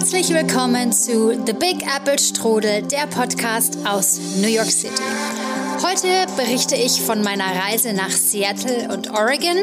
Herzlich 0.00 0.30
willkommen 0.30 0.94
zu 0.94 1.38
The 1.44 1.52
Big 1.52 1.82
Apple 1.82 2.18
Strudel, 2.18 2.80
der 2.80 3.06
Podcast 3.06 3.76
aus 3.84 4.18
New 4.38 4.48
York 4.48 4.70
City. 4.70 5.02
Heute 5.82 6.26
berichte 6.38 6.74
ich 6.74 7.02
von 7.02 7.22
meiner 7.22 7.44
Reise 7.44 7.92
nach 7.92 8.08
Seattle 8.08 8.88
und 8.90 9.10
Oregon, 9.10 9.58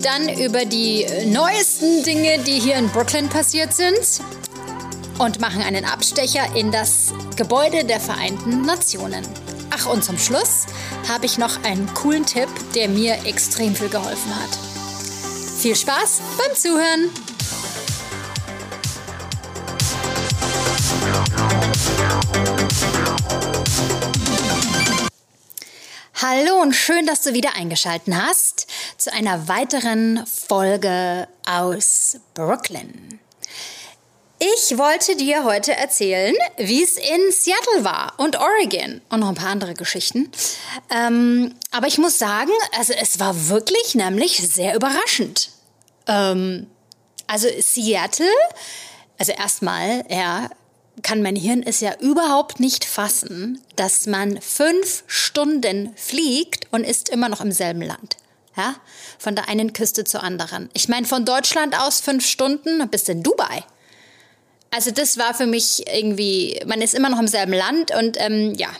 dann 0.00 0.30
über 0.38 0.64
die 0.64 1.04
neuesten 1.26 2.02
Dinge, 2.02 2.38
die 2.38 2.60
hier 2.60 2.76
in 2.76 2.88
Brooklyn 2.88 3.28
passiert 3.28 3.74
sind 3.74 4.22
und 5.18 5.38
machen 5.38 5.60
einen 5.60 5.84
Abstecher 5.84 6.56
in 6.56 6.72
das 6.72 7.12
Gebäude 7.36 7.84
der 7.84 8.00
Vereinten 8.00 8.62
Nationen. 8.62 9.22
Ach, 9.68 9.84
und 9.84 10.02
zum 10.02 10.16
Schluss 10.16 10.64
habe 11.10 11.26
ich 11.26 11.36
noch 11.36 11.62
einen 11.62 11.92
coolen 11.92 12.24
Tipp, 12.24 12.48
der 12.74 12.88
mir 12.88 13.26
extrem 13.26 13.74
viel 13.74 13.90
geholfen 13.90 14.34
hat. 14.34 14.58
Viel 15.58 15.76
Spaß 15.76 16.22
beim 16.38 16.56
Zuhören! 16.56 17.31
Hallo 26.24 26.62
und 26.62 26.72
schön, 26.72 27.04
dass 27.04 27.22
du 27.22 27.34
wieder 27.34 27.56
eingeschaltet 27.56 28.14
hast 28.14 28.68
zu 28.96 29.12
einer 29.12 29.48
weiteren 29.48 30.24
Folge 30.24 31.26
aus 31.44 32.18
Brooklyn. 32.34 33.18
Ich 34.38 34.78
wollte 34.78 35.16
dir 35.16 35.42
heute 35.42 35.72
erzählen, 35.74 36.36
wie 36.58 36.84
es 36.84 36.96
in 36.96 37.32
Seattle 37.32 37.82
war 37.82 38.12
und 38.18 38.38
Oregon 38.38 39.00
und 39.08 39.18
noch 39.18 39.30
ein 39.30 39.34
paar 39.34 39.48
andere 39.48 39.74
Geschichten. 39.74 40.30
Ähm, 40.90 41.56
aber 41.72 41.88
ich 41.88 41.98
muss 41.98 42.20
sagen, 42.20 42.52
also 42.78 42.92
es 42.92 43.18
war 43.18 43.48
wirklich 43.48 43.96
nämlich 43.96 44.36
sehr 44.48 44.76
überraschend. 44.76 45.50
Ähm, 46.06 46.68
also 47.26 47.48
Seattle, 47.58 48.30
also 49.18 49.32
erstmal, 49.32 50.04
ja, 50.08 50.50
kann 51.02 51.22
mein 51.22 51.36
Hirn 51.36 51.62
es 51.62 51.80
ja 51.80 51.94
überhaupt 52.00 52.60
nicht 52.60 52.84
fassen, 52.84 53.60
dass 53.76 54.06
man 54.06 54.40
fünf 54.40 55.04
Stunden 55.06 55.94
fliegt 55.96 56.66
und 56.70 56.84
ist 56.84 57.08
immer 57.08 57.28
noch 57.28 57.40
im 57.40 57.52
selben 57.52 57.82
Land. 57.82 58.16
Ja, 58.56 58.76
von 59.18 59.34
der 59.34 59.48
einen 59.48 59.72
Küste 59.72 60.04
zur 60.04 60.22
anderen. 60.22 60.68
Ich 60.74 60.88
meine, 60.88 61.06
von 61.06 61.24
Deutschland 61.24 61.78
aus 61.78 62.00
fünf 62.00 62.26
Stunden 62.26 62.86
bis 62.90 63.08
in 63.08 63.22
Dubai. 63.22 63.64
Also 64.70 64.90
das 64.90 65.16
war 65.16 65.32
für 65.32 65.46
mich 65.46 65.86
irgendwie, 65.86 66.60
man 66.66 66.82
ist 66.82 66.94
immer 66.94 67.08
noch 67.08 67.18
im 67.18 67.28
selben 67.28 67.54
Land 67.54 67.94
und 67.94 68.18
ähm, 68.20 68.54
ja. 68.54 68.68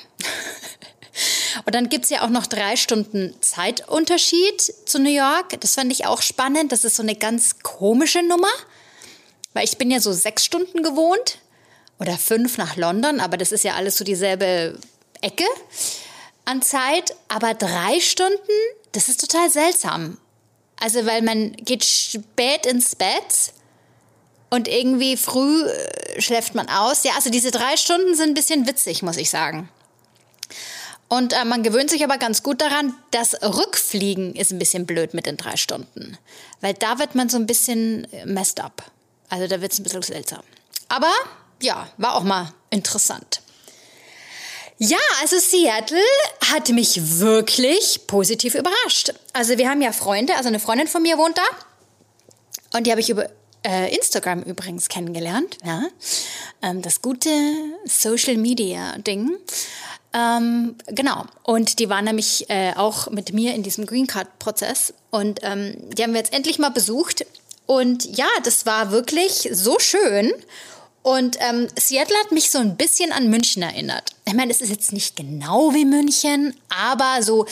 Und 1.67 1.75
dann 1.75 1.91
gibt's 1.91 2.09
ja 2.09 2.23
auch 2.23 2.31
noch 2.31 2.47
drei 2.47 2.77
Stunden 2.77 3.35
Zeitunterschied 3.43 4.63
zu 4.87 4.99
New 4.99 5.11
York. 5.11 5.61
Das 5.61 5.75
fand 5.75 5.93
ich 5.93 6.07
auch 6.07 6.23
spannend. 6.23 6.73
Das 6.73 6.85
ist 6.85 6.97
so 6.97 7.03
eine 7.03 7.15
ganz 7.15 7.59
komische 7.63 8.23
Nummer, 8.23 8.49
weil 9.53 9.65
ich 9.65 9.77
bin 9.77 9.91
ja 9.91 10.01
so 10.01 10.13
sechs 10.13 10.47
Stunden 10.47 10.83
gewohnt 10.83 11.42
oder 11.99 12.19
fünf 12.19 12.59
nach 12.59 12.77
London, 12.77 13.21
aber 13.21 13.37
das 13.37 13.53
ist 13.53 13.65
ja 13.65 13.75
alles 13.75 13.97
so 13.97 14.05
dieselbe 14.05 14.79
Ecke 15.21 15.45
an 16.45 16.63
Zeit. 16.63 17.15
Aber 17.29 17.55
drei 17.55 18.01
Stunden, 18.01 18.37
das 18.93 19.09
ist 19.09 19.21
total 19.21 19.51
seltsam. 19.51 20.19
Also 20.81 21.07
weil 21.07 21.23
man 21.23 21.53
geht 21.53 21.85
spät 21.85 22.67
ins 22.67 22.97
Bett 22.97 23.53
und 24.51 24.69
irgendwie 24.69 25.17
früh 25.17 25.65
äh, 25.65 26.21
schläft 26.21 26.55
man 26.55 26.69
aus. 26.69 27.05
Ja, 27.05 27.13
also 27.15 27.31
diese 27.31 27.53
drei 27.53 27.77
Stunden 27.77 28.15
sind 28.15 28.31
ein 28.31 28.35
bisschen 28.35 28.67
witzig, 28.67 29.03
muss 29.03 29.17
ich 29.17 29.31
sagen. 29.31 29.69
Und 31.09 31.35
äh, 31.35 31.45
man 31.45 31.63
gewöhnt 31.63 31.91
sich 31.91 32.03
aber 32.05 32.19
ganz 32.19 32.43
gut 32.43 32.61
daran, 32.61 32.95
das 33.13 33.35
Rückfliegen 33.43 34.35
ist 34.35 34.51
ein 34.51 34.59
bisschen 34.59 34.87
blöd 34.87 35.15
mit 35.15 35.27
den 35.27 35.37
drei 35.37 35.57
Stunden. 35.57 36.19
Weil 36.61 36.75
da 36.75 36.99
wird 36.99 37.15
man 37.15 37.29
so 37.29 37.37
ein 37.37 37.47
bisschen 37.47 38.13
äh, 38.13 38.27
messed 38.27 38.61
up. 38.61 38.91
Also 39.29 39.47
da 39.47 39.61
wird 39.61 39.73
es 39.73 39.79
ein 39.79 39.85
bisschen 39.85 40.03
seltsam. 40.03 40.43
Aber 40.89 41.13
ja, 41.63 41.89
war 41.97 42.15
auch 42.15 42.23
mal 42.23 42.53
interessant. 42.71 43.43
Ja, 44.79 44.99
also 45.21 45.39
Seattle 45.39 46.03
hat 46.51 46.69
mich 46.71 47.21
wirklich 47.21 48.01
positiv 48.07 48.55
überrascht. 48.57 49.15
Also 49.33 49.57
wir 49.57 49.69
haben 49.69 49.81
ja 49.81 49.93
Freunde, 49.93 50.37
also 50.37 50.49
eine 50.49 50.59
Freundin 50.59 50.89
von 50.89 51.03
mir 51.03 51.19
wohnt 51.19 51.39
da. 51.39 52.77
Und 52.77 52.87
die 52.87 52.91
habe 52.91 53.01
ich 53.01 53.11
über 53.11 53.29
äh, 53.65 53.95
Instagram 53.95 54.43
übrigens 54.43 54.89
kennengelernt. 54.89 55.59
Ja? 55.65 55.85
Ähm, 56.63 56.83
das 56.83 57.01
gute 57.01 57.31
Social 57.85 58.37
Media 58.37 58.99
Ding. 58.99 59.37
Ähm, 60.13 60.75
genau. 60.87 61.27
Und 61.43 61.79
die 61.79 61.89
waren 61.89 62.05
nämlich 62.05 62.51
äh, 62.51 62.73
auch 62.75 63.11
mit 63.11 63.33
mir 63.33 63.55
in 63.55 63.63
diesem 63.63 63.87
Green 63.87 64.07
Card 64.07 64.39
Prozess. 64.39 64.95
Und 65.11 65.41
ähm, 65.43 65.77
die 65.91 66.03
haben 66.03 66.13
wir 66.13 66.19
jetzt 66.19 66.33
endlich 66.33 66.59
mal 66.59 66.71
besucht. 66.71 67.25
Und 67.67 68.17
ja, 68.17 68.29
das 68.43 68.67
war 68.67 68.91
wirklich 68.91 69.49
so 69.53 69.79
schön. 69.79 70.33
Und 71.03 71.37
ähm, 71.41 71.67
Seattle 71.77 72.17
hat 72.19 72.31
mich 72.31 72.51
so 72.51 72.59
ein 72.59 72.77
bisschen 72.77 73.11
an 73.13 73.29
München 73.29 73.63
erinnert. 73.63 74.11
Ich 74.25 74.35
meine, 74.35 74.53
es 74.53 74.61
ist 74.61 74.71
jetzt 74.71 74.93
nicht 74.93 75.17
genau 75.17 75.75
wie 75.75 75.85
München, 75.85 76.55
aber 76.69 77.23
so, 77.23 77.47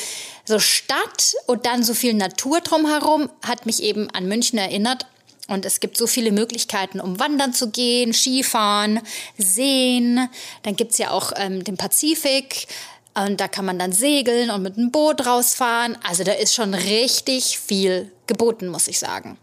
so 0.45 0.61
Stadt 0.61 1.35
und 1.47 1.67
dann 1.67 1.83
so 1.83 1.95
viel 1.95 2.15
Natur 2.15 2.61
drumherum 2.61 3.29
hat 3.45 3.67
mich 3.67 3.83
eben 3.83 4.09
an 4.11 4.29
München 4.29 4.59
erinnert. 4.59 5.07
Und 5.49 5.67
es 5.67 5.81
gibt 5.81 5.97
so 5.97 6.07
viele 6.07 6.31
Möglichkeiten, 6.31 7.01
um 7.01 7.19
wandern 7.19 7.53
zu 7.53 7.71
gehen, 7.71 8.15
Skifahren, 8.15 9.01
Seen. 9.37 10.29
Dann 10.63 10.77
gibt's 10.77 10.99
ja 10.99 11.11
auch 11.11 11.33
ähm, 11.35 11.65
den 11.65 11.77
Pazifik. 11.77 12.69
Und 13.15 13.41
da 13.41 13.49
kann 13.49 13.65
man 13.65 13.77
dann 13.77 13.91
segeln 13.91 14.51
und 14.51 14.63
mit 14.63 14.79
einem 14.79 14.93
Boot 14.93 15.27
rausfahren. 15.27 15.99
Also 16.07 16.23
da 16.23 16.33
ist 16.33 16.55
schon 16.55 16.73
richtig 16.73 17.59
viel 17.59 18.13
geboten, 18.29 18.69
muss 18.69 18.87
ich 18.87 19.01
sagen. 19.01 19.37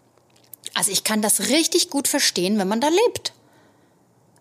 Also 0.74 0.92
ich 0.92 1.04
kann 1.04 1.22
das 1.22 1.50
richtig 1.50 1.90
gut 1.90 2.08
verstehen, 2.08 2.58
wenn 2.58 2.70
man 2.70 2.80
da 2.80 2.88
lebt. 2.88 3.34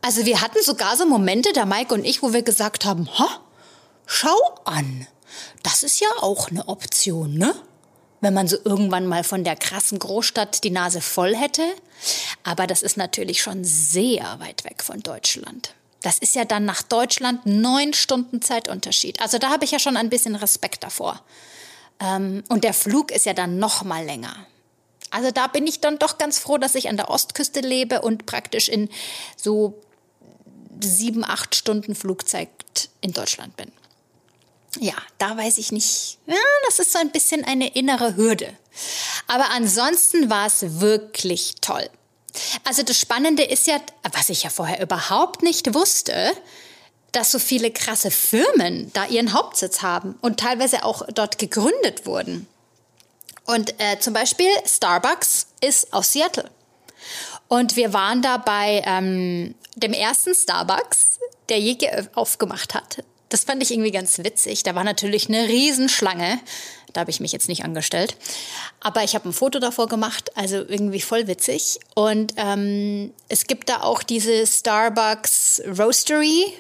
Also 0.07 0.25
wir 0.25 0.41
hatten 0.41 0.63
sogar 0.63 0.97
so 0.97 1.05
Momente, 1.05 1.53
der 1.53 1.67
Mike 1.67 1.93
und 1.93 2.05
ich, 2.05 2.23
wo 2.23 2.33
wir 2.33 2.43
gesagt 2.43 2.85
haben, 2.85 3.09
ha, 3.19 3.41
schau 4.07 4.39
an, 4.65 5.09
das 5.65 5.83
ist 5.83 5.99
ja 5.99 6.07
auch 6.21 6.49
eine 6.49 6.69
Option, 6.69 7.35
ne? 7.35 7.57
wenn 8.21 8.33
man 8.33 8.47
so 8.47 8.57
irgendwann 8.65 9.09
mal 9.09 9.25
von 9.25 9.43
der 9.43 9.57
krassen 9.57 9.99
Großstadt 9.99 10.63
die 10.63 10.71
Nase 10.71 11.01
voll 11.01 11.35
hätte. 11.35 11.65
Aber 12.45 12.69
das 12.69 12.83
ist 12.83 12.97
natürlich 12.97 13.43
schon 13.43 13.65
sehr 13.65 14.39
weit 14.39 14.63
weg 14.63 14.85
von 14.85 15.01
Deutschland. 15.01 15.75
Das 16.03 16.21
ist 16.21 16.37
ja 16.37 16.45
dann 16.45 16.65
nach 16.65 16.83
Deutschland 16.83 17.45
neun 17.45 17.93
Stunden 17.93 18.41
Zeitunterschied. 18.41 19.21
Also 19.21 19.39
da 19.39 19.51
habe 19.51 19.65
ich 19.65 19.73
ja 19.73 19.81
schon 19.81 19.97
ein 19.97 20.09
bisschen 20.09 20.37
Respekt 20.37 20.85
davor. 20.85 21.21
Ähm, 21.99 22.45
und 22.49 22.63
der 22.63 22.75
Flug 22.75 23.11
ist 23.11 23.27
ja 23.27 23.35
dann 23.35 23.59
noch 23.59 23.83
mal 23.83 24.05
länger. 24.05 24.37
Also 25.11 25.33
da 25.33 25.49
bin 25.49 25.67
ich 25.67 25.81
dann 25.81 25.99
doch 25.99 26.17
ganz 26.17 26.39
froh, 26.39 26.59
dass 26.59 26.77
ich 26.77 26.89
an 26.89 26.97
der 26.97 27.11
Ostküste 27.11 27.59
lebe 27.59 28.03
und 28.03 28.27
praktisch 28.27 28.69
in 28.69 28.89
so 29.37 29.83
sieben, 30.81 31.25
acht 31.25 31.55
Stunden 31.55 31.95
Flugzeit 31.95 32.51
in 33.01 33.13
Deutschland 33.13 33.57
bin 33.57 33.71
ja, 34.81 34.95
da 35.19 35.37
weiß 35.37 35.59
ich 35.59 35.73
nicht. 35.73 36.19
Ja, 36.27 36.35
das 36.67 36.79
ist 36.79 36.93
so 36.93 36.99
ein 36.99 37.11
bisschen 37.11 37.45
eine 37.45 37.75
innere 37.75 38.17
Hürde. 38.17 38.53
Aber 39.27 39.51
ansonsten 39.51 40.31
war 40.31 40.47
es 40.47 40.81
wirklich 40.81 41.55
toll. 41.61 41.89
Also 42.65 42.83
das 42.83 42.99
Spannende 42.99 43.43
ist 43.43 43.67
ja, 43.67 43.81
was 44.13 44.29
ich 44.29 44.43
ja 44.43 44.51
vorher 44.51 44.83
überhaupt 44.83 45.43
nicht 45.43 45.75
wusste, 45.75 46.33
dass 47.13 47.33
so 47.33 47.39
viele 47.39 47.71
krasse 47.71 48.11
Firmen 48.11 48.93
da 48.93 49.07
ihren 49.07 49.33
Hauptsitz 49.33 49.81
haben 49.81 50.17
und 50.21 50.39
teilweise 50.39 50.85
auch 50.85 51.07
dort 51.15 51.39
gegründet 51.39 52.05
wurden. 52.05 52.47
Und 53.47 53.81
äh, 53.81 53.99
zum 54.01 54.13
Beispiel 54.13 54.51
Starbucks 54.67 55.47
ist 55.63 55.93
aus 55.93 56.13
Seattle. 56.13 56.51
Und 57.49 57.77
wir 57.77 57.93
waren 57.93 58.23
da 58.23 58.39
bei 58.39 58.83
ähm, 58.87 59.55
dem 59.77 59.93
ersten 59.93 60.35
Starbucks, 60.35 61.21
der 61.49 61.61
je 61.61 61.77
aufgemacht 62.15 62.75
hat. 62.75 63.05
Das 63.29 63.45
fand 63.45 63.63
ich 63.63 63.73
irgendwie 63.73 63.91
ganz 63.91 64.19
witzig. 64.19 64.63
Da 64.63 64.75
war 64.75 64.85
natürlich 64.85 65.29
eine 65.29 65.49
Riesenschlange. 65.49 66.39
Da 66.93 67.01
habe 67.01 67.11
ich 67.11 67.21
mich 67.21 67.33
jetzt 67.33 67.49
nicht 67.49 67.65
angestellt. 67.65 68.17
Aber 68.81 69.05
ich 69.05 69.15
habe 69.15 69.29
ein 69.29 69.33
Foto 69.33 69.59
davor 69.59 69.89
gemacht, 69.89 70.31
also 70.37 70.57
irgendwie 70.57 71.01
voll 71.01 71.27
witzig. 71.27 71.79
Und 71.95 72.35
ähm, 72.37 73.13
es 73.29 73.47
gibt 73.47 73.69
da 73.69 73.83
auch 73.83 74.03
diese 74.03 74.47
Starbucks 74.47 75.63
Roastery. 75.79 76.55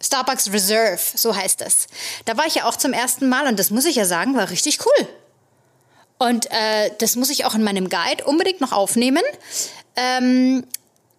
Starbucks 0.00 0.52
Reserve, 0.52 1.00
so 1.14 1.34
heißt 1.34 1.60
das. 1.60 1.86
Da 2.24 2.36
war 2.36 2.46
ich 2.46 2.56
ja 2.56 2.64
auch 2.64 2.76
zum 2.76 2.92
ersten 2.92 3.28
Mal 3.28 3.46
und 3.46 3.58
das 3.58 3.70
muss 3.70 3.84
ich 3.84 3.94
ja 3.94 4.04
sagen, 4.04 4.34
war 4.36 4.50
richtig 4.50 4.80
cool. 4.84 5.08
Und 6.18 6.50
äh, 6.50 6.90
das 6.98 7.14
muss 7.16 7.30
ich 7.30 7.44
auch 7.44 7.54
in 7.54 7.62
meinem 7.62 7.88
Guide 7.88 8.24
unbedingt 8.24 8.60
noch 8.60 8.72
aufnehmen. 8.72 9.22
Ähm, 9.96 10.64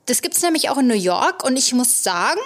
das 0.05 0.21
gibt 0.21 0.35
es 0.35 0.41
nämlich 0.41 0.69
auch 0.69 0.77
in 0.77 0.87
New 0.87 0.93
York 0.93 1.43
und 1.43 1.57
ich 1.57 1.73
muss 1.73 2.03
sagen, 2.03 2.41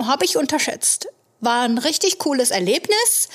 habe 0.00 0.24
ich 0.24 0.36
unterschätzt. 0.36 1.08
War 1.40 1.62
ein 1.62 1.78
richtig 1.78 2.18
cooles 2.18 2.50
Erlebnis, 2.50 3.28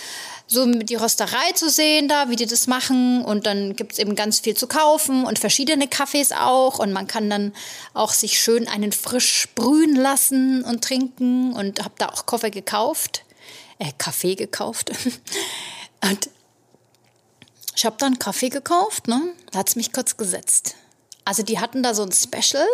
so 0.52 0.66
die 0.66 0.96
Rösterei 0.96 1.54
zu 1.54 1.70
sehen 1.70 2.10
da, 2.10 2.30
wie 2.30 2.36
die 2.36 2.46
das 2.46 2.68
machen. 2.68 3.24
Und 3.24 3.46
dann 3.46 3.76
gibt 3.76 3.94
es 3.94 4.00
eben 4.00 4.16
ganz 4.16 4.42
viel 4.42 4.56
zu 4.56 4.68
kaufen 4.68 5.26
und 5.26 5.40
verschiedene 5.40 5.88
Kaffees 5.88 6.34
auch. 6.34 6.80
Und 6.80 6.92
man 6.92 7.08
kann 7.08 7.30
dann 7.30 7.54
auch 7.94 8.12
sich 8.12 8.42
schön 8.42 8.68
einen 8.68 8.92
frisch 8.92 9.42
sprühen 9.42 9.96
lassen 9.96 10.64
und 10.64 10.84
trinken. 10.84 11.54
Und 11.54 11.82
habe 11.82 11.94
da 11.98 12.10
auch 12.10 12.26
Kaffee 12.26 12.50
gekauft. 12.50 13.24
Äh, 13.80 13.92
Kaffee 13.98 14.36
gekauft. 14.36 14.92
und 16.04 16.30
ich 17.76 17.86
habe 17.86 17.96
dann 17.98 18.20
Kaffee 18.20 18.50
gekauft, 18.50 19.08
ne? 19.08 19.22
Da 19.52 19.60
hat's 19.60 19.78
mich 19.78 19.94
kurz 19.94 20.18
gesetzt. 20.18 20.76
Also 21.26 21.44
die 21.44 21.60
hatten 21.60 21.84
da 21.84 21.94
so 21.94 22.04
ein 22.04 22.12
Special 22.12 22.66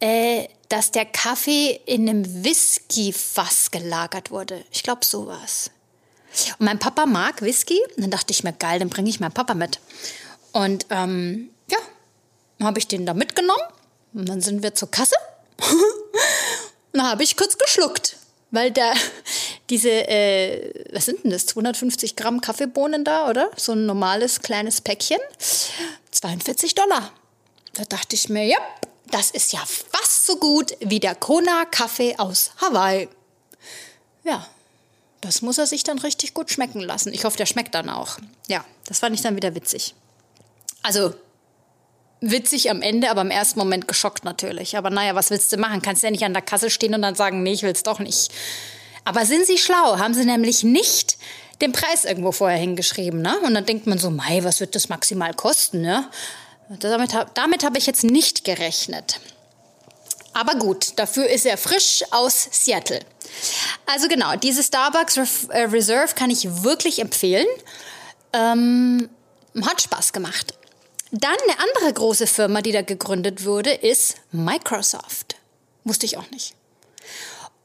äh, 0.00 0.48
dass 0.68 0.90
der 0.90 1.04
Kaffee 1.04 1.80
in 1.86 2.08
einem 2.08 2.44
Whisky-Fass 2.44 3.70
gelagert 3.70 4.30
wurde. 4.30 4.64
Ich 4.72 4.82
glaube 4.82 5.04
sowas. 5.04 5.70
Und 6.58 6.64
mein 6.64 6.78
Papa 6.78 7.06
mag 7.06 7.42
Whisky. 7.42 7.78
Und 7.96 8.04
dann 8.04 8.10
dachte 8.10 8.32
ich 8.32 8.44
mir, 8.44 8.52
geil, 8.52 8.78
dann 8.78 8.88
bringe 8.88 9.10
ich 9.10 9.20
meinen 9.20 9.32
Papa 9.32 9.54
mit. 9.54 9.80
Und 10.52 10.86
ähm, 10.90 11.50
ja, 11.70 11.78
habe 12.66 12.78
ich 12.78 12.88
den 12.88 13.04
da 13.04 13.14
mitgenommen. 13.14 13.62
Und 14.14 14.28
dann 14.28 14.40
sind 14.40 14.62
wir 14.62 14.74
zur 14.74 14.90
Kasse. 14.90 15.16
dann 16.92 17.06
habe 17.06 17.22
ich 17.22 17.36
kurz 17.36 17.58
geschluckt. 17.58 18.16
Weil 18.52 18.70
da 18.70 18.92
diese, 19.70 19.90
äh, 19.90 20.84
was 20.92 21.04
sind 21.04 21.24
denn 21.24 21.30
das, 21.32 21.46
250 21.46 22.16
Gramm 22.16 22.40
Kaffeebohnen 22.40 23.04
da, 23.04 23.28
oder? 23.28 23.50
So 23.56 23.72
ein 23.72 23.86
normales 23.86 24.40
kleines 24.40 24.80
Päckchen. 24.80 25.20
42 26.12 26.74
Dollar. 26.74 27.12
Da 27.74 27.84
dachte 27.84 28.16
ich 28.16 28.28
mir, 28.28 28.44
ja, 28.44 28.58
das 29.10 29.30
ist 29.30 29.52
ja 29.52 29.60
fast 29.60 30.26
so 30.26 30.36
gut 30.36 30.76
wie 30.80 31.00
der 31.00 31.14
Kona 31.14 31.64
Kaffee 31.64 32.16
aus 32.18 32.50
Hawaii. 32.60 33.08
Ja, 34.24 34.46
das 35.20 35.42
muss 35.42 35.58
er 35.58 35.66
sich 35.66 35.84
dann 35.84 35.98
richtig 35.98 36.34
gut 36.34 36.50
schmecken 36.50 36.80
lassen. 36.80 37.12
Ich 37.12 37.24
hoffe, 37.24 37.36
der 37.36 37.46
schmeckt 37.46 37.74
dann 37.74 37.90
auch. 37.90 38.18
Ja, 38.48 38.64
das 38.86 38.98
fand 39.00 39.14
ich 39.14 39.22
dann 39.22 39.36
wieder 39.36 39.54
witzig. 39.54 39.94
Also 40.82 41.14
witzig 42.20 42.70
am 42.70 42.82
Ende, 42.82 43.10
aber 43.10 43.22
im 43.22 43.30
ersten 43.30 43.58
Moment 43.58 43.88
geschockt 43.88 44.24
natürlich. 44.24 44.76
Aber 44.76 44.90
naja, 44.90 45.14
was 45.14 45.30
willst 45.30 45.52
du 45.52 45.56
machen? 45.56 45.82
Kannst 45.82 46.02
ja 46.02 46.10
nicht 46.10 46.24
an 46.24 46.32
der 46.32 46.42
Kasse 46.42 46.70
stehen 46.70 46.94
und 46.94 47.02
dann 47.02 47.14
sagen, 47.14 47.42
nee, 47.42 47.52
ich 47.52 47.62
will 47.62 47.72
es 47.72 47.82
doch 47.82 47.98
nicht. 47.98 48.32
Aber 49.04 49.24
sind 49.24 49.46
sie 49.46 49.58
schlau? 49.58 49.98
Haben 49.98 50.14
sie 50.14 50.24
nämlich 50.24 50.62
nicht 50.62 51.18
den 51.60 51.72
Preis 51.72 52.04
irgendwo 52.04 52.32
vorher 52.32 52.58
hingeschrieben, 52.58 53.20
ne? 53.20 53.38
Und 53.40 53.54
dann 53.54 53.66
denkt 53.66 53.86
man 53.86 53.98
so, 53.98 54.10
mei, 54.10 54.44
was 54.44 54.60
wird 54.60 54.74
das 54.74 54.88
maximal 54.88 55.34
kosten, 55.34 55.82
ne? 55.82 56.08
Damit, 56.78 57.12
damit 57.34 57.64
habe 57.64 57.78
ich 57.78 57.86
jetzt 57.86 58.04
nicht 58.04 58.44
gerechnet. 58.44 59.18
Aber 60.32 60.54
gut, 60.54 60.92
dafür 60.96 61.28
ist 61.28 61.44
er 61.44 61.58
frisch 61.58 62.04
aus 62.12 62.48
Seattle. 62.52 63.00
Also 63.86 64.06
genau, 64.06 64.36
diese 64.36 64.62
Starbucks 64.62 65.48
äh, 65.48 65.62
Reserve 65.62 66.14
kann 66.14 66.30
ich 66.30 66.62
wirklich 66.62 67.00
empfehlen. 67.00 67.46
Ähm, 68.32 69.08
hat 69.62 69.82
Spaß 69.82 70.12
gemacht. 70.12 70.54
Dann 71.10 71.34
eine 71.48 71.58
andere 71.58 71.92
große 71.92 72.28
Firma, 72.28 72.62
die 72.62 72.70
da 72.70 72.82
gegründet 72.82 73.44
wurde, 73.44 73.72
ist 73.72 74.18
Microsoft. 74.30 75.34
Wusste 75.82 76.06
ich 76.06 76.18
auch 76.18 76.30
nicht. 76.30 76.54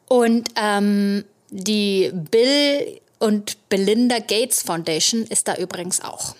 Und 0.08 0.50
ähm, 0.56 1.26
die 1.52 2.12
Bill 2.12 3.02
und 3.20 3.70
Belinda 3.70 4.18
Gates 4.18 4.64
Foundation 4.64 5.26
ist 5.26 5.48
da 5.48 5.56
übrigens 5.58 6.02
auch. 6.02 6.36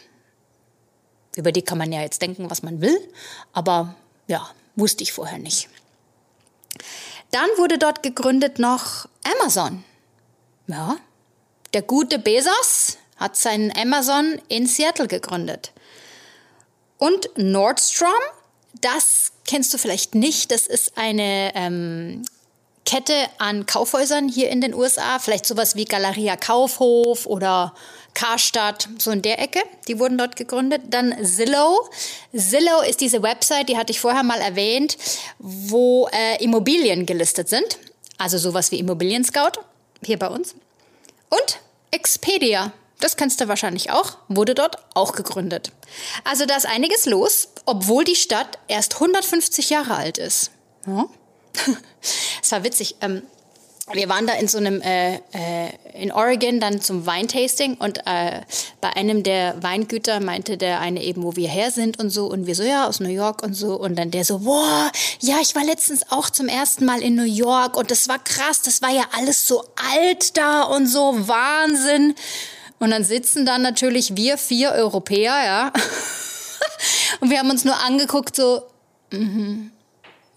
Über 1.36 1.52
die 1.52 1.62
kann 1.62 1.78
man 1.78 1.92
ja 1.92 2.02
jetzt 2.02 2.22
denken, 2.22 2.50
was 2.50 2.64
man 2.64 2.82
will, 2.82 2.98
aber 3.54 3.96
ja, 4.28 4.50
wusste 4.76 5.04
ich 5.04 5.14
vorher 5.14 5.38
nicht. 5.38 5.70
Dann 7.32 7.50
wurde 7.58 7.78
dort 7.78 8.04
gegründet 8.04 8.60
noch 8.60 9.08
Amazon. 9.40 9.84
Ja, 10.68 10.98
der 11.74 11.82
gute 11.82 12.20
Bezos 12.20 12.98
hat 13.18 13.38
seinen 13.38 13.76
Amazon 13.78 14.42
in 14.48 14.68
Seattle 14.68 15.08
gegründet. 15.08 15.72
Und 16.98 17.30
Nordstrom, 17.38 18.10
das 18.82 19.34
kennst 19.46 19.74
du 19.74 19.78
vielleicht 19.78 20.16
nicht, 20.16 20.52
das 20.52 20.68
ist 20.68 20.98
eine 20.98 21.52
ähm, 21.56 22.24
Kette 22.86 23.14
an 23.40 23.66
Kaufhäusern 23.66 24.30
hier 24.30 24.50
in 24.50 24.62
den 24.62 24.74
USA, 24.74 25.20
vielleicht 25.20 25.46
sowas 25.46 25.76
wie 25.76 25.86
Galeria 25.86 26.38
Kaufhof 26.38 27.26
oder 27.26 27.74
Karstadt, 28.14 28.88
so 28.98 29.12
in 29.12 29.22
der 29.22 29.40
Ecke. 29.40 29.60
Die 29.88 30.00
wurden 30.00 30.18
dort 30.18 30.36
gegründet. 30.36 30.84
Dann 30.90 31.14
Zillow. 31.24 31.90
Zillow 32.34 32.82
ist 32.88 33.02
diese 33.02 33.22
Website, 33.22 33.70
die 33.70 33.78
hatte 33.78 33.92
ich 33.92 34.00
vorher 34.00 34.24
mal 34.24 34.40
erwähnt, 34.40 34.98
wo 35.40 36.08
äh, 36.12 36.44
Immobilien 36.44 37.06
gelistet 37.06 37.50
sind. 37.50 37.78
Also 38.18 38.38
sowas 38.38 38.72
wie 38.72 38.80
Immobilien 38.80 39.24
Scout 39.24 39.60
hier 40.04 40.18
bei 40.18 40.28
uns. 40.28 40.56
Und 41.30 41.60
Expedia. 41.92 42.72
Das 43.00 43.18
kennst 43.18 43.42
du 43.42 43.48
wahrscheinlich 43.50 43.92
auch, 43.92 44.18
wurde 44.30 44.56
dort 44.56 44.78
auch 44.94 45.12
gegründet. 45.12 45.72
Also 46.24 46.46
da 46.46 46.56
ist 46.56 46.66
einiges 46.66 47.06
los, 47.06 47.50
obwohl 47.66 48.06
die 48.06 48.16
Stadt 48.16 48.58
erst 48.68 48.96
150 48.96 49.70
Jahre 49.70 49.96
alt 49.96 50.18
ist. 50.18 50.52
Ja. 50.88 51.06
Es 52.42 52.52
war 52.52 52.64
witzig. 52.64 52.96
Ähm, 53.02 53.24
wir 53.94 54.10
waren 54.10 54.26
da 54.26 54.34
in 54.34 54.48
so 54.48 54.58
einem 54.58 54.82
äh, 54.82 55.16
äh, 55.16 55.70
in 55.94 56.12
Oregon 56.12 56.60
dann 56.60 56.82
zum 56.82 57.06
Weintasting 57.06 57.76
und 57.76 58.00
äh, 58.08 58.42
bei 58.82 58.90
einem 58.96 59.22
der 59.22 59.62
Weingüter 59.62 60.20
meinte 60.20 60.58
der 60.58 60.80
eine 60.80 61.04
eben, 61.04 61.22
wo 61.22 61.36
wir 61.36 61.48
her 61.48 61.70
sind 61.70 62.00
und 62.00 62.10
so 62.10 62.26
und 62.26 62.48
wir 62.48 62.56
so 62.56 62.64
ja 62.64 62.88
aus 62.88 63.00
New 63.00 63.10
York 63.10 63.44
und 63.44 63.54
so 63.54 63.76
und 63.76 63.96
dann 63.96 64.10
der 64.10 64.26
so, 64.26 64.40
boah, 64.40 64.92
ja, 65.20 65.38
ich 65.40 65.56
war 65.56 65.64
letztens 65.64 66.12
auch 66.12 66.32
zum 66.32 66.48
ersten 66.48 66.86
Mal 66.86 67.04
in 67.04 67.14
New 67.14 67.24
York 67.24 67.78
und 67.78 67.92
das 67.92 68.08
war 68.08 68.18
krass, 68.18 68.62
das 68.64 68.82
war 68.82 68.90
ja 68.90 69.04
alles 69.16 69.48
so 69.48 69.64
alt 69.94 70.36
da 70.36 70.64
und 70.64 70.88
so 70.88 71.28
Wahnsinn. 71.28 72.16
Und 72.80 72.92
dann 72.92 73.04
sitzen 73.04 73.46
dann 73.46 73.62
natürlich 73.62 74.18
wir 74.18 74.38
vier 74.38 74.72
Europäer, 74.72 75.46
ja. 75.46 75.74
und 77.20 77.30
wir 77.30 77.40
haben 77.40 77.50
uns 77.50 77.64
nur 77.64 77.78
angeguckt 77.78 78.36
so, 78.36 78.64
mhm, 79.12 79.72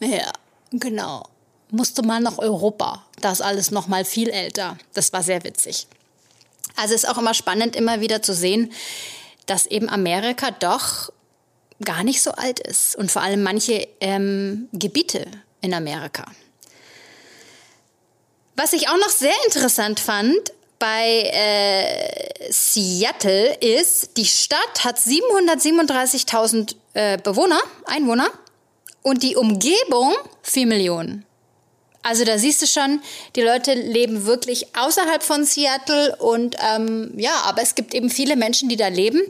ja, 0.01 0.31
genau 0.71 1.25
musste 1.71 2.03
mal 2.03 2.21
nach 2.21 2.39
Europa. 2.39 3.05
Da 3.21 3.33
ist 3.33 3.43
alles 3.43 3.71
noch 3.71 3.89
mal 3.89 4.05
viel 4.05 4.31
älter. 4.31 4.79
Das 4.95 5.13
war 5.13 5.23
sehr 5.23 5.45
witzig. 5.45 5.87
Also 6.77 6.95
ist 6.95 7.09
auch 7.09 7.19
immer 7.19 7.35
spannend, 7.35 7.77
immer 7.77 8.01
wieder 8.01 8.23
zu 8.23 8.35
sehen, 8.35 8.73
dass 9.47 9.67
eben 9.67 9.89
Amerika 9.89 10.51
doch 10.51 11.13
gar 11.85 12.05
nicht 12.05 12.23
so 12.23 12.33
alt 12.33 12.61
ist 12.61 12.97
und 12.97 13.11
vor 13.11 13.23
allem 13.23 13.43
manche 13.43 13.87
ähm, 14.01 14.69
Gebiete 14.73 15.27
in 15.61 15.75
Amerika. 15.75 16.25
Was 18.57 18.73
ich 18.73 18.89
auch 18.89 18.97
noch 18.97 19.09
sehr 19.09 19.35
interessant 19.47 20.01
fand 20.01 20.53
bei 20.81 21.23
äh, 21.33 22.53
Seattle 22.53 23.55
ist, 23.57 24.17
die 24.17 24.25
Stadt 24.25 24.85
hat 24.85 24.99
737.000 24.99 26.75
äh, 26.95 27.19
Bewohner, 27.19 27.61
Einwohner 27.85 28.31
und 29.09 29.23
die 29.23 29.37
Umgebung 29.37 30.13
4 30.43 30.67
Millionen. 30.67 31.25
Also 32.03 32.25
da 32.25 32.39
siehst 32.39 32.61
du 32.61 32.67
schon, 32.67 33.01
die 33.37 33.41
Leute 33.41 33.73
leben 33.73 34.27
wirklich 34.27 34.77
außerhalb 34.77 35.23
von 35.23 35.45
Seattle 35.45 36.15
und 36.17 36.57
ähm, 36.61 37.13
ja, 37.17 37.33
aber 37.45 37.63
es 37.63 37.75
gibt 37.75 37.95
eben 37.95 38.11
viele 38.11 38.37
Menschen, 38.37 38.69
die 38.69 38.77
da 38.77 38.89
leben, 38.89 39.21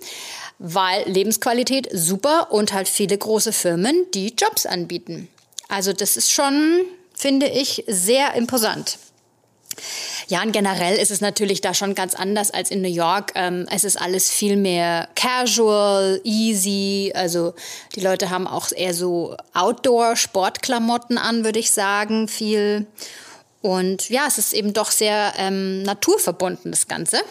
weil 0.58 1.08
Lebensqualität 1.08 1.88
super 1.92 2.48
und 2.50 2.72
halt 2.72 2.88
viele 2.88 3.16
große 3.16 3.52
Firmen, 3.52 4.06
die 4.14 4.34
Jobs 4.36 4.66
anbieten. 4.66 5.28
Also 5.68 5.92
das 5.92 6.16
ist 6.16 6.32
schon, 6.32 6.80
finde 7.14 7.46
ich, 7.46 7.84
sehr 7.86 8.34
imposant. 8.34 8.98
Ja, 10.28 10.42
und 10.42 10.52
generell 10.52 10.98
ist 10.98 11.10
es 11.10 11.22
natürlich 11.22 11.62
da 11.62 11.72
schon 11.72 11.94
ganz 11.94 12.14
anders 12.14 12.50
als 12.50 12.70
in 12.70 12.82
New 12.82 12.88
York. 12.88 13.32
Ähm, 13.34 13.66
es 13.70 13.82
ist 13.82 13.98
alles 13.98 14.30
viel 14.30 14.56
mehr 14.56 15.08
casual, 15.14 16.20
easy. 16.22 17.12
Also 17.14 17.54
die 17.94 18.00
Leute 18.00 18.28
haben 18.28 18.46
auch 18.46 18.70
eher 18.70 18.92
so 18.92 19.34
Outdoor-Sportklamotten 19.54 21.16
an, 21.16 21.44
würde 21.44 21.58
ich 21.58 21.70
sagen, 21.70 22.28
viel. 22.28 22.86
Und 23.62 24.10
ja, 24.10 24.26
es 24.28 24.36
ist 24.36 24.52
eben 24.52 24.74
doch 24.74 24.90
sehr 24.90 25.32
ähm, 25.38 25.82
naturverbunden, 25.82 26.72
das 26.72 26.88
Ganze. 26.88 27.22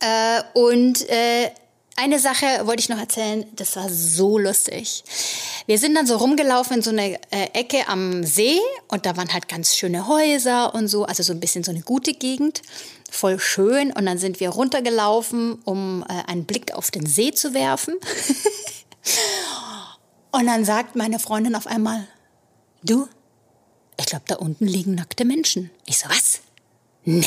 Äh, 0.00 0.42
und 0.54 1.06
äh, 1.10 1.50
eine 1.96 2.18
Sache 2.18 2.46
wollte 2.64 2.80
ich 2.80 2.88
noch 2.88 2.98
erzählen, 2.98 3.44
das 3.54 3.76
war 3.76 3.88
so 3.88 4.38
lustig. 4.38 5.04
Wir 5.66 5.78
sind 5.78 5.94
dann 5.94 6.06
so 6.06 6.16
rumgelaufen 6.16 6.76
in 6.76 6.82
so 6.82 6.90
eine 6.90 7.20
äh, 7.30 7.48
Ecke 7.52 7.86
am 7.88 8.24
See 8.24 8.58
und 8.88 9.04
da 9.04 9.16
waren 9.16 9.32
halt 9.32 9.48
ganz 9.48 9.76
schöne 9.76 10.08
Häuser 10.08 10.74
und 10.74 10.88
so, 10.88 11.04
also 11.04 11.22
so 11.22 11.32
ein 11.32 11.40
bisschen 11.40 11.64
so 11.64 11.70
eine 11.70 11.82
gute 11.82 12.14
Gegend, 12.14 12.62
voll 13.10 13.38
schön. 13.38 13.92
Und 13.92 14.06
dann 14.06 14.18
sind 14.18 14.40
wir 14.40 14.50
runtergelaufen, 14.50 15.60
um 15.64 16.04
äh, 16.08 16.30
einen 16.30 16.44
Blick 16.44 16.74
auf 16.74 16.90
den 16.90 17.06
See 17.06 17.32
zu 17.32 17.52
werfen. 17.52 17.94
und 20.32 20.46
dann 20.46 20.64
sagt 20.64 20.96
meine 20.96 21.18
Freundin 21.18 21.54
auf 21.54 21.66
einmal, 21.66 22.06
du, 22.82 23.06
ich 23.98 24.06
glaube, 24.06 24.24
da 24.28 24.36
unten 24.36 24.66
liegen 24.66 24.94
nackte 24.94 25.26
Menschen. 25.26 25.70
Ich 25.84 25.98
so, 25.98 26.08
was? 26.08 26.40
Nee, 27.04 27.26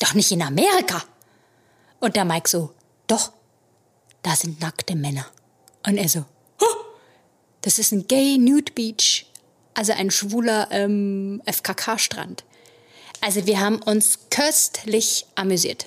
doch 0.00 0.14
nicht 0.14 0.32
in 0.32 0.42
Amerika. 0.42 1.04
Und 2.00 2.16
der 2.16 2.24
Mike 2.24 2.48
so, 2.48 2.72
doch, 3.06 3.32
da 4.24 4.34
sind 4.34 4.60
nackte 4.60 4.96
Männer. 4.96 5.26
Und 5.86 5.98
er 5.98 6.08
so, 6.08 6.24
das 7.60 7.78
ist 7.78 7.92
ein 7.92 8.08
Gay 8.08 8.38
Nude 8.38 8.72
Beach, 8.72 9.26
also 9.74 9.92
ein 9.92 10.10
schwuler 10.10 10.68
ähm, 10.70 11.40
FKK-Strand. 11.46 12.42
Also 13.20 13.46
wir 13.46 13.60
haben 13.60 13.80
uns 13.82 14.18
köstlich 14.30 15.26
amüsiert. 15.34 15.86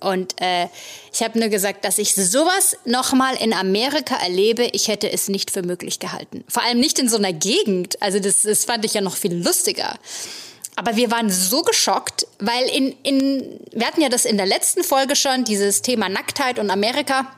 Und 0.00 0.40
äh, 0.40 0.68
ich 1.12 1.22
habe 1.22 1.38
nur 1.38 1.48
gesagt, 1.48 1.84
dass 1.84 1.98
ich 1.98 2.14
sowas 2.14 2.76
nochmal 2.84 3.36
in 3.36 3.54
Amerika 3.54 4.16
erlebe, 4.16 4.64
ich 4.72 4.88
hätte 4.88 5.10
es 5.10 5.28
nicht 5.28 5.50
für 5.50 5.62
möglich 5.62 5.98
gehalten. 5.98 6.44
Vor 6.48 6.62
allem 6.62 6.78
nicht 6.78 6.98
in 6.98 7.08
so 7.08 7.16
einer 7.16 7.32
Gegend. 7.32 8.00
Also 8.02 8.18
das, 8.18 8.42
das 8.42 8.64
fand 8.64 8.84
ich 8.84 8.94
ja 8.94 9.00
noch 9.00 9.16
viel 9.16 9.34
lustiger. 9.34 9.98
Aber 10.76 10.96
wir 10.96 11.10
waren 11.10 11.30
so 11.30 11.62
geschockt, 11.62 12.26
weil 12.38 12.64
in, 12.68 12.94
in, 13.02 13.60
wir 13.72 13.86
hatten 13.86 14.02
ja 14.02 14.08
das 14.08 14.24
in 14.24 14.36
der 14.36 14.46
letzten 14.46 14.82
Folge 14.82 15.16
schon, 15.16 15.44
dieses 15.44 15.82
Thema 15.82 16.08
Nacktheit 16.08 16.58
und 16.58 16.70
Amerika. 16.70 17.32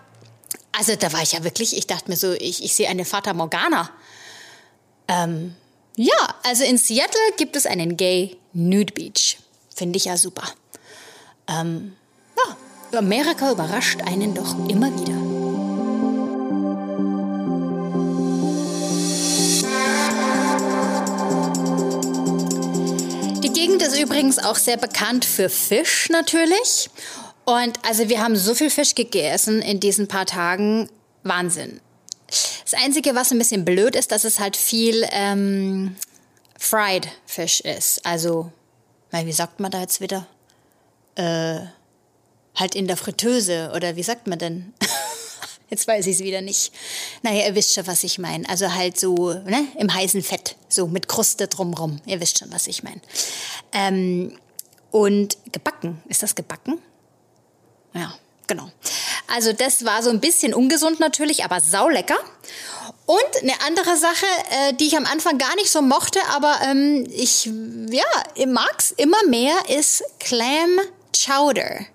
Also 0.78 0.94
da 0.94 1.10
war 1.12 1.22
ich 1.22 1.32
ja 1.32 1.42
wirklich, 1.42 1.74
ich 1.74 1.86
dachte 1.86 2.10
mir 2.10 2.16
so, 2.16 2.32
ich, 2.32 2.62
ich 2.62 2.74
sehe 2.74 2.88
eine 2.88 3.06
Fata 3.06 3.32
Morgana. 3.32 3.88
Ähm, 5.08 5.54
ja, 5.96 6.14
also 6.42 6.64
in 6.64 6.76
Seattle 6.76 7.18
gibt 7.38 7.56
es 7.56 7.64
einen 7.64 7.96
Gay 7.96 8.36
Nude 8.52 8.92
Beach. 8.92 9.38
Finde 9.74 9.96
ich 9.96 10.04
ja 10.04 10.18
super. 10.18 10.42
Ähm, 11.48 11.96
ja, 12.36 12.98
Amerika 12.98 13.52
überrascht 13.52 14.02
einen 14.02 14.34
doch 14.34 14.54
immer 14.68 14.92
wieder. 14.92 15.16
Die 23.40 23.52
Gegend 23.52 23.80
ist 23.80 23.98
übrigens 23.98 24.38
auch 24.38 24.56
sehr 24.56 24.76
bekannt 24.76 25.24
für 25.24 25.48
Fisch 25.48 26.10
natürlich. 26.10 26.90
Und 27.46 27.78
also 27.86 28.08
wir 28.08 28.20
haben 28.20 28.36
so 28.36 28.54
viel 28.54 28.70
Fisch 28.70 28.94
gegessen 28.94 29.62
in 29.62 29.80
diesen 29.80 30.08
paar 30.08 30.26
Tagen. 30.26 30.90
Wahnsinn. 31.22 31.80
Das 32.26 32.74
Einzige, 32.74 33.14
was 33.14 33.30
ein 33.30 33.38
bisschen 33.38 33.64
blöd 33.64 33.94
ist, 33.94 34.10
dass 34.10 34.24
es 34.24 34.40
halt 34.40 34.56
viel 34.56 35.06
ähm, 35.12 35.96
Fried 36.58 37.08
Fish 37.24 37.60
ist. 37.60 38.04
Also, 38.04 38.50
wie 39.12 39.32
sagt 39.32 39.60
man 39.60 39.70
da 39.70 39.80
jetzt 39.80 40.00
wieder? 40.00 40.26
Äh, 41.14 41.60
halt 42.56 42.74
in 42.74 42.88
der 42.88 42.96
Fritteuse 42.96 43.70
oder 43.74 43.94
wie 43.96 44.02
sagt 44.02 44.26
man 44.26 44.38
denn? 44.38 44.74
Jetzt 45.68 45.88
weiß 45.88 46.06
ich 46.06 46.16
es 46.16 46.22
wieder 46.22 46.42
nicht. 46.42 46.72
Naja, 47.22 47.46
ihr 47.46 47.54
wisst 47.56 47.74
schon, 47.74 47.86
was 47.88 48.04
ich 48.04 48.18
meine. 48.18 48.48
Also 48.48 48.72
halt 48.72 49.00
so 49.00 49.32
ne, 49.32 49.66
im 49.78 49.92
heißen 49.92 50.22
Fett, 50.22 50.56
so 50.68 50.86
mit 50.86 51.08
Kruste 51.08 51.48
drumrum. 51.48 52.00
Ihr 52.06 52.20
wisst 52.20 52.38
schon, 52.38 52.52
was 52.52 52.68
ich 52.68 52.84
meine. 52.84 53.00
Ähm, 53.72 54.38
und 54.92 55.36
gebacken. 55.50 56.00
Ist 56.08 56.22
das 56.22 56.36
gebacken? 56.36 56.78
Ja, 57.96 58.14
genau. 58.46 58.70
Also 59.26 59.52
das 59.52 59.84
war 59.84 60.02
so 60.02 60.10
ein 60.10 60.20
bisschen 60.20 60.54
ungesund 60.54 61.00
natürlich, 61.00 61.44
aber 61.44 61.60
saulecker. 61.60 62.16
Und 63.06 63.42
eine 63.42 63.54
andere 63.66 63.96
Sache, 63.96 64.26
äh, 64.50 64.74
die 64.74 64.86
ich 64.86 64.96
am 64.96 65.06
Anfang 65.06 65.38
gar 65.38 65.54
nicht 65.56 65.70
so 65.70 65.80
mochte, 65.80 66.18
aber 66.34 66.58
ähm, 66.64 67.06
ich 67.10 67.46
ja, 67.46 68.04
mag's 68.46 68.92
immer 68.96 69.22
mehr, 69.28 69.54
ist 69.68 70.02
Clam 70.18 70.78
Chowder. 71.16 71.86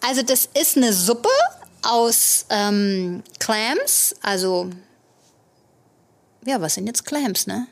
Also 0.00 0.22
das 0.22 0.48
ist 0.54 0.76
eine 0.76 0.92
Suppe 0.92 1.28
aus 1.82 2.46
ähm, 2.50 3.22
Clams, 3.38 4.14
also 4.22 4.70
ja, 6.46 6.60
was 6.60 6.74
sind 6.74 6.86
jetzt 6.86 7.04
Clams, 7.04 7.46
ne? 7.46 7.66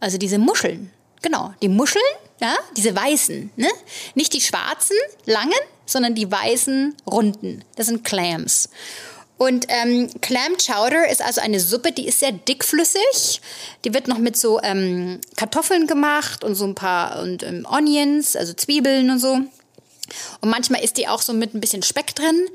Also 0.00 0.18
diese 0.18 0.38
Muscheln, 0.38 0.92
genau, 1.22 1.54
die 1.62 1.68
Muscheln, 1.68 2.02
ja, 2.44 2.56
diese 2.76 2.94
weißen, 2.94 3.50
ne? 3.56 3.68
Nicht 4.14 4.34
die 4.34 4.40
schwarzen, 4.42 4.96
langen, 5.24 5.52
sondern 5.86 6.14
die 6.14 6.30
weißen, 6.30 6.94
runden. 7.06 7.64
Das 7.76 7.86
sind 7.86 8.04
Clams. 8.04 8.68
Und 9.38 9.66
ähm, 9.68 10.10
Clam 10.20 10.56
Chowder 10.58 11.08
ist 11.10 11.22
also 11.22 11.40
eine 11.40 11.58
Suppe, 11.58 11.90
die 11.90 12.06
ist 12.06 12.20
sehr 12.20 12.32
dickflüssig. 12.32 13.40
Die 13.84 13.94
wird 13.94 14.08
noch 14.08 14.18
mit 14.18 14.36
so 14.36 14.60
ähm, 14.62 15.20
Kartoffeln 15.36 15.86
gemacht 15.86 16.44
und 16.44 16.54
so 16.54 16.64
ein 16.66 16.74
paar 16.74 17.20
und 17.20 17.42
ähm, 17.42 17.66
Onions, 17.68 18.36
also 18.36 18.52
Zwiebeln 18.52 19.10
und 19.10 19.18
so. 19.18 19.32
Und 19.32 20.50
manchmal 20.50 20.84
ist 20.84 20.98
die 20.98 21.08
auch 21.08 21.22
so 21.22 21.32
mit 21.32 21.54
ein 21.54 21.60
bisschen 21.60 21.82
Speck 21.82 22.14
drin. 22.14 22.46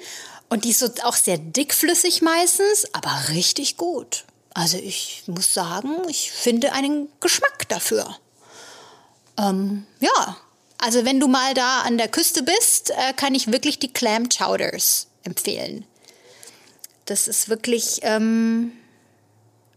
Und 0.50 0.66
die 0.66 0.70
ist 0.70 0.80
so 0.80 0.90
auch 1.04 1.16
sehr 1.16 1.38
dickflüssig 1.38 2.22
meistens, 2.22 2.86
aber 2.94 3.12
richtig 3.30 3.76
gut. 3.76 4.24
Also 4.54 4.78
ich 4.78 5.24
muss 5.26 5.54
sagen, 5.54 5.96
ich 6.08 6.32
finde 6.32 6.74
einen 6.74 7.08
Geschmack 7.20 7.68
dafür. 7.70 8.18
Ähm, 9.40 9.86
ja, 10.00 10.38
also 10.78 11.06
wenn 11.06 11.20
du 11.20 11.28
mal 11.28 11.54
da 11.54 11.82
an 11.82 11.98
der 11.98 12.08
Küste 12.08 12.44
bist, 12.44 12.92
äh, 12.92 13.14
kann 13.14 13.36
ich 13.36 13.52
wirklich 13.52 13.80
die 13.80 13.92
Clam 13.92 14.28
Chowders 14.30 15.08
empfehlen. 15.24 15.86
Das 17.06 17.28
ist 17.28 17.50
wirklich 17.50 18.00
ähm, 18.04 18.72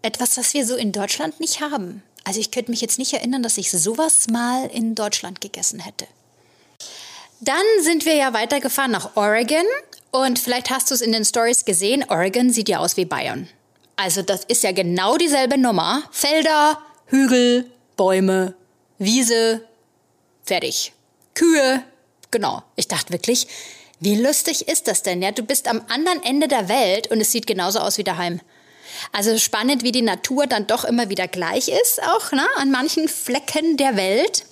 etwas, 0.02 0.36
was 0.36 0.52
wir 0.54 0.66
so 0.66 0.76
in 0.76 0.92
Deutschland 0.92 1.40
nicht 1.40 1.60
haben. 1.60 2.02
Also 2.24 2.40
ich 2.40 2.50
könnte 2.50 2.70
mich 2.70 2.80
jetzt 2.80 2.98
nicht 2.98 3.12
erinnern, 3.12 3.42
dass 3.42 3.58
ich 3.58 3.70
sowas 3.70 4.28
mal 4.30 4.66
in 4.66 4.94
Deutschland 4.94 5.40
gegessen 5.40 5.80
hätte. 5.80 6.06
Dann 7.40 7.56
sind 7.80 8.04
wir 8.04 8.14
ja 8.14 8.32
weitergefahren 8.32 8.92
nach 8.92 9.16
Oregon 9.16 9.64
und 10.12 10.38
vielleicht 10.38 10.70
hast 10.70 10.90
du 10.90 10.94
es 10.94 11.00
in 11.00 11.10
den 11.10 11.24
Stories 11.24 11.64
gesehen. 11.64 12.04
Oregon 12.08 12.50
sieht 12.50 12.68
ja 12.68 12.78
aus 12.78 12.96
wie 12.96 13.04
Bayern. 13.04 13.48
Also 13.96 14.22
das 14.22 14.44
ist 14.44 14.62
ja 14.62 14.72
genau 14.72 15.16
dieselbe 15.16 15.58
Nummer. 15.58 16.04
Felder, 16.12 16.78
Hügel, 17.06 17.70
Bäume, 17.96 18.54
Wiese, 19.02 19.66
fertig. 20.44 20.92
Kühe, 21.34 21.82
genau. 22.30 22.62
Ich 22.76 22.86
dachte 22.86 23.12
wirklich, 23.12 23.48
wie 23.98 24.14
lustig 24.14 24.68
ist 24.68 24.86
das 24.86 25.02
denn? 25.02 25.22
Ja, 25.22 25.32
du 25.32 25.42
bist 25.42 25.66
am 25.66 25.82
anderen 25.88 26.22
Ende 26.22 26.46
der 26.46 26.68
Welt 26.68 27.08
und 27.10 27.20
es 27.20 27.32
sieht 27.32 27.48
genauso 27.48 27.80
aus 27.80 27.98
wie 27.98 28.04
daheim. 28.04 28.40
Also 29.10 29.36
spannend, 29.38 29.82
wie 29.82 29.90
die 29.90 30.02
Natur 30.02 30.46
dann 30.46 30.68
doch 30.68 30.84
immer 30.84 31.08
wieder 31.08 31.26
gleich 31.26 31.68
ist, 31.68 32.00
auch 32.00 32.30
ne, 32.30 32.46
an 32.58 32.70
manchen 32.70 33.08
Flecken 33.08 33.76
der 33.76 33.96
Welt. 33.96 34.44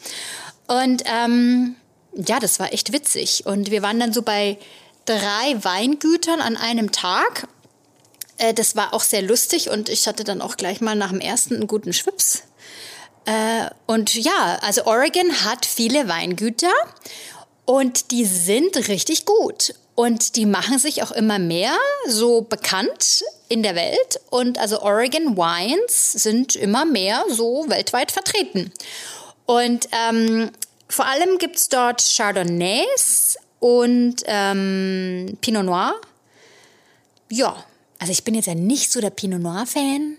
Und 0.66 1.04
ähm, 1.06 1.76
ja, 2.14 2.40
das 2.40 2.58
war 2.58 2.72
echt 2.72 2.92
witzig. 2.92 3.46
Und 3.46 3.70
wir 3.70 3.82
waren 3.82 4.00
dann 4.00 4.12
so 4.12 4.22
bei 4.22 4.58
drei 5.04 5.62
Weingütern 5.62 6.40
an 6.40 6.56
einem 6.56 6.90
Tag. 6.90 7.46
Äh, 8.38 8.52
das 8.52 8.74
war 8.74 8.94
auch 8.94 9.02
sehr 9.02 9.22
lustig 9.22 9.70
und 9.70 9.88
ich 9.88 10.08
hatte 10.08 10.24
dann 10.24 10.42
auch 10.42 10.56
gleich 10.56 10.80
mal 10.80 10.96
nach 10.96 11.10
dem 11.10 11.20
ersten 11.20 11.54
einen 11.54 11.68
guten 11.68 11.92
Schwips. 11.92 12.42
Äh, 13.24 13.66
und 13.86 14.14
ja, 14.14 14.58
also 14.62 14.84
Oregon 14.86 15.44
hat 15.44 15.66
viele 15.66 16.08
Weingüter 16.08 16.72
und 17.64 18.10
die 18.10 18.24
sind 18.24 18.76
richtig 18.88 19.26
gut. 19.26 19.74
Und 19.94 20.36
die 20.36 20.46
machen 20.46 20.78
sich 20.78 21.02
auch 21.02 21.10
immer 21.10 21.38
mehr 21.38 21.76
so 22.06 22.40
bekannt 22.40 23.22
in 23.48 23.62
der 23.62 23.74
Welt. 23.74 24.20
Und 24.30 24.58
also 24.58 24.80
Oregon 24.80 25.36
Wines 25.36 26.12
sind 26.12 26.56
immer 26.56 26.86
mehr 26.86 27.22
so 27.28 27.66
weltweit 27.68 28.10
vertreten. 28.10 28.72
Und 29.44 29.88
ähm, 29.92 30.50
vor 30.88 31.06
allem 31.06 31.38
gibt 31.38 31.56
es 31.56 31.68
dort 31.68 32.02
Chardonnays 32.02 33.36
und 33.58 34.22
ähm, 34.24 35.36
Pinot 35.40 35.66
Noir. 35.66 35.94
Ja, 37.30 37.62
also 37.98 38.12
ich 38.12 38.24
bin 38.24 38.34
jetzt 38.34 38.46
ja 38.46 38.54
nicht 38.54 38.90
so 38.90 39.00
der 39.00 39.10
Pinot 39.10 39.40
Noir-Fan. 39.40 40.16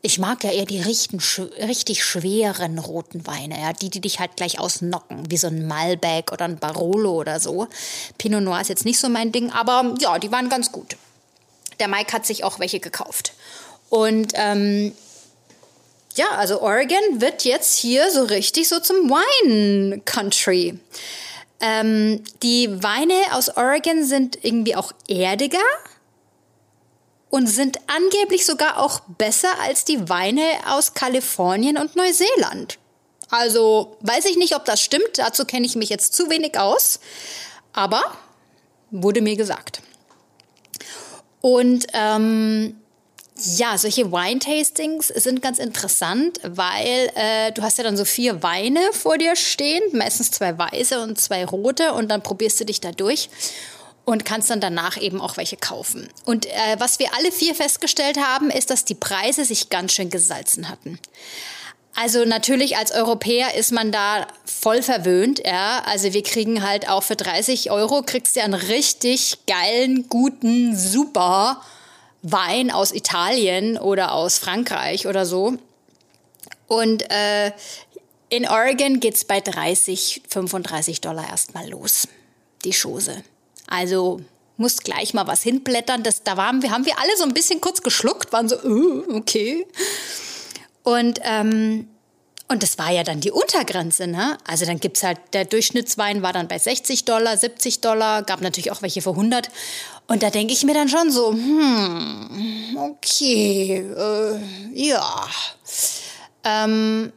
Ich 0.00 0.18
mag 0.18 0.44
ja 0.44 0.52
eher 0.52 0.64
die 0.64 0.80
richten, 0.80 1.20
richtig 1.60 2.04
schweren 2.04 2.78
roten 2.78 3.26
Weine, 3.26 3.60
ja, 3.60 3.72
die, 3.72 3.90
die 3.90 4.00
dich 4.00 4.20
halt 4.20 4.36
gleich 4.36 4.60
ausnocken, 4.60 5.28
wie 5.28 5.36
so 5.36 5.48
ein 5.48 5.66
Malbec 5.66 6.30
oder 6.30 6.44
ein 6.44 6.58
Barolo 6.58 7.14
oder 7.14 7.40
so. 7.40 7.66
Pinot 8.16 8.42
Noir 8.42 8.60
ist 8.60 8.68
jetzt 8.68 8.84
nicht 8.84 9.00
so 9.00 9.08
mein 9.08 9.32
Ding, 9.32 9.50
aber 9.50 9.94
ja, 9.98 10.18
die 10.18 10.30
waren 10.30 10.48
ganz 10.48 10.70
gut. 10.70 10.96
Der 11.80 11.88
Mike 11.88 12.12
hat 12.12 12.26
sich 12.26 12.44
auch 12.44 12.60
welche 12.60 12.78
gekauft. 12.78 13.32
Und 13.88 14.32
ähm, 14.34 14.92
ja, 16.14 16.26
also 16.36 16.60
Oregon 16.62 17.20
wird 17.20 17.44
jetzt 17.44 17.76
hier 17.78 18.10
so 18.10 18.24
richtig 18.24 18.68
so 18.68 18.80
zum 18.80 19.08
Wine 19.08 20.00
Country. 20.04 20.78
Ähm, 21.60 22.22
die 22.42 22.82
Weine 22.82 23.14
aus 23.32 23.56
Oregon 23.56 24.04
sind 24.04 24.44
irgendwie 24.44 24.76
auch 24.76 24.92
erdiger 25.08 25.58
und 27.30 27.46
sind 27.46 27.78
angeblich 27.86 28.46
sogar 28.46 28.78
auch 28.78 29.00
besser 29.00 29.50
als 29.62 29.84
die 29.84 30.08
Weine 30.08 30.42
aus 30.66 30.94
Kalifornien 30.94 31.76
und 31.76 31.96
Neuseeland. 31.96 32.78
Also 33.30 33.96
weiß 34.00 34.24
ich 34.24 34.36
nicht, 34.36 34.56
ob 34.56 34.64
das 34.64 34.80
stimmt, 34.80 35.18
dazu 35.18 35.44
kenne 35.44 35.66
ich 35.66 35.76
mich 35.76 35.90
jetzt 35.90 36.14
zu 36.14 36.30
wenig 36.30 36.58
aus, 36.58 37.00
aber 37.72 38.02
wurde 38.90 39.20
mir 39.20 39.36
gesagt. 39.36 39.82
Und 41.40 41.86
ähm, 41.92 42.80
ja, 43.56 43.78
solche 43.78 44.10
Wine-Tastings 44.10 45.08
sind 45.08 45.42
ganz 45.42 45.58
interessant, 45.58 46.40
weil 46.42 47.10
äh, 47.14 47.52
du 47.52 47.62
hast 47.62 47.78
ja 47.78 47.84
dann 47.84 47.96
so 47.96 48.04
vier 48.04 48.42
Weine 48.42 48.80
vor 48.92 49.16
dir 49.18 49.36
stehen, 49.36 49.82
meistens 49.92 50.32
zwei 50.32 50.58
weiße 50.58 51.00
und 51.00 51.20
zwei 51.20 51.44
rote. 51.44 51.92
Und 51.92 52.08
dann 52.08 52.22
probierst 52.22 52.58
du 52.58 52.64
dich 52.64 52.80
da 52.80 52.90
durch 52.90 53.28
und 54.08 54.24
kannst 54.24 54.48
dann 54.48 54.62
danach 54.62 54.96
eben 54.98 55.20
auch 55.20 55.36
welche 55.36 55.58
kaufen. 55.58 56.08
Und 56.24 56.46
äh, 56.46 56.76
was 56.78 56.98
wir 56.98 57.14
alle 57.14 57.30
vier 57.30 57.54
festgestellt 57.54 58.16
haben, 58.16 58.48
ist, 58.48 58.70
dass 58.70 58.86
die 58.86 58.94
Preise 58.94 59.44
sich 59.44 59.68
ganz 59.68 59.92
schön 59.92 60.08
gesalzen 60.08 60.70
hatten. 60.70 60.98
Also 61.94 62.24
natürlich 62.24 62.78
als 62.78 62.90
Europäer 62.90 63.54
ist 63.54 63.70
man 63.70 63.92
da 63.92 64.26
voll 64.46 64.82
verwöhnt, 64.82 65.42
ja. 65.44 65.82
Also 65.84 66.14
wir 66.14 66.22
kriegen 66.22 66.66
halt 66.66 66.88
auch 66.88 67.02
für 67.02 67.16
30 67.16 67.70
Euro 67.70 68.00
kriegst 68.00 68.34
du 68.34 68.40
einen 68.40 68.54
richtig 68.54 69.40
geilen, 69.46 70.08
guten, 70.08 70.74
super 70.74 71.60
Wein 72.22 72.70
aus 72.70 72.92
Italien 72.92 73.76
oder 73.76 74.12
aus 74.12 74.38
Frankreich 74.38 75.06
oder 75.06 75.26
so. 75.26 75.58
Und 76.66 77.02
äh, 77.10 77.52
in 78.30 78.48
Oregon 78.48 79.00
geht's 79.00 79.26
bei 79.26 79.42
30, 79.42 80.22
35 80.30 81.02
Dollar 81.02 81.28
erstmal 81.28 81.68
los, 81.68 82.08
die 82.64 82.72
Chose. 82.72 83.22
Also 83.68 84.20
musst 84.56 84.84
gleich 84.84 85.14
mal 85.14 85.26
was 85.26 85.42
hinblättern. 85.42 86.02
Das, 86.02 86.22
da 86.24 86.36
waren 86.36 86.62
wir, 86.62 86.70
haben 86.70 86.84
wir 86.84 86.98
alle 86.98 87.16
so 87.16 87.24
ein 87.24 87.34
bisschen 87.34 87.60
kurz 87.60 87.82
geschluckt, 87.82 88.32
waren 88.32 88.48
so, 88.48 88.56
uh, 88.62 89.16
okay. 89.16 89.66
Und 90.82 91.20
ähm, 91.22 91.88
und 92.50 92.62
das 92.62 92.78
war 92.78 92.90
ja 92.90 93.04
dann 93.04 93.20
die 93.20 93.30
Untergrenze, 93.30 94.06
ne? 94.06 94.38
Also 94.46 94.64
dann 94.64 94.80
gibt's 94.80 95.02
halt, 95.02 95.18
der 95.34 95.44
Durchschnittswein 95.44 96.22
war 96.22 96.32
dann 96.32 96.48
bei 96.48 96.58
60 96.58 97.04
Dollar, 97.04 97.36
70 97.36 97.82
Dollar, 97.82 98.22
gab 98.22 98.40
natürlich 98.40 98.72
auch 98.72 98.80
welche 98.80 99.02
für 99.02 99.10
100. 99.10 99.50
Und 100.06 100.22
da 100.22 100.30
denke 100.30 100.54
ich 100.54 100.64
mir 100.64 100.72
dann 100.72 100.88
schon 100.88 101.10
so, 101.10 101.30
hm, 101.30 102.78
okay, 102.78 103.84
äh, 103.94 104.40
ja. 104.72 105.28
Ähm, 106.42 107.12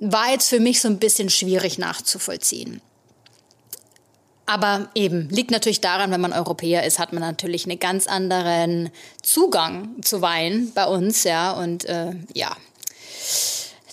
war 0.00 0.30
jetzt 0.30 0.50
für 0.50 0.60
mich 0.60 0.82
so 0.82 0.88
ein 0.88 0.98
bisschen 0.98 1.30
schwierig 1.30 1.78
nachzuvollziehen. 1.78 2.82
Aber 4.46 4.90
eben, 4.94 5.28
liegt 5.30 5.50
natürlich 5.50 5.80
daran, 5.80 6.10
wenn 6.10 6.20
man 6.20 6.32
Europäer 6.32 6.84
ist, 6.84 6.98
hat 6.98 7.12
man 7.12 7.22
natürlich 7.22 7.64
einen 7.66 7.78
ganz 7.78 8.06
anderen 8.06 8.90
Zugang 9.22 10.02
zu 10.02 10.20
Wein 10.20 10.70
bei 10.74 10.86
uns, 10.86 11.24
ja. 11.24 11.52
Und 11.52 11.86
äh, 11.86 12.12
ja, 12.34 12.54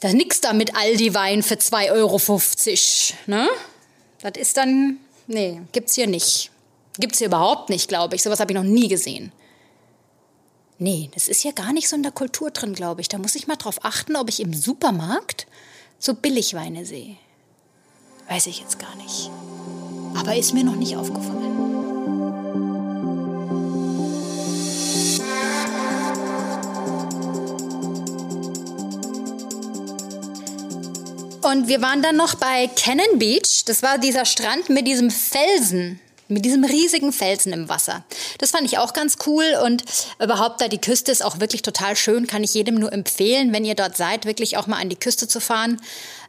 da 0.01 0.11
nix 0.11 0.41
da 0.41 0.51
mit 0.51 0.75
Aldi-Wein 0.75 1.41
für 1.43 1.55
2,50 1.55 1.91
Euro, 1.91 2.19
ne? 3.27 3.47
Das 4.21 4.33
ist 4.37 4.57
dann, 4.57 4.97
nee, 5.27 5.61
gibt's 5.71 5.95
hier 5.95 6.07
nicht. 6.07 6.51
Gibt's 6.99 7.19
hier 7.19 7.27
überhaupt 7.27 7.69
nicht, 7.69 7.87
glaube 7.87 8.15
ich. 8.15 8.23
Sowas 8.23 8.39
habe 8.39 8.51
ich 8.51 8.57
noch 8.57 8.63
nie 8.63 8.89
gesehen. 8.89 9.31
Nee, 10.77 11.09
das 11.13 11.27
ist 11.27 11.43
ja 11.43 11.51
gar 11.51 11.71
nicht 11.73 11.87
so 11.87 11.95
in 11.95 12.03
der 12.03 12.11
Kultur 12.11 12.51
drin, 12.51 12.73
glaube 12.73 13.01
ich. 13.01 13.07
Da 13.07 13.19
muss 13.19 13.35
ich 13.35 13.47
mal 13.47 13.55
drauf 13.55 13.85
achten, 13.85 14.15
ob 14.15 14.27
ich 14.27 14.39
im 14.39 14.53
Supermarkt 14.53 15.47
so 15.99 16.15
Billigweine 16.15 16.85
sehe. 16.85 17.15
Weiß 18.27 18.47
ich 18.47 18.59
jetzt 18.59 18.79
gar 18.79 18.95
nicht. 18.95 19.29
Aber 20.15 20.35
ist 20.35 20.53
mir 20.53 20.63
noch 20.63 20.75
nicht 20.75 20.95
aufgefallen. 20.95 21.41
Und 31.43 31.67
wir 31.67 31.81
waren 31.81 32.01
dann 32.01 32.15
noch 32.15 32.35
bei 32.35 32.69
Cannon 32.75 33.19
Beach. 33.19 33.65
Das 33.65 33.83
war 33.83 33.97
dieser 33.97 34.25
Strand 34.25 34.69
mit 34.69 34.87
diesem 34.87 35.09
Felsen 35.09 35.99
mit 36.31 36.45
diesem 36.45 36.63
riesigen 36.63 37.11
Felsen 37.11 37.53
im 37.53 37.69
Wasser. 37.69 38.03
Das 38.39 38.51
fand 38.51 38.65
ich 38.65 38.77
auch 38.77 38.93
ganz 38.93 39.17
cool 39.27 39.43
und 39.63 39.83
überhaupt 40.19 40.61
da 40.61 40.67
die 40.67 40.79
Küste 40.79 41.11
ist 41.11 41.23
auch 41.23 41.39
wirklich 41.39 41.61
total 41.61 41.95
schön, 41.95 42.25
kann 42.25 42.43
ich 42.43 42.53
jedem 42.53 42.75
nur 42.75 42.91
empfehlen, 42.91 43.53
wenn 43.53 43.65
ihr 43.65 43.75
dort 43.75 43.97
seid, 43.97 44.25
wirklich 44.25 44.57
auch 44.57 44.65
mal 44.65 44.79
an 44.79 44.89
die 44.89 44.95
Küste 44.95 45.27
zu 45.27 45.39
fahren. 45.39 45.79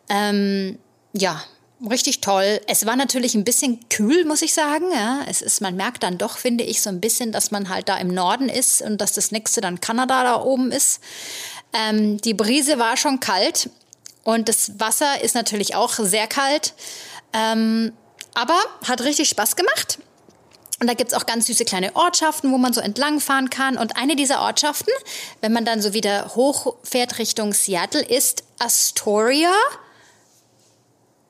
Ähm, 0.09 0.79
ja, 1.13 1.43
richtig 1.89 2.21
toll. 2.21 2.61
Es 2.67 2.87
war 2.87 2.97
natürlich 2.97 3.35
ein 3.35 3.45
bisschen 3.45 3.89
kühl, 3.89 4.25
muss 4.25 4.43
ich 4.43 4.55
sagen. 4.55 4.91
Ja, 4.93 5.21
es 5.29 5.43
ist, 5.43 5.61
man 5.61 5.77
merkt 5.77 6.03
dann 6.03 6.19
doch, 6.19 6.39
finde 6.39 6.65
ich, 6.65 6.83
so 6.83 6.91
ein 6.91 7.01
bisschen, 7.01 7.33
dass 7.33 7.51
man 7.51 7.69
halt 7.69 7.89
da 7.89 7.97
im 7.97 8.09
Norden 8.09 8.49
ist 8.49 8.83
und 8.83 9.01
dass 9.01 9.13
das 9.13 9.31
nächste 9.33 9.61
dann 9.61 9.81
Kanada 9.81 10.25
da 10.25 10.41
oben 10.43 10.73
ist. 10.73 11.01
Ähm, 11.73 12.21
die 12.21 12.35
Brise 12.35 12.79
war 12.79 12.97
schon 12.97 13.21
kalt 13.21 13.71
und 14.25 14.49
das 14.49 14.79
Wasser 14.79 15.23
ist 15.23 15.35
natürlich 15.35 15.75
auch 15.75 15.93
sehr 15.95 16.27
kalt. 16.27 16.75
Ähm, 17.33 17.93
aber 18.35 18.59
hat 18.87 19.03
richtig 19.03 19.29
Spaß 19.29 19.57
gemacht. 19.57 19.99
Und 20.81 20.89
da 20.89 20.95
gibt's 20.95 21.15
auch 21.15 21.27
ganz 21.27 21.47
süße 21.47 21.65
kleine 21.65 21.95
Ortschaften, 21.95 22.51
wo 22.51 22.59
man 22.59 22.73
so 22.73 22.81
entlangfahren 22.81 23.51
kann. 23.51 23.79
Und 23.79 23.97
eine 23.97 24.17
dieser 24.17 24.41
Ortschaften, 24.41 24.93
wenn 25.41 25.53
man 25.53 25.65
dann 25.65 25.81
so 25.81 25.93
wieder 25.93 26.35
hochfährt 26.35 27.19
Richtung 27.19 27.53
Seattle, 27.53 28.03
ist 28.03 28.43
Astoria, 28.59 29.53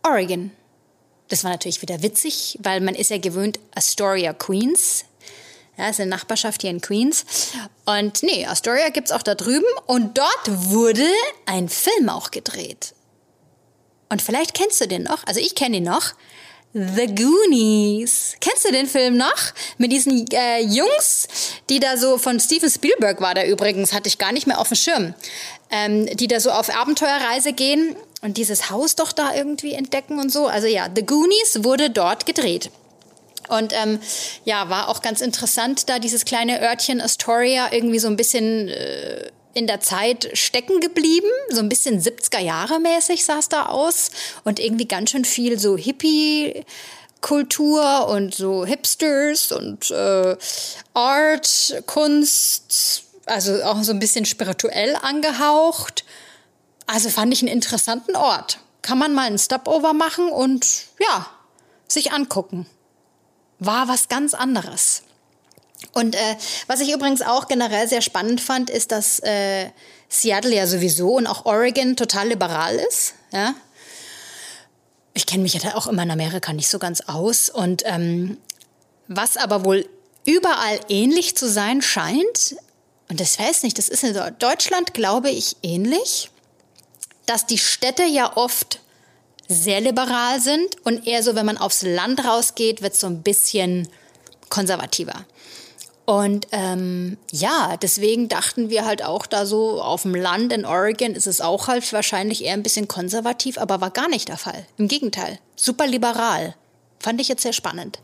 Oregon. 0.03 0.51
Das 1.29 1.45
war 1.45 1.51
natürlich 1.51 1.81
wieder 1.81 2.03
witzig, 2.03 2.59
weil 2.63 2.81
man 2.81 2.95
ist 2.95 3.11
ja 3.11 3.19
gewöhnt 3.19 3.59
Astoria, 3.75 4.33
Queens. 4.33 5.05
Ja, 5.79 5.89
ist 5.89 6.01
eine 6.01 6.11
Nachbarschaft 6.11 6.61
hier 6.61 6.71
in 6.71 6.81
Queens. 6.81 7.25
Und 7.87 8.23
nee, 8.23 8.45
Astoria 8.45 8.91
gibt's 8.91 9.13
auch 9.13 9.23
da 9.23 9.35
drüben. 9.35 9.65
Und 9.87 10.19
dort 10.19 10.71
wurde 10.71 11.07
ein 11.47 11.69
Film 11.69 12.09
auch 12.11 12.31
gedreht. 12.31 12.95
Und 14.11 14.21
vielleicht 14.21 14.53
kennst 14.53 14.81
du 14.83 14.87
den 14.87 15.05
noch. 15.05 15.27
Also 15.27 15.41
ich 15.41 15.55
kenne 15.55 15.79
ihn 15.79 15.85
noch. 15.85 16.13
The 16.75 17.07
Goonies. 17.15 18.37
Kennst 18.41 18.67
du 18.67 18.73
den 18.73 18.87
Film 18.87 19.17
noch? 19.17 19.53
Mit 19.79 19.93
diesen 19.93 20.27
äh, 20.33 20.61
Jungs, 20.61 21.29
die 21.69 21.81
da 21.81 21.97
so, 21.97 22.19
von 22.19 22.41
Steven 22.41 22.71
Spielberg 22.71 23.21
war 23.21 23.35
der 23.35 23.49
übrigens, 23.49 23.93
hatte 23.93 24.09
ich 24.09 24.19
gar 24.19 24.33
nicht 24.33 24.47
mehr 24.47 24.59
auf 24.59 24.69
dem 24.69 24.77
Schirm, 24.77 25.15
ähm, 25.71 26.07
die 26.17 26.29
da 26.29 26.41
so 26.41 26.51
auf 26.51 26.75
Abenteuerreise 26.75 27.53
gehen 27.53 27.97
und 28.23 28.37
dieses 28.39 28.71
Haus 28.71 28.97
doch 28.97 29.13
da 29.13 29.35
irgendwie 29.35 29.75
entdecken 29.75 30.19
und 30.19 30.33
so. 30.33 30.47
Also 30.47 30.67
ja, 30.67 30.89
The 30.95 31.05
Goonies 31.05 31.65
wurde 31.65 31.91
dort 31.91 32.25
gedreht. 32.25 32.71
Und 33.49 33.73
ähm, 33.75 33.99
ja, 34.45 34.71
war 34.71 34.89
auch 34.89 35.03
ganz 35.03 35.21
interessant, 35.21 35.89
da 35.89 35.99
dieses 35.99 36.25
kleine 36.25 36.63
Örtchen 36.63 37.01
Astoria 37.01 37.73
irgendwie 37.73 37.99
so 37.99 38.09
ein 38.09 38.17
bisschen 38.17 38.69
äh, 38.69 39.31
in 39.55 39.67
der 39.67 39.81
Zeit 39.81 40.31
stecken 40.33 40.81
geblieben, 40.81 41.29
so 41.51 41.61
ein 41.61 41.69
bisschen 41.69 42.01
70er 42.01 42.39
Jahre 42.39 42.81
mäßig 42.81 43.25
sah 43.25 43.39
es 43.39 43.49
da 43.49 43.67
aus 43.67 44.11
und 44.45 44.59
irgendwie 44.59 44.87
ganz 44.87 45.11
schön 45.11 45.25
viel 45.25 45.59
so 45.59 45.77
Hippie 45.77 46.65
Kultur 47.21 48.09
und 48.09 48.35
so 48.35 48.65
Hipsters 48.65 49.53
und 49.53 49.91
äh, 49.91 50.37
Art, 50.95 51.83
Kunst, 51.87 53.05
also 53.27 53.63
auch 53.63 53.83
so 53.83 53.93
ein 53.93 53.99
bisschen 54.01 54.25
spirituell 54.25 54.97
angehaucht. 55.01 56.05
Also 56.87 57.09
fand 57.11 57.33
ich 57.33 57.43
einen 57.43 57.53
interessanten 57.53 58.17
Ort. 58.17 58.59
Kann 58.83 58.99
man 58.99 59.15
mal 59.15 59.27
einen 59.27 59.39
Stopover 59.39 59.93
machen 59.93 60.29
und 60.29 60.67
ja, 60.99 61.27
sich 61.87 62.13
angucken. 62.13 62.67
War 63.59 63.89
was 63.89 64.09
ganz 64.09 64.35
anderes. 64.35 65.03
Und 65.93 66.15
äh, 66.15 66.37
was 66.67 66.81
ich 66.81 66.93
übrigens 66.93 67.23
auch 67.23 67.49
generell 67.49 67.89
sehr 67.89 68.03
spannend 68.03 68.41
fand, 68.41 68.71
ist, 68.71 68.93
dass 68.93 69.19
äh, 69.21 69.71
Seattle 70.09 70.55
ja 70.55 70.67
sowieso 70.67 71.17
und 71.17 71.27
auch 71.27 71.45
Oregon 71.45 71.97
total 71.97 72.29
liberal 72.29 72.77
ist. 72.77 73.15
Ja? 73.33 73.55
Ich 75.15 75.27
kenne 75.27 75.43
mich 75.43 75.55
ja 75.55 75.75
auch 75.75 75.87
immer 75.87 76.03
in 76.03 76.11
Amerika 76.11 76.53
nicht 76.53 76.69
so 76.69 76.79
ganz 76.79 77.03
aus. 77.03 77.51
Und 77.51 77.83
ähm, 77.87 78.39
was 79.09 79.37
aber 79.37 79.65
wohl 79.65 79.89
überall 80.25 80.81
ähnlich 80.89 81.37
zu 81.37 81.49
sein 81.49 81.83
scheint, 81.83 82.57
und 83.09 83.21
das 83.21 83.39
weiß 83.39 83.63
nicht, 83.63 83.79
das 83.79 83.89
ist 83.89 84.05
in 84.05 84.19
Deutschland, 84.39 84.95
glaube 84.95 85.31
ich, 85.31 85.57
ähnlich, 85.63 86.31
dass 87.27 87.47
die 87.47 87.59
Städte 87.59 88.05
ja 88.05 88.37
oft 88.37 88.81
sehr 89.49 89.81
liberal 89.81 90.41
sind 90.41 90.77
und 90.85 91.07
eher 91.07 91.23
so, 91.23 91.35
wenn 91.35 91.47
man 91.47 91.59
aufs 91.59 91.83
Land 91.83 92.25
rausgeht, 92.25 92.83
wird 92.83 92.95
es 92.95 93.01
so 93.01 93.07
ein 93.07 93.23
bisschen 93.23 93.89
konservativer. 94.49 95.25
Und 96.05 96.49
ähm, 96.51 97.17
ja, 97.31 97.77
deswegen 97.77 98.29
dachten 98.29 98.71
wir 98.71 98.85
halt 98.85 99.05
auch 99.05 99.25
da 99.25 99.47
so, 99.47 99.81
auf 99.81 100.03
dem 100.03 100.15
Land 100.15 100.53
in 100.53 100.67
Oregon 100.67 101.15
ist 101.15 101.29
es 101.29 101.41
auch 101.41 101.69
halt 101.69 101.91
wahrscheinlich 101.93 102.45
eher 102.45 102.55
ein 102.55 102.65
bisschen 102.65 102.89
konservativ, 102.89 103.57
aber 103.57 103.81
war 103.81 103.91
gar 103.91 104.09
nicht 104.09 104.29
der 104.29 104.37
Fall. 104.37 104.67
Im 104.79 104.89
Gegenteil, 104.89 105.39
super 105.55 105.87
liberal. 105.87 106.57
Fand 106.99 107.21
ich 107.21 107.29
jetzt 107.29 107.43
sehr 107.43 107.53
spannend. 107.53 108.01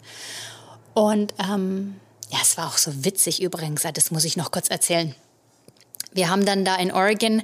Und 0.94 1.34
ähm, 1.38 1.96
ja, 2.30 2.38
es 2.40 2.56
war 2.56 2.68
auch 2.68 2.78
so 2.78 3.04
witzig 3.04 3.42
übrigens, 3.42 3.82
das 3.94 4.10
muss 4.10 4.24
ich 4.24 4.36
noch 4.36 4.52
kurz 4.52 4.68
erzählen. 4.68 5.14
Wir 6.12 6.30
haben 6.30 6.46
dann 6.46 6.64
da 6.64 6.76
in 6.76 6.92
Oregon 6.92 7.42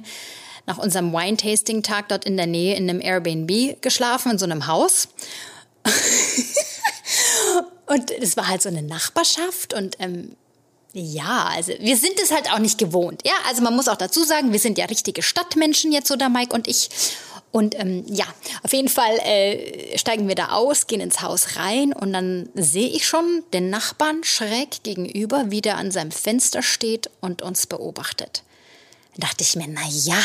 nach 0.65 0.77
unserem 0.77 1.13
Wine-Tasting-Tag 1.13 2.09
dort 2.09 2.25
in 2.25 2.37
der 2.37 2.47
Nähe 2.47 2.75
in 2.75 2.89
einem 2.89 3.01
Airbnb 3.01 3.81
geschlafen, 3.81 4.31
in 4.31 4.37
so 4.37 4.45
einem 4.45 4.67
Haus. 4.67 5.09
und 7.85 8.11
es 8.11 8.37
war 8.37 8.47
halt 8.47 8.61
so 8.61 8.69
eine 8.69 8.81
Nachbarschaft 8.81 9.73
und 9.73 9.95
ähm, 9.99 10.35
ja, 10.97 11.49
also 11.53 11.73
wir 11.79 11.97
sind 11.97 12.19
es 12.23 12.31
halt 12.31 12.51
auch 12.51 12.59
nicht 12.59 12.77
gewohnt. 12.77 13.21
Ja, 13.25 13.33
also 13.47 13.61
man 13.61 13.75
muss 13.75 13.89
auch 13.89 13.97
dazu 13.97 14.23
sagen, 14.23 14.53
wir 14.53 14.59
sind 14.59 14.77
ja 14.77 14.85
richtige 14.85 15.21
Stadtmenschen 15.21 15.91
jetzt 15.91 16.09
oder 16.09 16.29
Mike 16.29 16.55
und 16.55 16.69
ich. 16.69 16.89
Und 17.51 17.77
ähm, 17.79 18.05
ja, 18.07 18.25
auf 18.63 18.73
jeden 18.73 18.89
Fall 18.89 19.17
äh, 19.19 19.97
steigen 19.97 20.27
wir 20.27 20.35
da 20.35 20.49
aus, 20.49 20.87
gehen 20.87 21.01
ins 21.01 21.21
Haus 21.21 21.57
rein 21.57 21.93
und 21.93 22.13
dann 22.13 22.49
sehe 22.53 22.87
ich 22.87 23.07
schon 23.07 23.43
den 23.53 23.69
Nachbarn 23.69 24.23
schräg 24.23 24.83
gegenüber, 24.83 25.51
wie 25.51 25.61
der 25.61 25.77
an 25.77 25.91
seinem 25.91 26.11
Fenster 26.11 26.61
steht 26.61 27.09
und 27.21 27.41
uns 27.41 27.67
beobachtet. 27.67 28.43
Da 29.15 29.27
dachte 29.27 29.43
ich 29.43 29.55
mir, 29.55 29.67
na 29.69 29.81
ja, 29.89 30.21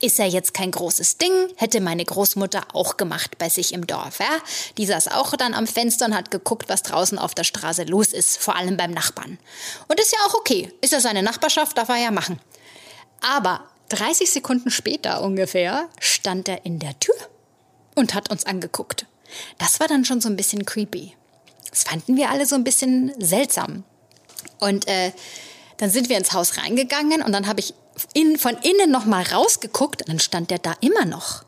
ist 0.00 0.18
ja 0.18 0.24
jetzt 0.24 0.54
kein 0.54 0.70
großes 0.70 1.18
Ding, 1.18 1.32
hätte 1.56 1.80
meine 1.80 2.04
Großmutter 2.04 2.62
auch 2.72 2.96
gemacht 2.96 3.38
bei 3.38 3.48
sich 3.48 3.72
im 3.72 3.86
Dorf. 3.86 4.20
Ja? 4.20 4.38
Die 4.76 4.86
saß 4.86 5.08
auch 5.08 5.34
dann 5.36 5.54
am 5.54 5.66
Fenster 5.66 6.06
und 6.06 6.14
hat 6.14 6.30
geguckt, 6.30 6.68
was 6.68 6.82
draußen 6.82 7.18
auf 7.18 7.34
der 7.34 7.44
Straße 7.44 7.84
los 7.84 8.08
ist, 8.08 8.38
vor 8.38 8.56
allem 8.56 8.76
beim 8.76 8.92
Nachbarn. 8.92 9.38
Und 9.88 10.00
ist 10.00 10.12
ja 10.12 10.18
auch 10.26 10.34
okay, 10.34 10.72
ist 10.80 10.92
ja 10.92 11.00
seine 11.00 11.22
Nachbarschaft, 11.22 11.76
darf 11.76 11.88
er 11.88 11.96
ja 11.96 12.10
machen. 12.10 12.38
Aber 13.20 13.64
30 13.88 14.30
Sekunden 14.30 14.70
später 14.70 15.22
ungefähr 15.22 15.88
stand 16.00 16.48
er 16.48 16.64
in 16.64 16.78
der 16.78 16.98
Tür 17.00 17.16
und 17.94 18.14
hat 18.14 18.30
uns 18.30 18.44
angeguckt. 18.44 19.06
Das 19.58 19.80
war 19.80 19.88
dann 19.88 20.04
schon 20.04 20.20
so 20.20 20.28
ein 20.28 20.36
bisschen 20.36 20.64
creepy. 20.64 21.14
Das 21.70 21.82
fanden 21.84 22.16
wir 22.16 22.30
alle 22.30 22.46
so 22.46 22.54
ein 22.54 22.64
bisschen 22.64 23.12
seltsam. 23.18 23.84
Und 24.58 24.88
äh, 24.88 25.12
dann 25.78 25.90
sind 25.90 26.08
wir 26.08 26.18
ins 26.18 26.32
Haus 26.32 26.58
reingegangen 26.58 27.22
und 27.22 27.32
dann 27.32 27.46
habe 27.46 27.60
ich 27.60 27.74
in, 28.14 28.38
von 28.38 28.56
innen 28.58 28.90
noch 28.90 29.06
mal 29.06 29.22
rausgeguckt 29.22 30.02
und 30.02 30.08
dann 30.08 30.20
stand 30.20 30.50
der 30.50 30.58
da 30.58 30.74
immer 30.80 31.04
noch. 31.04 31.44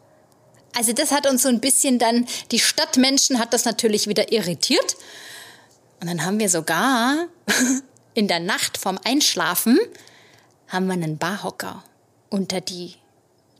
Also 0.76 0.92
das 0.92 1.10
hat 1.10 1.26
uns 1.26 1.42
so 1.42 1.48
ein 1.48 1.60
bisschen 1.60 1.98
dann, 1.98 2.26
die 2.50 2.60
Stadtmenschen 2.60 3.38
hat 3.38 3.52
das 3.52 3.64
natürlich 3.64 4.06
wieder 4.06 4.32
irritiert. 4.32 4.96
Und 6.00 6.06
dann 6.06 6.24
haben 6.24 6.38
wir 6.38 6.48
sogar 6.48 7.26
in 8.14 8.28
der 8.28 8.40
Nacht 8.40 8.78
vorm 8.78 8.98
Einschlafen 9.04 9.78
haben 10.68 10.86
wir 10.86 10.94
einen 10.94 11.18
Barhocker 11.18 11.82
unter 12.28 12.60
die 12.60 12.94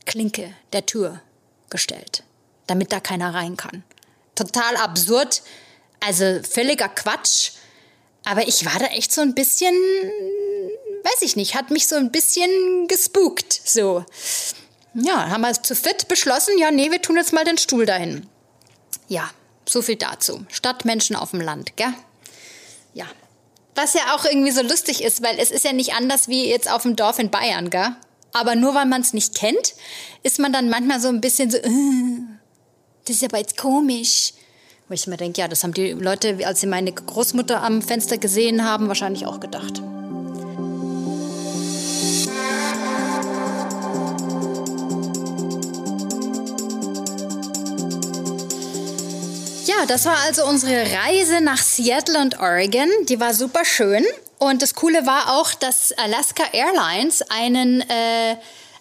Klinke 0.05 0.53
der 0.71 0.85
Tür 0.85 1.21
gestellt, 1.69 2.23
damit 2.67 2.91
da 2.91 2.99
keiner 2.99 3.33
rein 3.33 3.57
kann. 3.57 3.83
Total 4.35 4.77
absurd, 4.77 5.43
also 5.99 6.39
völliger 6.43 6.89
Quatsch. 6.89 7.51
Aber 8.23 8.47
ich 8.47 8.65
war 8.65 8.77
da 8.79 8.85
echt 8.87 9.11
so 9.11 9.21
ein 9.21 9.33
bisschen, 9.33 9.73
weiß 11.03 11.21
ich 11.21 11.35
nicht, 11.35 11.55
hat 11.55 11.71
mich 11.71 11.87
so 11.87 11.95
ein 11.95 12.11
bisschen 12.11 12.87
gespukt. 12.87 13.61
So. 13.65 14.05
Ja, 14.93 15.29
haben 15.29 15.41
wir 15.41 15.53
zu 15.53 15.75
fit 15.75 16.07
beschlossen, 16.07 16.57
ja, 16.57 16.71
nee, 16.71 16.91
wir 16.91 17.01
tun 17.01 17.15
jetzt 17.15 17.33
mal 17.33 17.45
den 17.45 17.57
Stuhl 17.57 17.85
dahin. 17.85 18.27
Ja, 19.07 19.29
so 19.67 19.81
viel 19.81 19.95
dazu. 19.95 20.45
Stadtmenschen 20.49 21.15
auf 21.15 21.31
dem 21.31 21.41
Land, 21.41 21.75
gell? 21.77 21.93
Ja. 22.93 23.05
Was 23.75 23.93
ja 23.93 24.15
auch 24.15 24.25
irgendwie 24.25 24.51
so 24.51 24.61
lustig 24.61 25.01
ist, 25.01 25.23
weil 25.23 25.39
es 25.39 25.49
ist 25.49 25.63
ja 25.63 25.73
nicht 25.73 25.93
anders 25.93 26.27
wie 26.27 26.49
jetzt 26.49 26.69
auf 26.69 26.83
dem 26.83 26.95
Dorf 26.95 27.19
in 27.19 27.31
Bayern, 27.31 27.69
gell? 27.69 27.95
Aber 28.33 28.55
nur 28.55 28.75
weil 28.75 28.85
man 28.85 29.01
es 29.01 29.13
nicht 29.13 29.35
kennt, 29.35 29.75
ist 30.23 30.39
man 30.39 30.53
dann 30.53 30.69
manchmal 30.69 30.99
so 30.99 31.07
ein 31.07 31.21
bisschen 31.21 31.51
so, 31.51 31.57
äh, 31.57 31.69
das 33.05 33.17
ist 33.17 33.23
aber 33.23 33.39
jetzt 33.39 33.57
komisch. 33.57 34.33
Wo 34.91 34.93
ich 34.93 35.07
mir 35.07 35.15
denke, 35.15 35.39
ja, 35.39 35.47
das 35.47 35.63
haben 35.63 35.73
die 35.73 35.93
Leute, 35.93 36.45
als 36.45 36.59
sie 36.59 36.67
meine 36.67 36.91
Großmutter 36.91 37.63
am 37.63 37.81
Fenster 37.81 38.17
gesehen 38.17 38.65
haben, 38.65 38.89
wahrscheinlich 38.89 39.25
auch 39.25 39.39
gedacht. 39.39 39.81
Ja, 49.65 49.85
das 49.87 50.03
war 50.03 50.17
also 50.25 50.45
unsere 50.45 50.83
Reise 50.91 51.39
nach 51.39 51.59
Seattle 51.59 52.19
und 52.19 52.41
Oregon. 52.41 52.89
Die 53.07 53.17
war 53.17 53.33
super 53.33 53.63
schön. 53.63 54.03
Und 54.39 54.61
das 54.61 54.75
Coole 54.75 55.05
war 55.05 55.39
auch, 55.39 55.53
dass 55.53 55.93
Alaska 55.93 56.43
Airlines 56.51 57.21
einen 57.29 57.79
äh, 57.79 58.35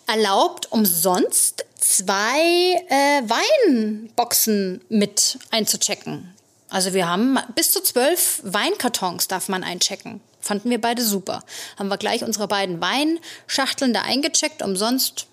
erlaubt, 0.09 0.73
umsonst 0.73 1.65
zwei 1.81 2.85
äh, 2.89 3.23
Weinboxen 3.29 4.83
mit 4.89 5.39
einzuchecken. 5.51 6.35
Also 6.69 6.95
wir 6.95 7.09
haben 7.09 7.39
bis 7.55 7.73
zu 7.73 7.83
zwölf 7.83 8.41
Weinkartons 8.45 9.27
darf 9.27 9.49
man 9.49 9.65
einchecken. 9.65 10.21
Fanden 10.41 10.71
wir 10.71 10.81
beide 10.81 11.03
super. 11.03 11.43
Haben 11.79 11.89
wir 11.89 11.99
gleich 11.99 12.23
unsere 12.23 12.49
beiden 12.49 12.81
Weinschachteln 12.81 13.93
da 13.93 14.03
eingecheckt, 14.03 14.63
umsonst. 14.63 15.27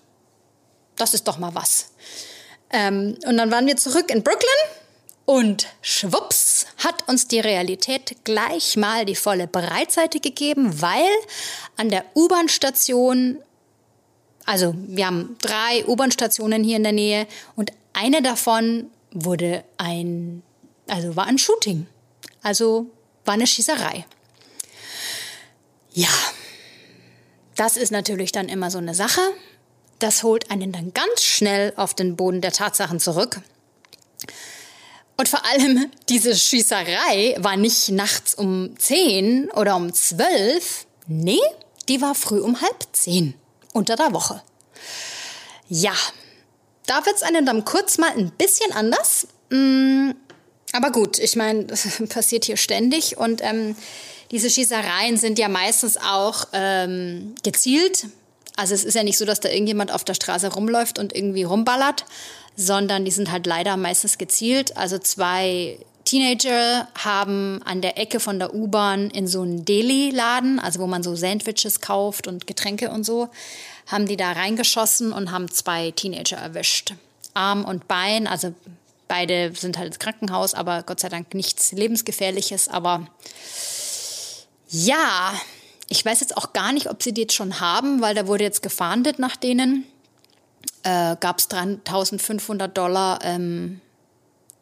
Das 0.96 1.14
ist 1.14 1.28
doch 1.28 1.38
mal 1.38 1.54
was. 1.54 1.90
Ähm, 2.70 3.16
und 3.24 3.36
dann 3.36 3.50
waren 3.50 3.66
wir 3.66 3.76
zurück 3.76 4.10
in 4.10 4.22
Brooklyn 4.22 4.48
und 5.24 5.68
schwupps 5.80 6.66
hat 6.78 7.08
uns 7.08 7.28
die 7.28 7.40
Realität 7.40 8.16
gleich 8.24 8.76
mal 8.76 9.04
die 9.04 9.14
volle 9.14 9.46
Breitseite 9.46 10.20
gegeben, 10.20 10.80
weil 10.82 11.08
an 11.76 11.88
der 11.88 12.04
U-Bahn-Station 12.14 13.38
also 14.48 14.74
wir 14.78 15.04
haben 15.04 15.36
drei 15.42 15.84
U-Bahn-Stationen 15.86 16.64
hier 16.64 16.78
in 16.78 16.82
der 16.82 16.92
Nähe 16.92 17.26
und 17.54 17.70
eine 17.92 18.22
davon 18.22 18.90
wurde 19.10 19.62
ein, 19.76 20.42
also 20.86 21.16
war 21.16 21.26
ein 21.26 21.36
Shooting. 21.36 21.86
Also 22.42 22.86
war 23.26 23.34
eine 23.34 23.46
Schießerei. 23.46 24.06
Ja, 25.92 26.08
das 27.56 27.76
ist 27.76 27.92
natürlich 27.92 28.32
dann 28.32 28.48
immer 28.48 28.70
so 28.70 28.78
eine 28.78 28.94
Sache. 28.94 29.20
Das 29.98 30.22
holt 30.22 30.50
einen 30.50 30.72
dann 30.72 30.94
ganz 30.94 31.22
schnell 31.24 31.74
auf 31.76 31.92
den 31.92 32.16
Boden 32.16 32.40
der 32.40 32.52
Tatsachen 32.52 33.00
zurück. 33.00 33.42
Und 35.18 35.28
vor 35.28 35.44
allem, 35.44 35.90
diese 36.08 36.34
Schießerei 36.34 37.36
war 37.38 37.58
nicht 37.58 37.90
nachts 37.90 38.32
um 38.34 38.74
10 38.78 39.50
oder 39.50 39.76
um 39.76 39.92
12. 39.92 40.86
Nee, 41.06 41.38
die 41.90 42.00
war 42.00 42.14
früh 42.14 42.40
um 42.40 42.62
halb 42.62 42.86
10 42.92 43.34
unter 43.78 43.96
der 43.96 44.12
Woche. 44.12 44.42
Ja, 45.68 45.94
da 46.86 47.04
wird 47.06 47.16
es 47.16 47.22
einem 47.22 47.46
dann 47.46 47.64
kurz 47.64 47.98
mal 47.98 48.10
ein 48.10 48.30
bisschen 48.32 48.72
anders. 48.72 49.28
Mm, 49.50 50.10
aber 50.72 50.90
gut, 50.90 51.18
ich 51.18 51.36
meine, 51.36 51.64
das 51.66 52.02
passiert 52.08 52.44
hier 52.44 52.56
ständig 52.56 53.16
und 53.16 53.42
ähm, 53.42 53.76
diese 54.30 54.50
Schießereien 54.50 55.16
sind 55.16 55.38
ja 55.38 55.48
meistens 55.48 55.96
auch 55.96 56.46
ähm, 56.52 57.34
gezielt. 57.42 58.08
Also 58.56 58.74
es 58.74 58.84
ist 58.84 58.94
ja 58.94 59.04
nicht 59.04 59.16
so, 59.16 59.24
dass 59.24 59.40
da 59.40 59.48
irgendjemand 59.48 59.92
auf 59.92 60.04
der 60.04 60.14
Straße 60.14 60.52
rumläuft 60.52 60.98
und 60.98 61.14
irgendwie 61.14 61.44
rumballert, 61.44 62.04
sondern 62.56 63.04
die 63.04 63.10
sind 63.10 63.30
halt 63.30 63.46
leider 63.46 63.76
meistens 63.76 64.18
gezielt. 64.18 64.76
Also 64.76 64.98
zwei 64.98 65.78
Teenager 66.08 66.88
haben 66.96 67.60
an 67.64 67.82
der 67.82 67.98
Ecke 67.98 68.18
von 68.18 68.38
der 68.38 68.54
U-Bahn 68.54 69.10
in 69.10 69.26
so 69.26 69.42
einen 69.42 69.66
Deli-Laden, 69.66 70.58
also 70.58 70.80
wo 70.80 70.86
man 70.86 71.02
so 71.02 71.14
Sandwiches 71.14 71.82
kauft 71.82 72.26
und 72.26 72.46
Getränke 72.46 72.90
und 72.90 73.04
so, 73.04 73.28
haben 73.86 74.06
die 74.06 74.16
da 74.16 74.32
reingeschossen 74.32 75.12
und 75.12 75.30
haben 75.30 75.50
zwei 75.50 75.90
Teenager 75.90 76.38
erwischt. 76.38 76.94
Arm 77.34 77.62
und 77.62 77.88
Bein, 77.88 78.26
also 78.26 78.54
beide 79.06 79.52
sind 79.54 79.76
halt 79.76 79.88
ins 79.88 79.98
Krankenhaus, 79.98 80.54
aber 80.54 80.82
Gott 80.82 80.98
sei 80.98 81.10
Dank 81.10 81.34
nichts 81.34 81.72
Lebensgefährliches. 81.72 82.68
Aber 82.68 83.06
ja, 84.70 85.34
ich 85.90 86.02
weiß 86.02 86.20
jetzt 86.20 86.38
auch 86.38 86.54
gar 86.54 86.72
nicht, 86.72 86.88
ob 86.88 87.02
sie 87.02 87.12
die 87.12 87.22
jetzt 87.22 87.34
schon 87.34 87.60
haben, 87.60 88.00
weil 88.00 88.14
da 88.14 88.26
wurde 88.26 88.44
jetzt 88.44 88.62
gefahndet 88.62 89.18
nach 89.18 89.36
denen. 89.36 89.84
Äh, 90.84 91.16
Gab 91.20 91.38
es 91.38 91.48
3500 91.48 92.74
Dollar 92.74 93.18
ähm, 93.24 93.82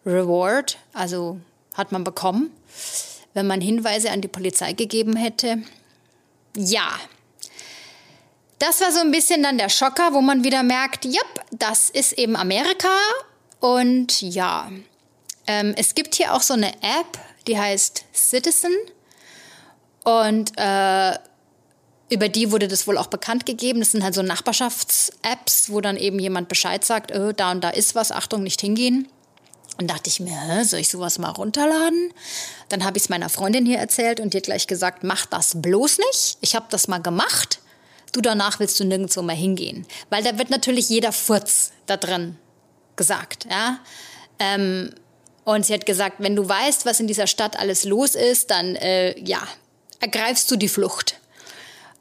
Reward, 0.06 0.78
also 0.92 1.40
hat 1.74 1.92
man 1.92 2.04
bekommen, 2.04 2.50
wenn 3.34 3.46
man 3.46 3.60
Hinweise 3.60 4.10
an 4.10 4.20
die 4.20 4.28
Polizei 4.28 4.72
gegeben 4.72 5.16
hätte. 5.16 5.58
Ja, 6.56 6.88
das 8.58 8.80
war 8.80 8.92
so 8.92 9.00
ein 9.00 9.10
bisschen 9.10 9.42
dann 9.42 9.58
der 9.58 9.68
Schocker, 9.68 10.14
wo 10.14 10.20
man 10.20 10.44
wieder 10.44 10.62
merkt, 10.62 11.04
ja, 11.04 11.20
das 11.50 11.90
ist 11.90 12.12
eben 12.14 12.36
Amerika. 12.36 12.88
Und 13.60 14.22
ja, 14.22 14.70
ähm, 15.46 15.74
es 15.76 15.94
gibt 15.94 16.14
hier 16.14 16.32
auch 16.32 16.40
so 16.40 16.54
eine 16.54 16.72
App, 16.76 17.18
die 17.46 17.58
heißt 17.58 18.04
Citizen. 18.14 18.72
Und 20.04 20.52
äh, 20.56 21.18
über 22.08 22.28
die 22.28 22.52
wurde 22.52 22.68
das 22.68 22.86
wohl 22.86 22.96
auch 22.96 23.08
bekannt 23.08 23.44
gegeben. 23.44 23.80
Das 23.80 23.90
sind 23.90 24.04
halt 24.04 24.14
so 24.14 24.22
Nachbarschafts-Apps, 24.22 25.70
wo 25.70 25.80
dann 25.80 25.96
eben 25.96 26.18
jemand 26.18 26.48
Bescheid 26.48 26.84
sagt, 26.84 27.14
oh, 27.14 27.32
da 27.32 27.50
und 27.50 27.62
da 27.62 27.70
ist 27.70 27.94
was, 27.94 28.12
Achtung, 28.12 28.42
nicht 28.42 28.60
hingehen. 28.60 29.08
Und 29.78 29.88
dachte 29.88 30.08
ich 30.08 30.20
mir, 30.20 30.64
soll 30.64 30.80
ich 30.80 30.88
sowas 30.88 31.18
mal 31.18 31.30
runterladen? 31.30 32.12
Dann 32.70 32.84
habe 32.84 32.96
ich 32.96 33.04
es 33.04 33.08
meiner 33.08 33.28
Freundin 33.28 33.66
hier 33.66 33.78
erzählt 33.78 34.20
und 34.20 34.34
hat 34.34 34.44
gleich 34.44 34.66
gesagt, 34.66 35.04
mach 35.04 35.26
das 35.26 35.60
bloß 35.60 35.98
nicht. 35.98 36.38
Ich 36.40 36.54
habe 36.54 36.66
das 36.70 36.88
mal 36.88 37.02
gemacht. 37.02 37.60
Du 38.12 38.20
danach 38.22 38.58
willst 38.58 38.80
du 38.80 38.84
nirgendwo 38.84 39.20
mehr 39.20 39.36
hingehen. 39.36 39.86
Weil 40.08 40.22
da 40.22 40.38
wird 40.38 40.48
natürlich 40.48 40.88
jeder 40.88 41.12
Furz 41.12 41.72
da 41.84 41.98
drin 41.98 42.38
gesagt. 42.96 43.46
Ja? 43.50 43.80
Ähm, 44.38 44.94
und 45.44 45.66
sie 45.66 45.74
hat 45.74 45.84
gesagt, 45.84 46.16
wenn 46.18 46.34
du 46.34 46.48
weißt, 46.48 46.86
was 46.86 46.98
in 46.98 47.06
dieser 47.06 47.26
Stadt 47.26 47.58
alles 47.58 47.84
los 47.84 48.14
ist, 48.14 48.50
dann 48.50 48.76
äh, 48.76 49.18
ja, 49.20 49.46
ergreifst 50.00 50.50
du 50.50 50.56
die 50.56 50.68
Flucht. 50.68 51.20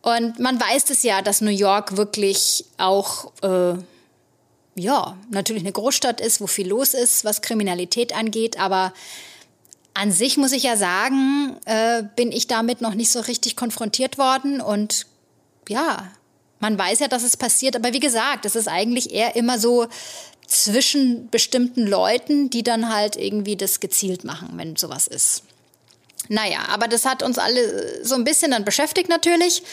Und 0.01 0.39
man 0.39 0.59
weiß 0.59 0.89
es 0.91 1.03
ja, 1.03 1.21
dass 1.21 1.41
New 1.41 1.49
York 1.49 1.97
wirklich 1.97 2.65
auch 2.77 3.31
äh, 3.41 3.75
ja, 4.75 5.17
natürlich 5.29 5.63
eine 5.63 5.71
Großstadt 5.71 6.21
ist, 6.21 6.41
wo 6.41 6.47
viel 6.47 6.67
los 6.67 6.93
ist, 6.93 7.23
was 7.25 7.41
Kriminalität 7.41 8.13
angeht, 8.15 8.59
aber 8.59 8.93
an 9.93 10.11
sich 10.11 10.35
muss 10.35 10.51
ich 10.51 10.63
ja 10.63 10.75
sagen, 10.75 11.55
äh, 11.65 12.03
bin 12.15 12.33
ich 12.33 12.47
damit 12.47 12.81
noch 12.81 12.93
nicht 12.93 13.09
so 13.09 13.21
richtig 13.21 13.55
konfrontiert 13.55 14.17
worden 14.17 14.59
und 14.59 15.07
ja, 15.69 16.11
man 16.59 16.77
weiß 16.77 16.99
ja, 16.99 17.07
dass 17.07 17.23
es 17.23 17.37
passiert, 17.37 17.75
aber 17.77 17.93
wie 17.93 17.99
gesagt, 17.99 18.45
es 18.45 18.55
ist 18.55 18.67
eigentlich 18.67 19.13
eher 19.13 19.37
immer 19.37 19.57
so 19.57 19.87
zwischen 20.45 21.29
bestimmten 21.29 21.87
Leuten, 21.87 22.49
die 22.49 22.61
dann 22.61 22.93
halt 22.93 23.15
irgendwie 23.15 23.55
das 23.55 23.79
gezielt 23.79 24.25
machen, 24.25 24.49
wenn 24.55 24.75
sowas 24.75 25.07
ist. 25.07 25.43
Naja, 26.27 26.59
aber 26.69 26.87
das 26.87 27.05
hat 27.05 27.23
uns 27.23 27.37
alle 27.37 28.03
so 28.03 28.15
ein 28.15 28.23
bisschen 28.23 28.51
dann 28.51 28.65
beschäftigt 28.65 29.09
natürlich. 29.09 29.63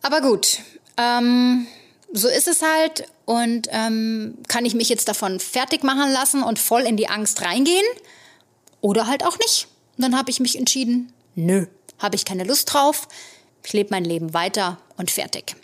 Aber 0.00 0.20
gut, 0.20 0.60
ähm, 0.96 1.66
so 2.12 2.28
ist 2.28 2.46
es 2.46 2.62
halt 2.62 3.08
und 3.24 3.68
ähm, 3.70 4.38
kann 4.48 4.64
ich 4.64 4.74
mich 4.74 4.88
jetzt 4.88 5.08
davon 5.08 5.40
fertig 5.40 5.82
machen 5.82 6.12
lassen 6.12 6.42
und 6.42 6.58
voll 6.58 6.82
in 6.82 6.96
die 6.96 7.08
Angst 7.08 7.42
reingehen 7.42 7.86
oder 8.80 9.06
halt 9.06 9.24
auch 9.24 9.38
nicht. 9.38 9.68
Und 9.96 10.04
dann 10.04 10.16
habe 10.16 10.30
ich 10.30 10.40
mich 10.40 10.58
entschieden, 10.58 11.12
nö, 11.34 11.66
habe 11.98 12.16
ich 12.16 12.24
keine 12.24 12.44
Lust 12.44 12.72
drauf. 12.72 13.08
Ich 13.64 13.72
lebe 13.72 13.90
mein 13.90 14.04
Leben 14.04 14.34
weiter 14.34 14.78
und 14.96 15.10
fertig. 15.10 15.56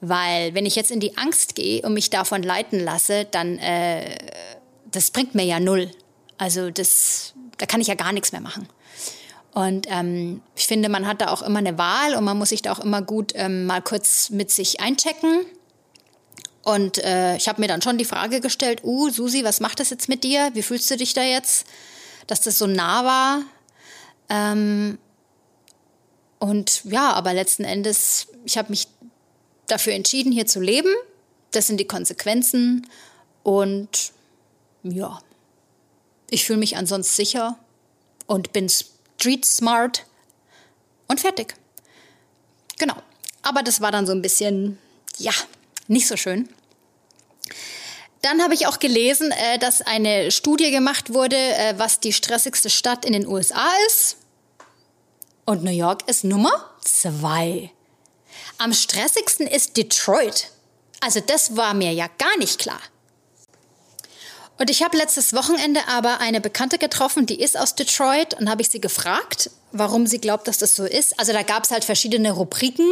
Weil 0.00 0.54
wenn 0.54 0.66
ich 0.66 0.76
jetzt 0.76 0.90
in 0.90 1.00
die 1.00 1.16
Angst 1.16 1.54
gehe 1.54 1.82
und 1.82 1.94
mich 1.94 2.10
davon 2.10 2.42
leiten 2.42 2.78
lasse, 2.78 3.26
dann 3.30 3.58
äh, 3.58 4.16
das 4.90 5.10
bringt 5.10 5.34
mir 5.34 5.44
ja 5.44 5.60
null. 5.60 5.90
Also 6.38 6.70
das, 6.70 7.32
da 7.56 7.66
kann 7.66 7.80
ich 7.80 7.86
ja 7.86 7.94
gar 7.94 8.12
nichts 8.12 8.32
mehr 8.32 8.40
machen. 8.40 8.68
Und 9.54 9.86
ähm, 9.88 10.42
ich 10.54 10.66
finde, 10.66 10.90
man 10.90 11.06
hat 11.06 11.22
da 11.22 11.28
auch 11.28 11.40
immer 11.40 11.60
eine 11.60 11.78
Wahl 11.78 12.14
und 12.14 12.24
man 12.24 12.36
muss 12.36 12.50
sich 12.50 12.60
da 12.60 12.72
auch 12.72 12.80
immer 12.80 13.00
gut 13.00 13.32
ähm, 13.34 13.64
mal 13.64 13.80
kurz 13.80 14.28
mit 14.28 14.50
sich 14.50 14.80
einchecken 14.80 15.46
und 16.66 16.98
äh, 16.98 17.36
ich 17.36 17.46
habe 17.46 17.60
mir 17.60 17.68
dann 17.68 17.80
schon 17.80 17.96
die 17.96 18.04
Frage 18.04 18.40
gestellt, 18.40 18.80
uh, 18.82 19.08
Susi, 19.08 19.44
was 19.44 19.60
macht 19.60 19.78
das 19.78 19.90
jetzt 19.90 20.08
mit 20.08 20.24
dir? 20.24 20.50
Wie 20.54 20.64
fühlst 20.64 20.90
du 20.90 20.96
dich 20.96 21.14
da 21.14 21.22
jetzt, 21.22 21.64
dass 22.26 22.40
das 22.40 22.58
so 22.58 22.66
nah 22.66 23.04
war? 23.04 23.42
Ähm, 24.28 24.98
und 26.40 26.82
ja, 26.82 27.12
aber 27.12 27.34
letzten 27.34 27.62
Endes, 27.62 28.26
ich 28.44 28.58
habe 28.58 28.70
mich 28.70 28.88
dafür 29.68 29.92
entschieden, 29.92 30.32
hier 30.32 30.46
zu 30.46 30.60
leben. 30.60 30.92
Das 31.52 31.68
sind 31.68 31.78
die 31.78 31.86
Konsequenzen. 31.86 32.88
Und 33.44 34.10
ja, 34.82 35.20
ich 36.30 36.44
fühle 36.44 36.58
mich 36.58 36.76
ansonsten 36.76 37.14
sicher 37.14 37.56
und 38.26 38.52
bin 38.52 38.68
street 38.68 39.44
smart. 39.44 40.04
Und 41.06 41.20
fertig. 41.20 41.54
Genau. 42.76 42.96
Aber 43.42 43.62
das 43.62 43.80
war 43.80 43.92
dann 43.92 44.04
so 44.04 44.10
ein 44.10 44.20
bisschen, 44.20 44.78
ja, 45.18 45.30
nicht 45.88 46.08
so 46.08 46.16
schön. 46.16 46.48
Dann 48.22 48.42
habe 48.42 48.54
ich 48.54 48.66
auch 48.66 48.78
gelesen, 48.78 49.30
äh, 49.30 49.58
dass 49.58 49.82
eine 49.82 50.30
Studie 50.30 50.70
gemacht 50.70 51.12
wurde, 51.12 51.36
äh, 51.36 51.74
was 51.78 52.00
die 52.00 52.12
stressigste 52.12 52.70
Stadt 52.70 53.04
in 53.04 53.12
den 53.12 53.26
USA 53.26 53.68
ist. 53.86 54.16
Und 55.44 55.62
New 55.62 55.70
York 55.70 56.08
ist 56.08 56.24
Nummer 56.24 56.70
zwei. 56.82 57.70
Am 58.58 58.72
stressigsten 58.72 59.46
ist 59.46 59.76
Detroit. 59.76 60.50
Also 61.00 61.20
das 61.20 61.56
war 61.56 61.74
mir 61.74 61.92
ja 61.92 62.08
gar 62.18 62.36
nicht 62.38 62.58
klar. 62.58 62.80
Und 64.58 64.70
ich 64.70 64.82
habe 64.82 64.96
letztes 64.96 65.34
Wochenende 65.34 65.86
aber 65.86 66.20
eine 66.20 66.40
Bekannte 66.40 66.78
getroffen, 66.78 67.26
die 67.26 67.40
ist 67.40 67.58
aus 67.58 67.74
Detroit 67.74 68.34
und 68.34 68.48
habe 68.48 68.62
ich 68.62 68.70
sie 68.70 68.80
gefragt, 68.80 69.50
warum 69.72 70.06
sie 70.06 70.18
glaubt, 70.18 70.48
dass 70.48 70.58
das 70.58 70.74
so 70.74 70.84
ist. 70.84 71.18
Also 71.20 71.32
da 71.32 71.42
gab 71.42 71.64
es 71.64 71.70
halt 71.70 71.84
verschiedene 71.84 72.32
Rubriken 72.32 72.90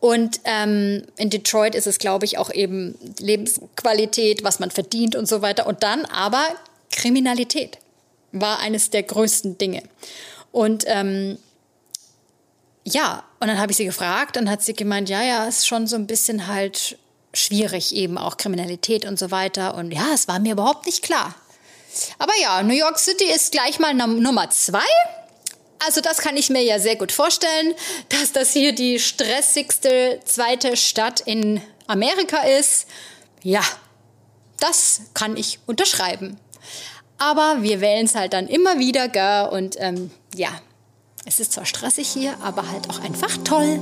und 0.00 0.40
ähm, 0.44 1.04
in 1.16 1.30
Detroit 1.30 1.74
ist 1.74 1.86
es, 1.86 1.98
glaube 1.98 2.26
ich, 2.26 2.38
auch 2.38 2.50
eben 2.52 2.98
Lebensqualität, 3.18 4.44
was 4.44 4.60
man 4.60 4.70
verdient 4.70 5.16
und 5.16 5.26
so 5.26 5.42
weiter. 5.42 5.66
Und 5.66 5.82
dann 5.82 6.04
aber 6.04 6.46
Kriminalität 6.92 7.78
war 8.32 8.58
eines 8.58 8.90
der 8.90 9.02
größten 9.02 9.58
Dinge. 9.58 9.82
Und 10.52 10.84
ähm, 10.86 11.38
ja, 12.84 13.24
und 13.40 13.48
dann 13.48 13.58
habe 13.58 13.72
ich 13.72 13.78
sie 13.78 13.84
gefragt 13.84 14.36
und 14.36 14.48
hat 14.50 14.62
sie 14.62 14.74
gemeint, 14.74 15.08
ja, 15.08 15.22
ja, 15.22 15.46
ist 15.46 15.66
schon 15.66 15.86
so 15.86 15.96
ein 15.96 16.06
bisschen 16.06 16.46
halt 16.46 16.98
schwierig, 17.34 17.94
eben 17.94 18.16
auch 18.16 18.36
Kriminalität 18.36 19.04
und 19.04 19.18
so 19.18 19.30
weiter. 19.30 19.74
Und 19.74 19.92
ja, 19.92 20.12
es 20.14 20.28
war 20.28 20.38
mir 20.38 20.52
überhaupt 20.52 20.86
nicht 20.86 21.02
klar. 21.02 21.34
Aber 22.18 22.32
ja, 22.40 22.62
New 22.62 22.74
York 22.74 22.98
City 22.98 23.24
ist 23.24 23.52
gleich 23.52 23.78
mal 23.78 23.94
Nummer 23.94 24.50
zwei. 24.50 24.78
Also 25.84 26.00
das 26.00 26.18
kann 26.18 26.36
ich 26.36 26.50
mir 26.50 26.62
ja 26.62 26.78
sehr 26.78 26.96
gut 26.96 27.12
vorstellen, 27.12 27.74
dass 28.08 28.32
das 28.32 28.52
hier 28.52 28.72
die 28.72 28.98
stressigste 28.98 30.20
zweite 30.24 30.76
Stadt 30.76 31.20
in 31.20 31.60
Amerika 31.86 32.38
ist. 32.42 32.86
Ja, 33.42 33.62
das 34.58 35.02
kann 35.14 35.36
ich 35.36 35.58
unterschreiben. 35.66 36.38
Aber 37.18 37.62
wir 37.62 37.80
wählen 37.80 38.06
es 38.06 38.14
halt 38.14 38.32
dann 38.32 38.46
immer 38.48 38.78
wieder, 38.78 39.08
gell? 39.08 39.48
Und 39.50 39.76
ähm, 39.78 40.10
ja, 40.34 40.50
es 41.24 41.40
ist 41.40 41.52
zwar 41.52 41.66
stressig 41.66 42.08
hier, 42.08 42.36
aber 42.42 42.70
halt 42.70 42.90
auch 42.90 43.00
einfach 43.00 43.36
toll. 43.44 43.80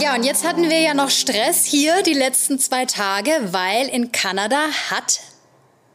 Ja, 0.00 0.14
und 0.14 0.24
jetzt 0.24 0.44
hatten 0.44 0.68
wir 0.68 0.80
ja 0.80 0.94
noch 0.94 1.10
Stress 1.10 1.64
hier 1.64 2.02
die 2.02 2.12
letzten 2.12 2.58
zwei 2.58 2.86
Tage, 2.86 3.30
weil 3.52 3.88
in 3.88 4.12
Kanada 4.12 4.68
hat 4.90 5.20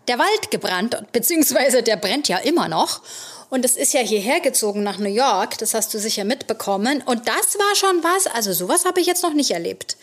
der 0.08 0.20
Wald 0.20 0.52
gebrannt, 0.52 0.98
beziehungsweise 1.12 1.84
der 1.84 1.98
brennt 1.98 2.28
ja 2.28 2.38
immer 2.38 2.68
noch. 2.68 3.02
Und 3.50 3.64
es 3.64 3.78
ist 3.78 3.94
ja 3.94 4.02
hierher 4.02 4.42
gezogen 4.42 4.84
nach 4.84 4.98
New 4.98 5.14
York, 5.14 5.58
das 5.58 5.74
hast 5.74 5.94
du 5.94 6.00
sicher 6.00 6.26
mitbekommen. 6.26 7.02
Und 7.06 7.28
das 7.28 7.58
war 7.58 7.76
schon 7.76 8.04
was, 8.04 8.28
also 8.28 8.52
sowas 8.52 8.86
habe 8.86 9.00
ich 9.00 9.08
jetzt 9.08 9.24
noch 9.24 9.34
nicht 9.34 9.52
erlebt. 9.52 9.96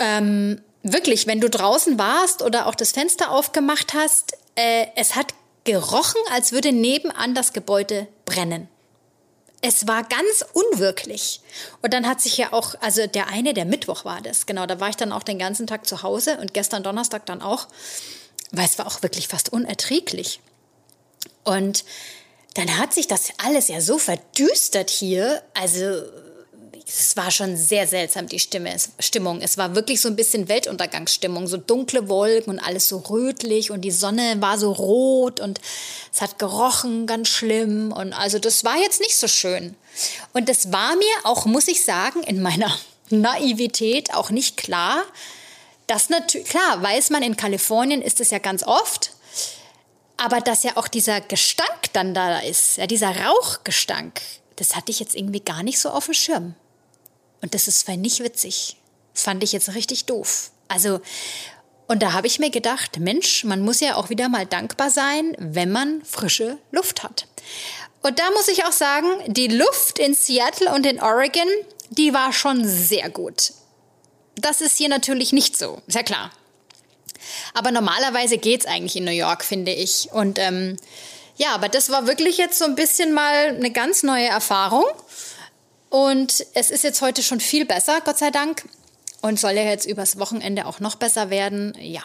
Ähm, 0.00 0.60
wirklich, 0.82 1.26
wenn 1.28 1.40
du 1.40 1.48
draußen 1.48 1.98
warst 1.98 2.42
oder 2.42 2.66
auch 2.66 2.74
das 2.74 2.90
Fenster 2.90 3.30
aufgemacht 3.30 3.94
hast, 3.94 4.36
äh, 4.56 4.86
es 4.96 5.14
hat 5.14 5.34
gerochen, 5.62 6.20
als 6.32 6.50
würde 6.50 6.72
nebenan 6.72 7.34
das 7.34 7.52
Gebäude 7.52 8.08
brennen 8.24 8.68
es 9.66 9.88
war 9.88 10.02
ganz 10.02 10.44
unwirklich. 10.52 11.40
Und 11.80 11.94
dann 11.94 12.06
hat 12.06 12.20
sich 12.20 12.36
ja 12.36 12.52
auch, 12.52 12.74
also 12.82 13.06
der 13.06 13.28
eine, 13.28 13.54
der 13.54 13.64
Mittwoch 13.64 14.04
war 14.04 14.20
das, 14.20 14.44
genau, 14.44 14.66
da 14.66 14.78
war 14.78 14.90
ich 14.90 14.96
dann 14.96 15.10
auch 15.10 15.22
den 15.22 15.38
ganzen 15.38 15.66
Tag 15.66 15.86
zu 15.86 16.02
Hause 16.02 16.36
und 16.38 16.52
gestern 16.52 16.82
Donnerstag 16.82 17.24
dann 17.24 17.40
auch, 17.40 17.66
weil 18.56 18.66
es 18.66 18.78
war 18.78 18.86
auch 18.86 19.02
wirklich 19.02 19.28
fast 19.28 19.52
unerträglich. 19.52 20.40
Und 21.44 21.84
dann 22.54 22.78
hat 22.78 22.94
sich 22.94 23.08
das 23.08 23.30
alles 23.38 23.68
ja 23.68 23.80
so 23.80 23.98
verdüstert 23.98 24.90
hier, 24.90 25.42
also 25.54 26.02
es 26.86 27.16
war 27.16 27.30
schon 27.30 27.56
sehr 27.56 27.86
seltsam, 27.86 28.28
die 28.28 28.38
Stimme, 28.38 28.76
Stimmung. 28.98 29.40
Es 29.40 29.56
war 29.56 29.74
wirklich 29.74 30.00
so 30.00 30.08
ein 30.08 30.16
bisschen 30.16 30.48
Weltuntergangsstimmung, 30.48 31.46
so 31.46 31.56
dunkle 31.56 32.08
Wolken 32.08 32.52
und 32.52 32.58
alles 32.58 32.88
so 32.88 32.98
rötlich 32.98 33.70
und 33.70 33.80
die 33.80 33.90
Sonne 33.90 34.36
war 34.40 34.58
so 34.58 34.70
rot 34.72 35.40
und 35.40 35.60
es 36.12 36.20
hat 36.20 36.38
gerochen 36.38 37.06
ganz 37.06 37.28
schlimm 37.28 37.92
und 37.92 38.12
also 38.12 38.38
das 38.38 38.64
war 38.64 38.76
jetzt 38.76 39.00
nicht 39.00 39.16
so 39.16 39.28
schön. 39.28 39.74
Und 40.32 40.48
das 40.48 40.72
war 40.72 40.94
mir 40.96 41.14
auch, 41.24 41.46
muss 41.46 41.68
ich 41.68 41.84
sagen, 41.84 42.22
in 42.22 42.42
meiner 42.42 42.76
Naivität 43.10 44.12
auch 44.14 44.30
nicht 44.30 44.56
klar, 44.56 45.02
dass 45.86 46.08
natürlich, 46.08 46.48
klar, 46.48 46.82
weiß 46.82 47.10
man, 47.10 47.22
in 47.22 47.36
Kalifornien 47.36 48.02
ist 48.02 48.20
es 48.20 48.30
ja 48.30 48.38
ganz 48.38 48.62
oft, 48.62 49.12
aber 50.16 50.40
dass 50.40 50.62
ja 50.62 50.76
auch 50.76 50.88
dieser 50.88 51.20
Gestank 51.20 51.92
dann 51.92 52.14
da 52.14 52.38
ist, 52.40 52.76
ja, 52.78 52.86
dieser 52.86 53.14
Rauchgestank, 53.24 54.20
das 54.56 54.76
hatte 54.76 54.90
ich 54.90 55.00
jetzt 55.00 55.14
irgendwie 55.14 55.40
gar 55.40 55.62
nicht 55.62 55.78
so 55.78 55.90
auf 55.90 56.06
dem 56.06 56.14
Schirm. 56.14 56.54
Und 57.42 57.54
das 57.54 57.68
ist 57.68 57.80
zwar 57.80 57.96
nicht 57.96 58.20
witzig. 58.20 58.76
Das 59.12 59.24
fand 59.24 59.42
ich 59.42 59.52
jetzt 59.52 59.74
richtig 59.74 60.06
doof. 60.06 60.50
Also, 60.68 61.00
und 61.86 62.02
da 62.02 62.12
habe 62.12 62.26
ich 62.26 62.38
mir 62.38 62.50
gedacht, 62.50 62.98
Mensch, 62.98 63.44
man 63.44 63.60
muss 63.60 63.80
ja 63.80 63.96
auch 63.96 64.08
wieder 64.08 64.28
mal 64.28 64.46
dankbar 64.46 64.90
sein, 64.90 65.36
wenn 65.38 65.70
man 65.70 66.02
frische 66.04 66.58
Luft 66.70 67.02
hat. 67.02 67.26
Und 68.02 68.18
da 68.18 68.30
muss 68.30 68.48
ich 68.48 68.64
auch 68.64 68.72
sagen, 68.72 69.08
die 69.26 69.48
Luft 69.48 69.98
in 69.98 70.14
Seattle 70.14 70.72
und 70.72 70.86
in 70.86 71.00
Oregon, 71.00 71.48
die 71.90 72.14
war 72.14 72.32
schon 72.32 72.66
sehr 72.66 73.10
gut. 73.10 73.52
Das 74.36 74.60
ist 74.60 74.76
hier 74.76 74.88
natürlich 74.88 75.32
nicht 75.32 75.56
so, 75.56 75.80
sehr 75.86 76.04
klar. 76.04 76.30
Aber 77.54 77.70
normalerweise 77.70 78.38
geht 78.38 78.60
es 78.60 78.66
eigentlich 78.66 78.96
in 78.96 79.04
New 79.04 79.10
York, 79.10 79.44
finde 79.44 79.72
ich. 79.72 80.08
Und 80.12 80.38
ähm, 80.38 80.76
ja, 81.36 81.54
aber 81.54 81.68
das 81.68 81.90
war 81.90 82.06
wirklich 82.06 82.38
jetzt 82.38 82.58
so 82.58 82.64
ein 82.64 82.74
bisschen 82.74 83.12
mal 83.12 83.48
eine 83.48 83.70
ganz 83.70 84.02
neue 84.02 84.26
Erfahrung. 84.26 84.84
Und 85.88 86.44
es 86.54 86.70
ist 86.70 86.84
jetzt 86.84 87.00
heute 87.02 87.22
schon 87.22 87.40
viel 87.40 87.64
besser, 87.64 88.00
Gott 88.04 88.18
sei 88.18 88.30
Dank. 88.30 88.64
Und 89.20 89.40
soll 89.40 89.52
ja 89.52 89.62
jetzt 89.62 89.86
übers 89.86 90.18
Wochenende 90.18 90.66
auch 90.66 90.80
noch 90.80 90.96
besser 90.96 91.30
werden. 91.30 91.74
Ja. 91.80 92.02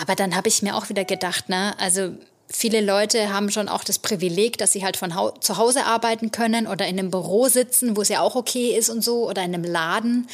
Aber 0.00 0.14
dann 0.14 0.36
habe 0.36 0.48
ich 0.48 0.62
mir 0.62 0.76
auch 0.76 0.88
wieder 0.88 1.04
gedacht, 1.04 1.48
ne, 1.48 1.74
also 1.78 2.12
viele 2.48 2.80
Leute 2.80 3.32
haben 3.32 3.50
schon 3.50 3.68
auch 3.68 3.84
das 3.84 3.98
Privileg, 3.98 4.58
dass 4.58 4.72
sie 4.72 4.84
halt 4.84 4.96
von 4.96 5.14
hau 5.14 5.30
zu 5.30 5.56
Hause 5.56 5.84
arbeiten 5.84 6.30
können 6.30 6.66
oder 6.66 6.86
in 6.86 6.98
einem 6.98 7.10
Büro 7.10 7.48
sitzen, 7.48 7.96
wo 7.96 8.02
es 8.02 8.08
ja 8.08 8.20
auch 8.20 8.36
okay 8.36 8.76
ist 8.76 8.90
und 8.90 9.02
so, 9.02 9.28
oder 9.28 9.42
in 9.42 9.54
einem 9.54 9.64
Laden. 9.64 10.28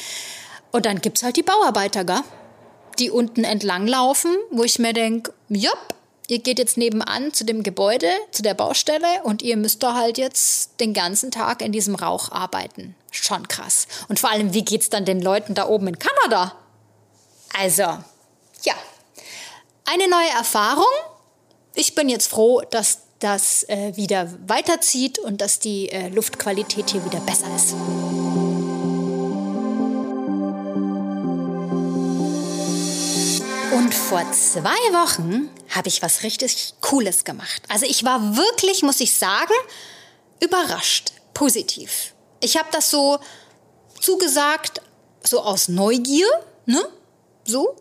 Und 0.71 0.85
dann 0.85 1.01
gibt 1.01 1.17
es 1.17 1.23
halt 1.23 1.37
die 1.37 1.43
Bauarbeiter, 1.43 2.03
gell? 2.03 2.21
die 2.99 3.11
unten 3.11 3.43
entlang 3.43 3.87
laufen, 3.87 4.35
wo 4.51 4.63
ich 4.63 4.79
mir 4.79 4.93
denke, 4.93 5.33
jopp, 5.49 5.93
ihr 6.27 6.39
geht 6.39 6.59
jetzt 6.59 6.77
nebenan 6.77 7.33
zu 7.33 7.45
dem 7.45 7.63
Gebäude, 7.63 8.09
zu 8.31 8.41
der 8.41 8.53
Baustelle 8.53 9.23
und 9.23 9.41
ihr 9.41 9.57
müsst 9.57 9.83
da 9.83 9.93
halt 9.93 10.17
jetzt 10.17 10.79
den 10.79 10.93
ganzen 10.93 11.31
Tag 11.31 11.61
in 11.61 11.71
diesem 11.71 11.95
Rauch 11.95 12.31
arbeiten. 12.31 12.95
Schon 13.11 13.47
krass. 13.47 13.87
Und 14.07 14.19
vor 14.19 14.31
allem, 14.31 14.53
wie 14.53 14.65
geht's 14.65 14.89
dann 14.89 15.05
den 15.05 15.21
Leuten 15.21 15.53
da 15.53 15.67
oben 15.67 15.87
in 15.87 15.99
Kanada? 15.99 16.55
Also, 17.59 17.83
ja. 17.83 18.73
Eine 19.85 20.09
neue 20.09 20.29
Erfahrung. 20.37 20.85
Ich 21.73 21.95
bin 21.95 22.09
jetzt 22.09 22.27
froh, 22.27 22.61
dass 22.69 22.99
das 23.19 23.63
äh, 23.69 23.95
wieder 23.95 24.31
weiterzieht 24.47 25.17
und 25.17 25.41
dass 25.41 25.59
die 25.59 25.89
äh, 25.89 26.09
Luftqualität 26.09 26.89
hier 26.89 27.05
wieder 27.05 27.19
besser 27.21 27.47
ist. 27.55 27.73
Und 33.77 33.93
vor 33.93 34.23
zwei 34.31 34.71
Wochen 34.91 35.51
habe 35.69 35.87
ich 35.87 36.01
was 36.01 36.23
richtig 36.23 36.73
Cooles 36.81 37.25
gemacht. 37.25 37.61
Also 37.67 37.85
ich 37.85 38.03
war 38.03 38.35
wirklich, 38.35 38.81
muss 38.81 38.99
ich 38.99 39.13
sagen, 39.13 39.53
überrascht, 40.39 41.11
positiv. 41.35 42.15
Ich 42.39 42.57
habe 42.57 42.69
das 42.71 42.89
so 42.89 43.19
zugesagt, 44.01 44.81
so 45.23 45.41
aus 45.41 45.67
Neugier, 45.67 46.25
ne? 46.65 46.83
So. 47.45 47.75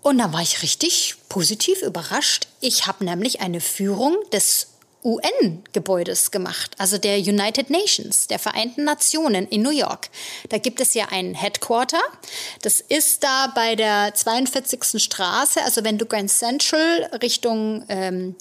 Und 0.00 0.16
da 0.16 0.32
war 0.32 0.40
ich 0.40 0.62
richtig 0.62 1.16
positiv 1.28 1.82
überrascht. 1.82 2.48
Ich 2.60 2.86
habe 2.86 3.04
nämlich 3.04 3.42
eine 3.42 3.60
Führung 3.60 4.16
des 4.32 4.68
UN-Gebäudes 5.04 6.30
gemacht, 6.30 6.72
also 6.78 6.98
der 6.98 7.18
United 7.18 7.70
Nations, 7.70 8.26
der 8.26 8.38
Vereinten 8.38 8.84
Nationen 8.84 9.46
in 9.46 9.62
New 9.62 9.70
York. 9.70 10.08
Da 10.48 10.58
gibt 10.58 10.80
es 10.80 10.94
ja 10.94 11.06
ein 11.10 11.34
Headquarter. 11.34 12.00
Das 12.62 12.80
ist 12.80 13.22
da 13.22 13.52
bei 13.54 13.76
der 13.76 14.12
42. 14.14 15.02
Straße, 15.02 15.62
also 15.62 15.84
wenn 15.84 15.98
du 15.98 16.06
Grand 16.06 16.30
Central 16.30 17.08
Richtung 17.22 17.84
ähm, 17.88 18.34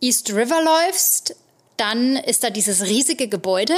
East 0.00 0.32
River 0.32 0.62
läufst, 0.62 1.36
dann 1.76 2.16
ist 2.16 2.44
da 2.44 2.50
dieses 2.50 2.82
riesige 2.82 3.28
Gebäude. 3.28 3.76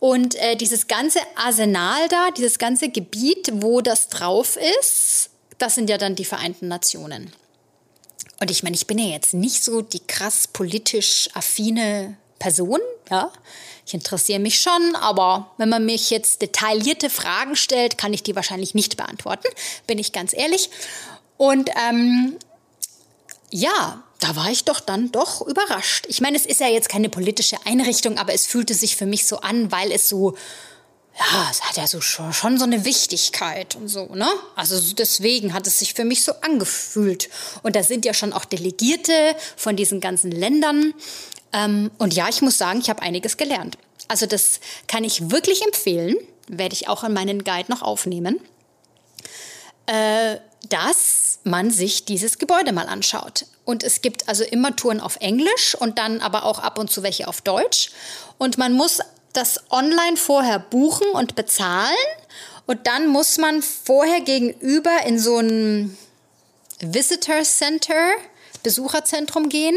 Und 0.00 0.36
äh, 0.36 0.54
dieses 0.54 0.86
ganze 0.86 1.18
Arsenal 1.34 2.08
da, 2.08 2.30
dieses 2.30 2.58
ganze 2.58 2.88
Gebiet, 2.88 3.50
wo 3.54 3.80
das 3.80 4.08
drauf 4.08 4.56
ist, 4.80 5.30
das 5.58 5.74
sind 5.74 5.90
ja 5.90 5.98
dann 5.98 6.14
die 6.14 6.24
Vereinten 6.24 6.68
Nationen. 6.68 7.32
Und 8.40 8.50
ich 8.50 8.62
meine, 8.62 8.76
ich 8.76 8.86
bin 8.86 8.98
ja 8.98 9.06
jetzt 9.06 9.34
nicht 9.34 9.64
so 9.64 9.80
die 9.82 10.00
krass 10.06 10.48
politisch 10.48 11.28
affine 11.34 12.16
Person, 12.38 12.80
ja. 13.10 13.32
Ich 13.84 13.94
interessiere 13.94 14.38
mich 14.38 14.60
schon, 14.60 14.94
aber 14.96 15.50
wenn 15.56 15.70
man 15.70 15.86
mich 15.86 16.10
jetzt 16.10 16.42
detaillierte 16.42 17.08
Fragen 17.08 17.56
stellt, 17.56 17.96
kann 17.96 18.12
ich 18.12 18.22
die 18.22 18.36
wahrscheinlich 18.36 18.74
nicht 18.74 18.98
beantworten, 18.98 19.48
bin 19.86 19.98
ich 19.98 20.12
ganz 20.12 20.34
ehrlich. 20.34 20.68
Und 21.38 21.70
ähm, 21.88 22.36
ja, 23.50 24.04
da 24.20 24.36
war 24.36 24.50
ich 24.50 24.64
doch 24.64 24.80
dann 24.80 25.10
doch 25.10 25.40
überrascht. 25.46 26.04
Ich 26.08 26.20
meine, 26.20 26.36
es 26.36 26.44
ist 26.44 26.60
ja 26.60 26.68
jetzt 26.68 26.90
keine 26.90 27.08
politische 27.08 27.56
Einrichtung, 27.64 28.18
aber 28.18 28.34
es 28.34 28.46
fühlte 28.46 28.74
sich 28.74 28.96
für 28.96 29.06
mich 29.06 29.26
so 29.26 29.38
an, 29.38 29.72
weil 29.72 29.90
es 29.90 30.08
so, 30.08 30.36
ja, 31.18 31.48
es 31.50 31.62
hat 31.62 31.76
ja 31.76 31.86
so 31.86 32.00
schon, 32.00 32.32
schon 32.32 32.58
so 32.58 32.64
eine 32.64 32.84
Wichtigkeit 32.84 33.74
und 33.74 33.88
so, 33.88 34.06
ne? 34.14 34.28
Also 34.54 34.80
deswegen 34.94 35.52
hat 35.52 35.66
es 35.66 35.80
sich 35.80 35.94
für 35.94 36.04
mich 36.04 36.22
so 36.22 36.32
angefühlt. 36.42 37.28
Und 37.62 37.74
da 37.74 37.82
sind 37.82 38.04
ja 38.04 38.14
schon 38.14 38.32
auch 38.32 38.44
Delegierte 38.44 39.34
von 39.56 39.74
diesen 39.74 40.00
ganzen 40.00 40.30
Ländern. 40.30 40.94
Ähm, 41.52 41.90
und 41.98 42.14
ja, 42.14 42.28
ich 42.28 42.40
muss 42.40 42.56
sagen, 42.56 42.80
ich 42.80 42.88
habe 42.88 43.02
einiges 43.02 43.36
gelernt. 43.36 43.78
Also 44.06 44.26
das 44.26 44.60
kann 44.86 45.02
ich 45.02 45.30
wirklich 45.30 45.62
empfehlen, 45.62 46.16
werde 46.46 46.74
ich 46.74 46.88
auch 46.88 47.02
in 47.02 47.12
meinen 47.12 47.42
Guide 47.42 47.70
noch 47.70 47.82
aufnehmen, 47.82 48.40
äh, 49.86 50.36
dass 50.68 51.40
man 51.42 51.70
sich 51.70 52.04
dieses 52.04 52.38
Gebäude 52.38 52.72
mal 52.72 52.86
anschaut. 52.86 53.46
Und 53.64 53.82
es 53.82 54.02
gibt 54.02 54.28
also 54.28 54.44
immer 54.44 54.76
Touren 54.76 55.00
auf 55.00 55.16
Englisch 55.16 55.74
und 55.74 55.98
dann 55.98 56.20
aber 56.20 56.44
auch 56.44 56.60
ab 56.60 56.78
und 56.78 56.90
zu 56.90 57.02
welche 57.02 57.26
auf 57.26 57.40
Deutsch. 57.40 57.90
Und 58.38 58.56
man 58.56 58.72
muss 58.72 59.00
das 59.38 59.70
online 59.70 60.16
vorher 60.16 60.58
buchen 60.58 61.08
und 61.12 61.36
bezahlen. 61.36 61.96
Und 62.66 62.86
dann 62.86 63.06
muss 63.06 63.38
man 63.38 63.62
vorher 63.62 64.20
gegenüber 64.20 65.04
in 65.06 65.18
so 65.18 65.38
ein 65.38 65.96
Visitor 66.80 67.42
Center, 67.42 68.10
Besucherzentrum 68.62 69.48
gehen. 69.48 69.76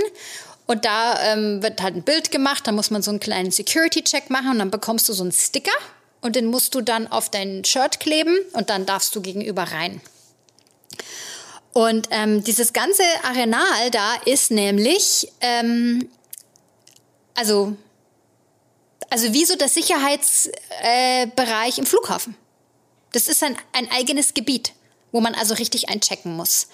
Und 0.67 0.85
da 0.85 1.21
ähm, 1.33 1.61
wird 1.61 1.81
halt 1.81 1.95
ein 1.95 2.03
Bild 2.03 2.31
gemacht, 2.31 2.65
da 2.65 2.71
muss 2.71 2.91
man 2.91 3.01
so 3.01 3.11
einen 3.11 3.19
kleinen 3.19 3.51
Security-Check 3.51 4.29
machen 4.29 4.51
und 4.51 4.59
dann 4.59 4.71
bekommst 4.71 5.07
du 5.09 5.13
so 5.13 5.23
einen 5.23 5.31
Sticker 5.31 5.71
und 6.21 6.35
den 6.35 6.45
musst 6.45 6.75
du 6.75 6.81
dann 6.81 7.07
auf 7.07 7.29
dein 7.29 7.65
Shirt 7.65 7.99
kleben 7.99 8.37
und 8.53 8.69
dann 8.69 8.85
darfst 8.85 9.15
du 9.15 9.21
gegenüber 9.21 9.63
rein. 9.63 10.01
Und 11.73 12.07
ähm, 12.11 12.43
dieses 12.43 12.73
ganze 12.73 13.03
Arenal 13.23 13.91
da 13.91 14.15
ist 14.25 14.51
nämlich, 14.51 15.31
ähm, 15.41 16.09
also, 17.35 17.75
also 19.11 19.31
wie 19.33 19.45
so 19.45 19.55
der 19.55 19.69
Sicherheitsbereich 19.69 21.77
äh, 21.77 21.79
im 21.79 21.85
Flughafen. 21.85 22.35
Das 23.11 23.27
ist 23.27 23.43
ein, 23.43 23.55
ein 23.73 23.91
eigenes 23.91 24.33
Gebiet, 24.33 24.73
wo 25.11 25.19
man 25.19 25.35
also 25.35 25.53
richtig 25.53 25.89
einchecken 25.89 26.35
muss. 26.35 26.69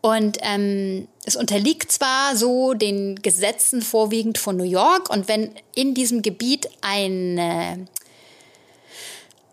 Und 0.00 0.38
ähm, 0.42 1.08
es 1.24 1.34
unterliegt 1.34 1.90
zwar 1.90 2.36
so 2.36 2.74
den 2.74 3.16
Gesetzen 3.16 3.82
vorwiegend 3.82 4.38
von 4.38 4.56
New 4.56 4.62
York 4.62 5.10
und 5.10 5.26
wenn 5.26 5.50
in 5.74 5.94
diesem 5.94 6.22
Gebiet 6.22 6.68
ein 6.80 7.88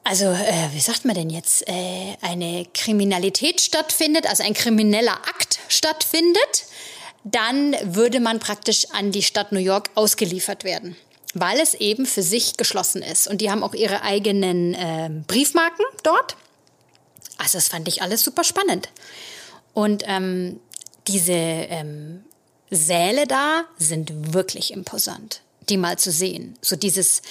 also 0.03 0.25
äh, 0.25 0.69
wie 0.71 0.79
sagt 0.79 1.05
man 1.05 1.15
denn 1.15 1.31
jetzt, 1.31 1.67
äh, 1.67 2.15
eine 2.21 2.67
Kriminalität 2.75 3.59
stattfindet, 3.59 4.29
also 4.29 4.43
ein 4.43 4.53
krimineller 4.53 5.15
Akt 5.15 5.57
stattfindet, 5.67 6.65
dann 7.23 7.75
würde 7.83 8.19
man 8.19 8.37
praktisch 8.37 8.85
an 8.91 9.11
die 9.11 9.23
Stadt 9.23 9.51
New 9.51 9.59
York 9.59 9.89
ausgeliefert 9.95 10.63
werden, 10.63 10.95
weil 11.35 11.59
es 11.59 11.75
eben 11.75 12.05
für 12.05 12.23
sich 12.23 12.57
geschlossen 12.57 13.03
ist. 13.03 13.27
Und 13.27 13.41
die 13.41 13.51
haben 13.51 13.61
auch 13.61 13.75
ihre 13.75 14.01
eigenen 14.01 14.73
äh, 14.73 15.11
Briefmarken 15.27 15.85
dort. 16.01 16.35
Also 17.37 17.57
das 17.57 17.67
fand 17.67 17.87
ich 17.87 18.01
alles 18.01 18.23
super 18.23 18.43
spannend. 18.43 18.89
Und 19.73 20.03
ähm, 20.07 20.59
diese 21.07 21.33
ähm, 21.33 22.23
Säle 22.71 23.27
da 23.27 23.65
sind 23.77 24.33
wirklich 24.33 24.73
imposant 24.73 25.41
die 25.69 25.77
mal 25.77 25.97
zu 25.97 26.11
sehen. 26.11 26.55
So 26.61 26.75
dieses, 26.75 27.21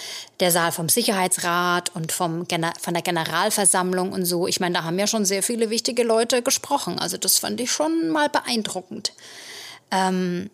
der 0.40 0.50
Saal 0.50 0.72
vom 0.72 0.88
Sicherheitsrat 0.88 1.94
und 1.94 2.10
vom, 2.10 2.46
von 2.80 2.94
der 2.94 3.02
Generalversammlung 3.02 4.12
und 4.12 4.24
so. 4.24 4.48
Ich 4.48 4.58
meine, 4.58 4.74
da 4.74 4.82
haben 4.82 4.98
ja 4.98 5.06
schon 5.06 5.24
sehr 5.24 5.42
viele 5.42 5.70
wichtige 5.70 6.02
Leute 6.02 6.42
gesprochen. 6.42 6.98
Also 6.98 7.16
das 7.16 7.38
fand 7.38 7.60
ich 7.60 7.70
schon 7.70 8.08
mal 8.08 8.28
beeindruckend. 8.28 9.12
Ähm, 9.92 10.50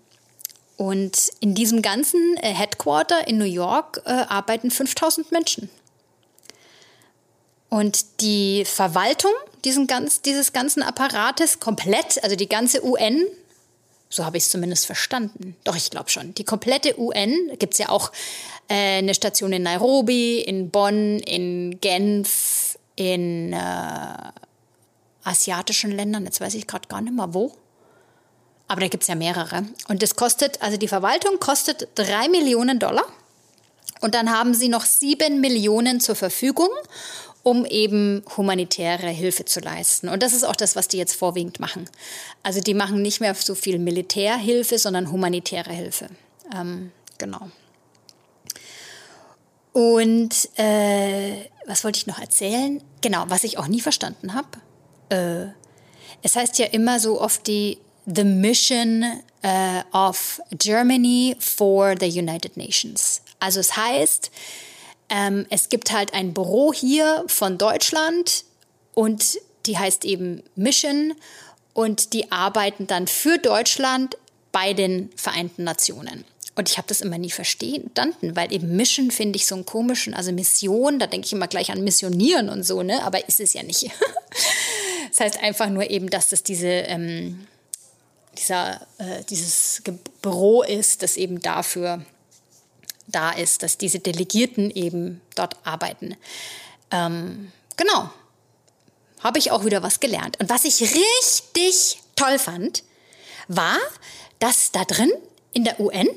und 0.81 1.31
in 1.41 1.55
diesem 1.55 1.83
ganzen 1.83 2.39
äh, 2.39 2.55
Headquarter 2.55 3.29
in 3.29 3.37
New 3.37 3.45
York 3.45 4.01
äh, 4.07 4.13
arbeiten 4.13 4.71
5000 4.71 5.31
Menschen. 5.31 5.69
Und 7.69 8.23
die 8.23 8.65
Verwaltung 8.65 9.33
diesen 9.67 9.87
ganz, 9.87 10.23
dieses 10.23 10.55
ganzen 10.55 10.83
Apparates 10.83 11.61
komplett, 11.61 12.25
also 12.25 12.35
die 12.35 12.49
ganze 12.49 12.83
UN, 12.83 13.27
so 14.09 14.25
habe 14.25 14.39
ich 14.39 14.45
es 14.45 14.51
zumindest 14.51 14.87
verstanden. 14.87 15.55
Doch, 15.65 15.77
ich 15.77 15.91
glaube 15.91 16.09
schon. 16.09 16.33
Die 16.37 16.45
komplette 16.45 16.99
UN, 16.99 17.35
gibt 17.59 17.75
es 17.75 17.79
ja 17.79 17.91
auch 17.91 18.11
äh, 18.69 19.01
eine 19.01 19.13
Station 19.13 19.53
in 19.53 19.65
Nairobi, 19.65 20.41
in 20.41 20.71
Bonn, 20.71 21.19
in 21.19 21.79
Genf, 21.83 22.79
in 22.97 23.53
äh, 23.53 24.33
asiatischen 25.25 25.91
Ländern, 25.91 26.25
jetzt 26.25 26.41
weiß 26.41 26.55
ich 26.55 26.67
gerade 26.67 26.89
gar 26.89 27.03
nicht 27.03 27.15
mehr 27.15 27.35
wo. 27.35 27.53
Aber 28.71 28.83
da 28.83 28.87
gibt 28.87 29.03
es 29.03 29.09
ja 29.09 29.17
mehrere. 29.17 29.65
Und 29.89 30.01
das 30.01 30.15
kostet, 30.15 30.63
also 30.63 30.77
die 30.77 30.87
Verwaltung 30.87 31.41
kostet 31.41 31.89
drei 31.97 32.29
Millionen 32.29 32.79
Dollar. 32.79 33.05
Und 34.01 34.15
dann 34.15 34.31
haben 34.31 34.55
sie 34.55 34.69
noch 34.69 34.85
sieben 34.85 35.41
Millionen 35.41 35.99
zur 35.99 36.15
Verfügung 36.15 36.69
um 37.43 37.65
eben 37.65 38.23
humanitäre 38.37 39.09
Hilfe 39.09 39.47
zu 39.47 39.61
leisten. 39.61 40.11
Und 40.11 40.23
das 40.23 40.35
ist 40.35 40.45
auch 40.45 40.55
das, 40.55 40.77
was 40.77 40.89
die 40.89 40.99
jetzt 40.99 41.15
vorwiegend 41.15 41.59
machen. 41.59 41.89
Also 42.43 42.61
die 42.61 42.75
machen 42.75 43.01
nicht 43.01 43.21
mehr 43.21 43.35
so 43.35 43.55
viel 43.55 43.79
Militärhilfe, 43.79 44.79
sondern 44.79 45.11
humanitäre 45.11 45.73
Hilfe. 45.73 46.11
Ähm, 46.55 46.93
genau. 47.17 47.51
Und 49.73 50.51
äh, 50.59 51.47
was 51.67 51.83
wollte 51.83 51.97
ich 51.97 52.07
noch 52.07 52.19
erzählen? 52.19 52.83
Genau, 53.01 53.25
was 53.29 53.43
ich 53.43 53.57
auch 53.57 53.69
nie 53.69 53.81
verstanden 53.81 54.35
habe. 54.35 54.49
Äh, 55.09 55.55
es 56.23 56.37
heißt 56.37 56.59
ja 56.59 56.67
immer 56.67 57.01
so 57.01 57.23
oft 57.23 57.47
die 57.47 57.79
The 58.13 58.25
Mission 58.25 59.05
uh, 59.45 59.83
of 59.93 60.41
Germany 60.59 61.37
for 61.39 61.95
the 61.99 62.09
United 62.09 62.57
Nations. 62.57 63.23
Also 63.39 63.61
es 63.61 63.77
heißt, 63.77 64.31
ähm, 65.09 65.47
es 65.51 65.69
gibt 65.69 65.93
halt 65.93 66.13
ein 66.15 66.35
Büro 66.35 66.73
hier 66.73 67.25
von 67.27 67.57
Deutschland 67.59 68.45
und 68.95 69.39
die 69.67 69.79
heißt 69.79 70.05
eben 70.05 70.43
Mission 70.57 71.15
und 71.73 72.13
die 72.13 72.33
arbeiten 72.33 72.87
dann 72.87 73.07
für 73.07 73.39
Deutschland 73.39 74.17
bei 74.53 74.73
den 74.73 75.11
Vereinten 75.17 75.65
Nationen. 75.65 76.25
Und 76.57 76.69
ich 76.69 76.79
habe 76.79 76.89
das 76.89 77.01
immer 77.01 77.17
nie 77.17 77.31
verstanden, 77.31 78.35
weil 78.35 78.53
eben 78.53 78.77
Mission 78.77 79.11
finde 79.11 79.37
ich 79.37 79.47
so 79.47 79.55
einen 79.55 79.65
komischen, 79.65 80.15
also 80.15 80.33
Mission, 80.33 80.99
da 80.99 81.07
denke 81.07 81.27
ich 81.27 81.33
immer 81.33 81.47
gleich 81.47 81.71
an 81.71 81.85
Missionieren 81.85 82.49
und 82.49 82.65
so, 82.65 82.83
ne? 82.83 83.03
Aber 83.05 83.27
ist 83.27 83.41
es 83.41 83.53
ja 83.53 83.63
nicht. 83.63 83.85
das 85.11 85.21
heißt 85.21 85.43
einfach 85.43 85.71
nur 85.71 85.89
eben, 85.91 86.11
dass 86.11 86.29
das 86.29 86.43
diese, 86.43 86.67
ähm, 86.67 87.47
dieser, 88.41 88.81
äh, 88.99 89.23
dieses 89.29 89.83
Büro 90.23 90.63
ist, 90.63 91.03
das 91.03 91.17
eben 91.17 91.41
dafür 91.41 92.05
da 93.07 93.31
ist, 93.31 93.63
dass 93.63 93.79
diese 93.79 93.99
Delegierten 93.99 94.71
eben 94.71 95.21
dort 95.35 95.57
arbeiten. 95.65 96.17
Ähm, 96.91 97.53
genau, 97.77 98.11
habe 99.21 99.39
ich 99.39 99.51
auch 99.51 99.65
wieder 99.65 99.83
was 99.83 100.01
gelernt. 100.01 100.39
Und 100.41 100.49
was 100.49 100.65
ich 100.65 100.81
richtig 100.81 102.01
toll 102.17 102.39
fand, 102.39 102.83
war, 103.49 103.77
dass 104.39 104.73
da 104.73 104.85
drin 104.85 105.13
in 105.53 105.65
der 105.65 105.81
UN, 105.81 106.09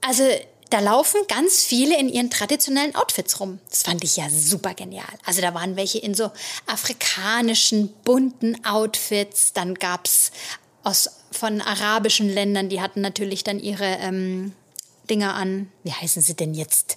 also 0.00 0.24
da 0.70 0.80
laufen 0.80 1.20
ganz 1.28 1.62
viele 1.62 1.98
in 1.98 2.08
ihren 2.08 2.30
traditionellen 2.30 2.94
Outfits 2.94 3.38
rum. 3.38 3.60
Das 3.68 3.82
fand 3.82 4.02
ich 4.02 4.16
ja 4.16 4.28
super 4.30 4.74
genial. 4.74 5.04
Also 5.24 5.40
da 5.40 5.54
waren 5.54 5.76
welche 5.76 5.98
in 5.98 6.14
so 6.14 6.30
afrikanischen, 6.66 7.92
bunten 8.02 8.64
Outfits. 8.64 9.52
Dann 9.52 9.74
gab's 9.74 10.32
aus, 10.82 11.10
von 11.34 11.60
arabischen 11.60 12.28
Ländern, 12.28 12.68
die 12.68 12.80
hatten 12.80 13.00
natürlich 13.00 13.44
dann 13.44 13.58
ihre 13.58 13.84
ähm, 14.00 14.52
Dinger 15.10 15.34
an. 15.34 15.70
Wie 15.82 15.92
heißen 15.92 16.22
sie 16.22 16.34
denn 16.34 16.54
jetzt? 16.54 16.96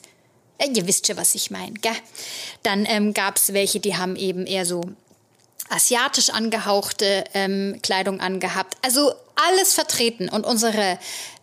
Ja, 0.60 0.68
ihr 0.68 0.88
wisst 0.88 1.08
schon, 1.08 1.18
was 1.18 1.36
ich 1.36 1.52
meine? 1.52 1.74
Dann 2.64 2.86
ähm, 2.86 3.14
gab 3.14 3.38
es 3.38 3.54
welche, 3.54 3.80
die 3.80 3.98
haben 3.98 4.16
eben 4.16 4.46
eher 4.46 4.66
so 4.66 4.82
asiatisch 5.70 6.30
angehauchte 6.30 7.26
ähm, 7.34 7.80
Kleidung 7.84 8.20
angehabt. 8.20 8.76
Also 8.82 9.14
alles 9.36 9.74
vertreten. 9.74 10.30
Und 10.30 10.46
unsere 10.46 10.98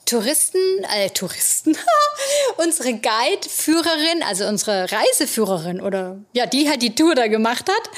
Touristen, 0.07 0.59
äh, 0.97 1.11
Touristen, 1.11 1.77
unsere 2.57 2.93
Guide-Führerin, 2.93 4.23
also 4.23 4.47
unsere 4.47 4.91
Reiseführerin 4.91 5.81
oder 5.81 6.19
ja, 6.33 6.47
die 6.47 6.69
halt 6.69 6.83
die 6.83 6.95
Tour 6.95 7.15
da 7.15 7.27
gemacht 7.27 7.69
hat, 7.69 7.91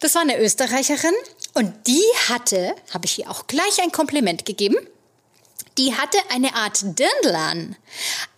das 0.00 0.14
war 0.14 0.22
eine 0.22 0.38
Österreicherin 0.38 1.14
und 1.56 1.72
die 1.86 2.04
hatte, 2.28 2.74
habe 2.92 3.06
ich 3.06 3.18
ihr 3.18 3.30
auch 3.30 3.46
gleich 3.46 3.80
ein 3.82 3.90
Kompliment 3.90 4.44
gegeben, 4.44 4.76
die 5.78 5.94
hatte 5.94 6.18
eine 6.28 6.54
Art 6.54 6.82
Dirndl 6.82 7.34
an. 7.34 7.76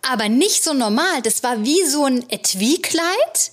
Aber 0.03 0.29
nicht 0.29 0.62
so 0.62 0.73
normal. 0.73 1.21
Das 1.23 1.43
war 1.43 1.64
wie 1.64 1.85
so 1.85 2.05
ein 2.05 2.31
Etui-Kleid 2.31 3.53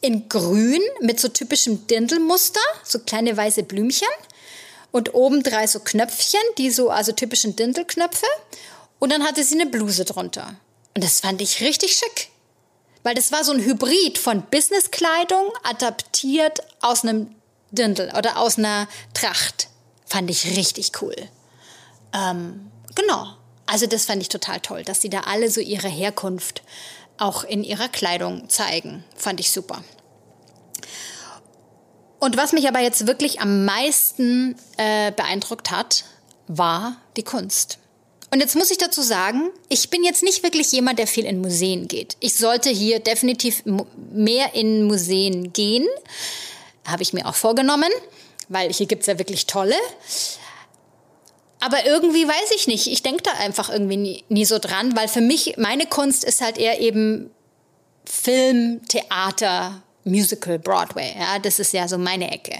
in 0.00 0.30
grün 0.30 0.80
mit 1.00 1.20
so 1.20 1.28
typischem 1.28 1.86
Dirndlmuster, 1.86 2.60
so 2.84 3.00
kleine 3.00 3.36
weiße 3.36 3.64
Blümchen. 3.64 4.08
Und 4.92 5.14
oben 5.14 5.42
drei 5.42 5.66
so 5.66 5.80
Knöpfchen, 5.80 6.40
die 6.56 6.70
so, 6.70 6.88
also 6.88 7.12
typischen 7.12 7.54
Dirndlknöpfe. 7.54 8.26
Und 8.98 9.12
dann 9.12 9.24
hatte 9.24 9.44
sie 9.44 9.60
eine 9.60 9.70
Bluse 9.70 10.06
drunter. 10.06 10.56
Und 10.94 11.04
das 11.04 11.20
fand 11.20 11.42
ich 11.42 11.60
richtig 11.60 11.96
schick. 11.96 12.30
Weil 13.02 13.14
das 13.14 13.30
war 13.30 13.44
so 13.44 13.52
ein 13.52 13.62
Hybrid 13.62 14.16
von 14.16 14.42
Businesskleidung 14.50 15.52
adaptiert 15.64 16.60
aus 16.80 17.02
einem 17.02 17.34
Dirndl 17.72 18.12
oder 18.16 18.38
aus 18.38 18.58
einer 18.58 18.88
Tracht. 19.14 19.68
Fand 20.06 20.30
ich 20.30 20.56
richtig 20.56 20.92
cool. 21.00 21.16
Ähm, 22.14 22.70
genau. 22.94 23.34
Also 23.66 23.86
das 23.86 24.04
fand 24.04 24.20
ich 24.22 24.28
total 24.28 24.60
toll, 24.60 24.84
dass 24.84 25.00
sie 25.00 25.10
da 25.10 25.20
alle 25.20 25.50
so 25.50 25.60
ihre 25.60 25.88
Herkunft 25.88 26.62
auch 27.16 27.44
in 27.44 27.64
ihrer 27.64 27.88
Kleidung 27.88 28.48
zeigen. 28.48 29.04
Fand 29.16 29.40
ich 29.40 29.50
super. 29.50 29.82
Und 32.18 32.36
was 32.36 32.52
mich 32.52 32.68
aber 32.68 32.80
jetzt 32.80 33.06
wirklich 33.06 33.40
am 33.40 33.64
meisten 33.64 34.56
äh, 34.76 35.10
beeindruckt 35.12 35.70
hat, 35.70 36.04
war 36.46 36.96
die 37.16 37.22
Kunst. 37.22 37.78
Und 38.30 38.40
jetzt 38.40 38.56
muss 38.56 38.70
ich 38.70 38.78
dazu 38.78 39.02
sagen, 39.02 39.50
ich 39.68 39.90
bin 39.90 40.04
jetzt 40.04 40.22
nicht 40.22 40.42
wirklich 40.42 40.72
jemand, 40.72 40.98
der 40.98 41.06
viel 41.06 41.26
in 41.26 41.40
Museen 41.40 41.88
geht. 41.88 42.16
Ich 42.20 42.36
sollte 42.36 42.70
hier 42.70 43.00
definitiv 43.00 43.62
mehr 44.12 44.54
in 44.54 44.84
Museen 44.84 45.52
gehen. 45.52 45.86
Habe 46.86 47.02
ich 47.02 47.12
mir 47.12 47.26
auch 47.26 47.34
vorgenommen, 47.34 47.90
weil 48.48 48.72
hier 48.72 48.86
gibt 48.86 49.02
es 49.02 49.06
ja 49.06 49.18
wirklich 49.18 49.46
tolle. 49.46 49.76
Aber 51.60 51.86
irgendwie 51.86 52.26
weiß 52.26 52.50
ich 52.56 52.66
nicht. 52.66 52.88
Ich 52.88 53.02
denke 53.02 53.22
da 53.22 53.32
einfach 53.34 53.70
irgendwie 53.70 53.96
nie, 53.96 54.24
nie 54.28 54.44
so 54.44 54.58
dran, 54.58 54.96
weil 54.96 55.06
für 55.06 55.20
mich, 55.20 55.54
meine 55.58 55.86
Kunst 55.86 56.24
ist 56.24 56.40
halt 56.40 56.58
eher 56.58 56.80
eben 56.80 57.30
Film, 58.04 58.80
Theater, 58.88 59.82
Musical, 60.04 60.58
Broadway. 60.58 61.14
Ja, 61.18 61.38
das 61.38 61.60
ist 61.60 61.72
ja 61.72 61.86
so 61.86 61.98
meine 61.98 62.32
Ecke. 62.32 62.58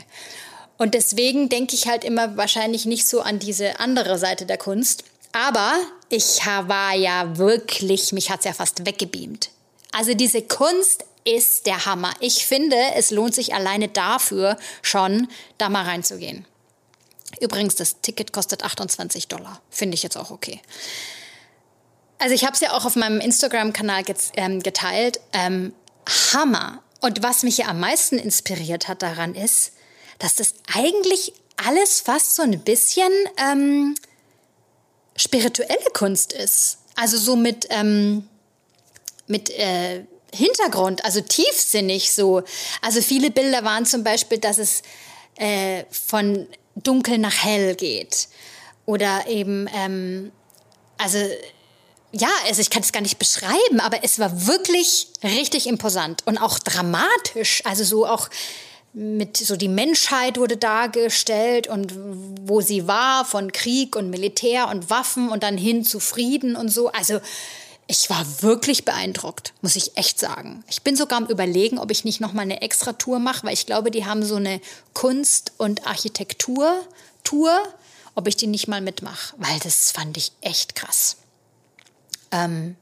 Und 0.78 0.94
deswegen 0.94 1.48
denke 1.48 1.74
ich 1.74 1.88
halt 1.88 2.04
immer 2.04 2.36
wahrscheinlich 2.36 2.86
nicht 2.86 3.06
so 3.06 3.20
an 3.20 3.38
diese 3.38 3.80
andere 3.80 4.18
Seite 4.18 4.46
der 4.46 4.58
Kunst. 4.58 5.04
Aber 5.32 5.74
ich 6.08 6.40
war 6.44 6.94
ja 6.94 7.38
wirklich, 7.38 8.12
mich 8.12 8.30
hat 8.30 8.40
es 8.40 8.44
ja 8.44 8.52
fast 8.52 8.86
weggebeamt. 8.86 9.50
Also 9.92 10.14
diese 10.14 10.42
Kunst 10.42 11.04
ist 11.24 11.66
der 11.66 11.86
Hammer. 11.86 12.12
Ich 12.20 12.46
finde, 12.46 12.76
es 12.96 13.10
lohnt 13.10 13.34
sich 13.34 13.54
alleine 13.54 13.88
dafür 13.88 14.56
schon, 14.82 15.28
da 15.58 15.68
mal 15.68 15.84
reinzugehen. 15.84 16.46
Übrigens, 17.40 17.76
das 17.76 18.00
Ticket 18.00 18.32
kostet 18.32 18.64
28 18.64 19.28
Dollar. 19.28 19.60
Finde 19.70 19.94
ich 19.94 20.02
jetzt 20.02 20.16
auch 20.16 20.30
okay. 20.30 20.60
Also 22.18 22.34
ich 22.34 22.44
habe 22.44 22.54
es 22.54 22.60
ja 22.60 22.72
auch 22.72 22.84
auf 22.84 22.96
meinem 22.96 23.20
Instagram-Kanal 23.20 24.04
ähm, 24.36 24.62
geteilt. 24.62 25.20
Ähm, 25.32 25.72
Hammer. 26.32 26.82
Und 27.00 27.22
was 27.22 27.42
mich 27.42 27.58
ja 27.58 27.66
am 27.66 27.80
meisten 27.80 28.18
inspiriert 28.18 28.86
hat 28.86 29.02
daran 29.02 29.34
ist, 29.34 29.72
dass 30.18 30.36
das 30.36 30.54
eigentlich 30.72 31.32
alles 31.56 32.00
fast 32.00 32.34
so 32.34 32.42
ein 32.42 32.60
bisschen 32.60 33.10
ähm, 33.36 33.96
spirituelle 35.16 35.90
Kunst 35.94 36.32
ist. 36.32 36.78
Also 36.94 37.16
so 37.18 37.34
mit, 37.34 37.66
ähm, 37.70 38.28
mit 39.26 39.50
äh, 39.50 40.04
Hintergrund, 40.34 41.04
also 41.04 41.20
tiefsinnig 41.20 42.12
so. 42.12 42.42
Also 42.80 43.02
viele 43.02 43.30
Bilder 43.30 43.64
waren 43.64 43.86
zum 43.86 44.04
Beispiel, 44.04 44.38
dass 44.38 44.58
es 44.58 44.82
äh, 45.36 45.84
von 45.90 46.46
dunkel 46.76 47.18
nach 47.18 47.44
hell 47.44 47.74
geht. 47.74 48.28
Oder 48.86 49.26
eben, 49.28 49.68
ähm, 49.74 50.32
also 50.98 51.18
ja, 52.12 52.28
also 52.46 52.60
ich 52.60 52.70
kann 52.70 52.82
es 52.82 52.92
gar 52.92 53.00
nicht 53.00 53.18
beschreiben, 53.18 53.80
aber 53.80 54.04
es 54.04 54.18
war 54.18 54.46
wirklich 54.46 55.08
richtig 55.22 55.66
imposant 55.66 56.22
und 56.26 56.38
auch 56.38 56.58
dramatisch. 56.58 57.62
Also 57.64 57.84
so 57.84 58.06
auch 58.06 58.28
mit 58.92 59.38
so 59.38 59.56
die 59.56 59.68
Menschheit 59.68 60.36
wurde 60.36 60.58
dargestellt 60.58 61.66
und 61.66 61.94
wo 62.42 62.60
sie 62.60 62.86
war 62.86 63.24
von 63.24 63.50
Krieg 63.52 63.96
und 63.96 64.10
Militär 64.10 64.68
und 64.68 64.90
Waffen 64.90 65.30
und 65.30 65.42
dann 65.42 65.56
hin 65.56 65.84
zu 65.84 66.00
Frieden 66.00 66.56
und 66.56 66.68
so. 66.68 66.92
Also 66.92 67.20
ich 67.92 68.08
war 68.08 68.24
wirklich 68.40 68.86
beeindruckt, 68.86 69.52
muss 69.60 69.76
ich 69.76 69.98
echt 69.98 70.18
sagen. 70.18 70.64
Ich 70.66 70.80
bin 70.80 70.96
sogar 70.96 71.18
am 71.18 71.26
überlegen, 71.26 71.78
ob 71.78 71.90
ich 71.90 72.06
nicht 72.06 72.22
noch 72.22 72.32
mal 72.32 72.40
eine 72.40 72.62
extra 72.62 72.94
Tour 72.94 73.18
mache, 73.18 73.46
weil 73.46 73.52
ich 73.52 73.66
glaube, 73.66 73.90
die 73.90 74.06
haben 74.06 74.24
so 74.24 74.36
eine 74.36 74.62
Kunst- 74.94 75.52
und 75.58 75.86
Architektur-Tour, 75.86 77.52
ob 78.14 78.26
ich 78.26 78.36
die 78.36 78.46
nicht 78.46 78.66
mal 78.66 78.80
mitmache, 78.80 79.34
weil 79.36 79.58
das 79.58 79.90
fand 79.92 80.16
ich 80.16 80.32
echt 80.40 80.74
krass. 80.74 81.18
Ähm, 82.30 82.76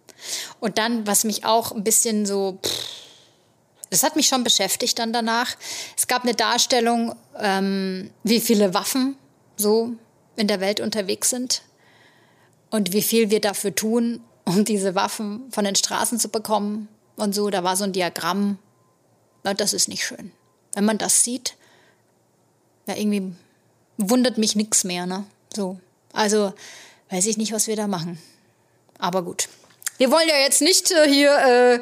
und 0.61 0.79
dann, 0.79 1.09
was 1.09 1.25
mich 1.25 1.45
auch 1.45 1.73
ein 1.73 1.83
bisschen 1.83 2.25
so, 2.25 2.61
pff, 2.65 2.85
das 3.91 4.05
hat 4.05 4.15
mich 4.15 4.29
schon 4.29 4.45
beschäftigt 4.45 4.97
dann 5.01 5.13
danach. 5.13 5.57
Es 5.97 6.07
gab 6.07 6.23
eine 6.23 6.35
Darstellung, 6.35 7.17
ähm, 7.37 8.13
wie 8.23 8.41
viele 8.41 8.75
Waffen 8.75 9.17
so 9.57 9.91
in 10.37 10.47
der 10.47 10.61
Welt 10.61 10.79
unterwegs 10.79 11.31
sind 11.31 11.63
und 12.71 12.93
wie 12.93 13.03
viel 13.03 13.31
wir 13.31 13.41
dafür 13.41 13.75
tun, 13.75 14.23
um 14.51 14.65
diese 14.65 14.95
Waffen 14.97 15.45
von 15.51 15.65
den 15.65 15.77
Straßen 15.77 16.19
zu 16.19 16.29
bekommen 16.29 16.89
und 17.17 17.35
so. 17.35 17.51
Da 17.51 17.63
war 17.63 17.77
so 17.77 17.85
ein 17.85 17.93
Diagramm. 17.93 18.59
Und 19.45 19.61
das 19.61 19.73
ist 19.73 19.89
nicht 19.89 20.05
schön. 20.05 20.33
Wenn 20.75 20.85
man 20.85 20.99
das 20.99 21.23
sieht, 21.25 21.55
ja, 22.87 22.97
irgendwie 22.97 23.33
wundert 23.97 24.39
mich 24.39 24.57
nichts 24.57 24.85
mehr, 24.85 25.07
ne? 25.07 25.25
So. 25.55 25.79
Also, 26.13 26.53
weiß 27.11 27.27
ich 27.27 27.37
nicht, 27.37 27.53
was 27.53 27.69
wir 27.69 27.77
da 27.77 27.87
machen. 27.87 28.19
Aber 28.99 29.23
gut. 29.23 29.49
Wir 29.99 30.11
wollen 30.11 30.29
ja 30.29 30.37
jetzt 30.37 30.63
nicht 30.63 30.91
äh, 30.91 31.09
hier 31.09 31.39
äh, 31.39 31.81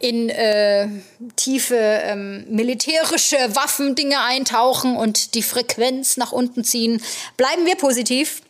in 0.00 0.28
äh, 0.28 0.88
tiefe 1.36 1.76
ähm, 1.76 2.44
militärische 2.50 3.36
Waffendinge 3.54 4.20
eintauchen 4.20 4.96
und 4.96 5.34
die 5.34 5.42
Frequenz 5.42 6.16
nach 6.16 6.32
unten 6.32 6.64
ziehen. 6.64 7.00
Bleiben 7.36 7.64
wir 7.64 7.76
positiv. 7.76 8.42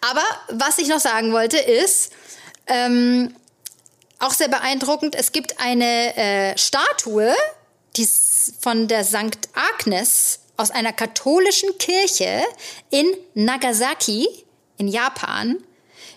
Aber 0.00 0.24
was 0.48 0.78
ich 0.78 0.88
noch 0.88 1.00
sagen 1.00 1.32
wollte 1.32 1.58
ist, 1.58 2.12
ähm, 2.66 3.34
auch 4.18 4.32
sehr 4.32 4.48
beeindruckend, 4.48 5.14
es 5.14 5.32
gibt 5.32 5.60
eine 5.60 6.16
äh, 6.16 6.58
Statue, 6.58 7.34
die 7.96 8.08
von 8.60 8.88
der 8.88 9.04
St. 9.04 9.48
Agnes 9.54 10.40
aus 10.56 10.70
einer 10.70 10.92
katholischen 10.92 11.76
Kirche 11.78 12.42
in 12.90 13.06
Nagasaki 13.34 14.28
in 14.78 14.88
Japan. 14.88 15.58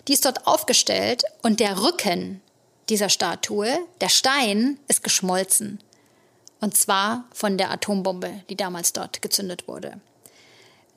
Die 0.08 0.12
ist 0.12 0.24
dort 0.24 0.46
aufgestellt 0.46 1.24
und 1.42 1.60
der 1.60 1.82
Rücken 1.82 2.40
dieser 2.88 3.08
Statue, 3.08 3.78
der 4.00 4.08
Stein, 4.08 4.78
ist 4.86 5.02
geschmolzen. 5.02 5.80
Und 6.60 6.76
zwar 6.76 7.24
von 7.32 7.58
der 7.58 7.70
Atombombe, 7.70 8.42
die 8.48 8.56
damals 8.56 8.92
dort 8.92 9.20
gezündet 9.20 9.66
wurde. 9.66 10.00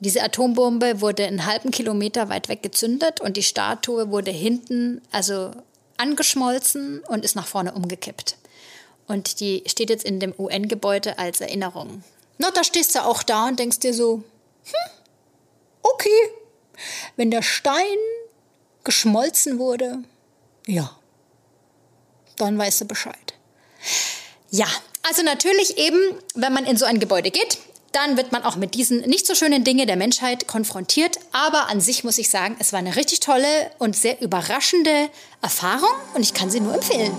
Diese 0.00 0.22
Atombombe 0.22 1.02
wurde 1.02 1.26
einen 1.26 1.44
halben 1.44 1.70
Kilometer 1.70 2.28
weit 2.30 2.48
weg 2.48 2.62
gezündet 2.62 3.20
und 3.20 3.36
die 3.36 3.42
Statue 3.42 4.10
wurde 4.10 4.30
hinten 4.30 5.02
also 5.12 5.50
angeschmolzen 5.98 7.00
und 7.00 7.24
ist 7.24 7.36
nach 7.36 7.46
vorne 7.46 7.72
umgekippt. 7.72 8.36
Und 9.06 9.40
die 9.40 9.62
steht 9.66 9.90
jetzt 9.90 10.04
in 10.04 10.18
dem 10.18 10.34
UN-Gebäude 10.38 11.18
als 11.18 11.42
Erinnerung. 11.42 12.02
Na, 12.38 12.50
da 12.50 12.64
stehst 12.64 12.94
du 12.94 13.04
auch 13.04 13.22
da 13.22 13.48
und 13.48 13.58
denkst 13.58 13.80
dir 13.80 13.92
so, 13.92 14.22
hm, 14.64 14.90
okay, 15.82 16.30
wenn 17.16 17.30
der 17.30 17.42
Stein 17.42 17.98
geschmolzen 18.84 19.58
wurde, 19.58 19.98
ja, 20.66 20.96
dann 22.36 22.56
weißt 22.56 22.80
du 22.80 22.84
Bescheid. 22.86 23.34
Ja, 24.50 24.66
also 25.02 25.22
natürlich 25.22 25.76
eben, 25.76 25.98
wenn 26.34 26.54
man 26.54 26.64
in 26.64 26.78
so 26.78 26.86
ein 26.86 27.00
Gebäude 27.00 27.30
geht, 27.30 27.58
dann 27.92 28.16
wird 28.16 28.32
man 28.32 28.44
auch 28.44 28.56
mit 28.56 28.74
diesen 28.74 29.00
nicht 29.00 29.26
so 29.26 29.34
schönen 29.34 29.64
Dingen 29.64 29.86
der 29.86 29.96
Menschheit 29.96 30.46
konfrontiert. 30.46 31.18
Aber 31.32 31.68
an 31.68 31.80
sich 31.80 32.04
muss 32.04 32.18
ich 32.18 32.30
sagen, 32.30 32.56
es 32.58 32.72
war 32.72 32.78
eine 32.78 32.96
richtig 32.96 33.20
tolle 33.20 33.70
und 33.78 33.96
sehr 33.96 34.20
überraschende 34.20 35.10
Erfahrung 35.42 35.90
und 36.14 36.22
ich 36.22 36.34
kann 36.34 36.50
sie 36.50 36.60
nur 36.60 36.74
empfehlen. 36.74 37.12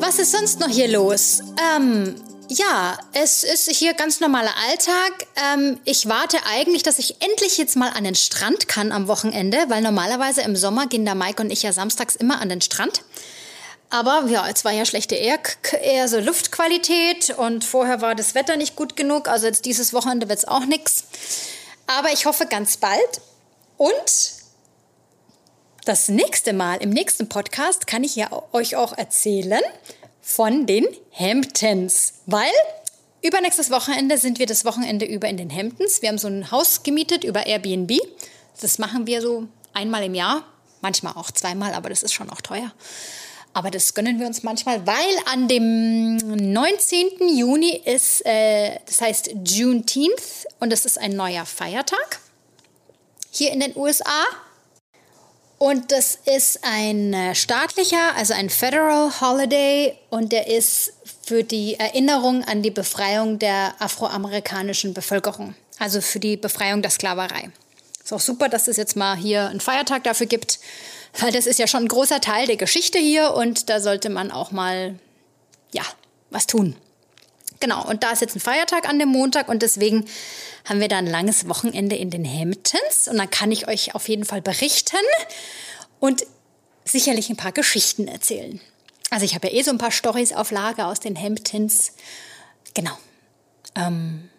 Was 0.00 0.18
ist 0.18 0.32
sonst 0.32 0.60
noch 0.60 0.68
hier 0.68 0.88
los? 0.88 1.40
Ähm, 1.76 2.14
ja, 2.50 2.98
es 3.12 3.44
ist 3.44 3.70
hier 3.70 3.94
ganz 3.94 4.18
normaler 4.18 4.52
Alltag. 4.68 5.26
Ähm, 5.36 5.78
ich 5.84 6.08
warte 6.08 6.38
eigentlich, 6.46 6.82
dass 6.82 6.98
ich 6.98 7.22
endlich 7.22 7.58
jetzt 7.58 7.76
mal 7.76 7.90
an 7.90 8.02
den 8.02 8.16
Strand 8.16 8.66
kann 8.66 8.90
am 8.90 9.06
Wochenende, 9.06 9.58
weil 9.68 9.82
normalerweise 9.82 10.42
im 10.42 10.56
Sommer 10.56 10.88
gehen 10.88 11.06
da 11.06 11.14
Mike 11.14 11.40
und 11.40 11.50
ich 11.50 11.62
ja 11.62 11.72
samstags 11.72 12.16
immer 12.16 12.40
an 12.40 12.48
den 12.48 12.60
Strand. 12.60 13.04
Aber 13.88 14.24
ja, 14.26 14.48
es 14.48 14.64
war 14.64 14.72
ja 14.72 14.84
schlechte 14.84 15.14
eher, 15.14 15.38
eher 15.80 16.08
so 16.08 16.18
Luftqualität 16.18 17.30
und 17.30 17.64
vorher 17.64 18.00
war 18.00 18.16
das 18.16 18.34
Wetter 18.34 18.56
nicht 18.56 18.74
gut 18.74 18.96
genug. 18.96 19.28
Also 19.28 19.46
jetzt 19.46 19.64
dieses 19.64 19.92
Wochenende 19.92 20.28
wird 20.28 20.40
es 20.40 20.48
auch 20.48 20.64
nichts. 20.64 21.04
Aber 21.86 22.12
ich 22.12 22.26
hoffe 22.26 22.46
ganz 22.46 22.76
bald. 22.76 23.20
Und 23.76 24.32
das 25.84 26.08
nächste 26.08 26.52
Mal 26.52 26.76
im 26.82 26.90
nächsten 26.90 27.28
Podcast 27.28 27.86
kann 27.86 28.04
ich 28.04 28.16
ja 28.16 28.30
euch 28.52 28.76
auch 28.76 28.96
erzählen, 28.96 29.62
von 30.20 30.66
den 30.66 30.86
Hamptons, 31.12 32.14
weil 32.26 32.50
übernächstes 33.22 33.70
Wochenende 33.70 34.18
sind 34.18 34.38
wir 34.38 34.46
das 34.46 34.64
Wochenende 34.64 35.06
über 35.06 35.28
in 35.28 35.36
den 35.36 35.54
Hamptons. 35.54 36.02
Wir 36.02 36.08
haben 36.08 36.18
so 36.18 36.28
ein 36.28 36.50
Haus 36.50 36.82
gemietet 36.82 37.24
über 37.24 37.46
Airbnb. 37.46 37.98
Das 38.60 38.78
machen 38.78 39.06
wir 39.06 39.22
so 39.22 39.48
einmal 39.72 40.04
im 40.04 40.14
Jahr, 40.14 40.44
manchmal 40.80 41.14
auch 41.14 41.30
zweimal, 41.30 41.74
aber 41.74 41.88
das 41.88 42.02
ist 42.02 42.12
schon 42.12 42.30
auch 42.30 42.40
teuer. 42.40 42.72
Aber 43.52 43.70
das 43.70 43.94
gönnen 43.94 44.20
wir 44.20 44.26
uns 44.26 44.42
manchmal, 44.44 44.86
weil 44.86 45.16
an 45.26 45.48
dem 45.48 46.16
19. 46.16 47.36
Juni 47.36 47.82
ist, 47.84 48.24
äh, 48.24 48.78
das 48.86 49.00
heißt 49.00 49.34
Juneteenth 49.44 50.46
und 50.60 50.70
das 50.70 50.84
ist 50.84 50.98
ein 50.98 51.16
neuer 51.16 51.44
Feiertag 51.44 52.20
hier 53.30 53.52
in 53.52 53.60
den 53.60 53.76
USA. 53.76 54.24
Und 55.62 55.92
das 55.92 56.18
ist 56.24 56.60
ein 56.62 57.12
äh, 57.12 57.34
staatlicher, 57.34 58.16
also 58.16 58.32
ein 58.32 58.48
Federal 58.48 59.20
Holiday 59.20 59.94
und 60.08 60.32
der 60.32 60.46
ist 60.46 60.94
für 61.22 61.44
die 61.44 61.78
Erinnerung 61.78 62.42
an 62.44 62.62
die 62.62 62.70
Befreiung 62.70 63.38
der 63.38 63.74
afroamerikanischen 63.78 64.94
Bevölkerung, 64.94 65.54
also 65.78 66.00
für 66.00 66.18
die 66.18 66.38
Befreiung 66.38 66.80
der 66.80 66.90
Sklaverei. 66.90 67.50
Ist 68.02 68.10
auch 68.14 68.20
super, 68.20 68.48
dass 68.48 68.68
es 68.68 68.78
jetzt 68.78 68.96
mal 68.96 69.18
hier 69.18 69.50
einen 69.50 69.60
Feiertag 69.60 70.04
dafür 70.04 70.26
gibt, 70.26 70.60
weil 71.18 71.30
das 71.30 71.46
ist 71.46 71.58
ja 71.58 71.66
schon 71.66 71.84
ein 71.84 71.88
großer 71.88 72.22
Teil 72.22 72.46
der 72.46 72.56
Geschichte 72.56 72.98
hier 72.98 73.34
und 73.34 73.68
da 73.68 73.80
sollte 73.80 74.08
man 74.08 74.30
auch 74.30 74.52
mal, 74.52 74.98
ja, 75.72 75.84
was 76.30 76.46
tun. 76.46 76.74
Genau, 77.60 77.86
und 77.86 78.02
da 78.02 78.12
ist 78.12 78.22
jetzt 78.22 78.34
ein 78.34 78.40
Feiertag 78.40 78.88
an 78.88 78.98
dem 78.98 79.10
Montag 79.10 79.50
und 79.50 79.60
deswegen 79.60 80.06
haben 80.64 80.80
wir 80.80 80.88
da 80.88 80.98
ein 80.98 81.06
langes 81.06 81.48
Wochenende 81.48 81.96
in 81.96 82.10
den 82.10 82.24
Hamptons 82.24 83.08
und 83.08 83.18
dann 83.18 83.30
kann 83.30 83.52
ich 83.52 83.68
euch 83.68 83.94
auf 83.94 84.08
jeden 84.08 84.24
Fall 84.24 84.42
berichten 84.42 84.98
und 85.98 86.26
sicherlich 86.84 87.30
ein 87.30 87.36
paar 87.36 87.52
Geschichten 87.52 88.08
erzählen. 88.08 88.60
Also 89.10 89.24
ich 89.24 89.34
habe 89.34 89.48
ja 89.48 89.54
eh 89.54 89.62
so 89.62 89.70
ein 89.70 89.78
paar 89.78 89.90
Stories 89.90 90.32
auf 90.32 90.50
Lager 90.50 90.86
aus 90.86 91.00
den 91.00 91.20
Hamptons. 91.20 91.92
Genau. 92.74 92.96
Ähm, 93.74 94.30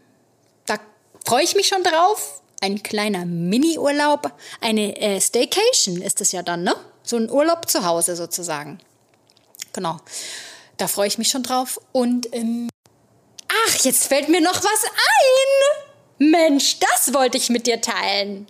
da 0.65 0.80
freue 1.26 1.43
ich 1.43 1.55
mich 1.55 1.67
schon 1.67 1.84
drauf. 1.84 2.41
Ein 2.61 2.84
kleiner 2.84 3.26
Mini-Urlaub, 3.26 4.32
eine 4.61 4.95
äh, 4.97 5.19
Staycation 5.19 6.01
ist 6.01 6.22
es 6.22 6.32
ja 6.32 6.43
dann, 6.43 6.63
ne? 6.63 6.76
So 7.03 7.17
ein 7.17 7.30
Urlaub 7.30 7.67
zu 7.67 7.84
Hause 7.84 8.15
sozusagen. 8.15 8.80
Genau. 9.74 9.97
Da 10.78 10.88
freue 10.88 11.07
ich 11.07 11.17
mich 11.17 11.30
schon 11.30 11.43
drauf. 11.43 11.82
Und 11.91 12.34
ähm, 12.34 12.69
ach, 13.47 13.76
jetzt 13.84 14.07
fällt 14.07 14.30
mir 14.30 14.41
noch 14.41 14.63
was 14.63 14.84
ein. 14.84 15.91
Mensch, 16.22 16.78
das 16.78 17.15
wollte 17.15 17.39
ich 17.39 17.49
mit 17.49 17.65
dir 17.65 17.82
teilen. 17.82 18.45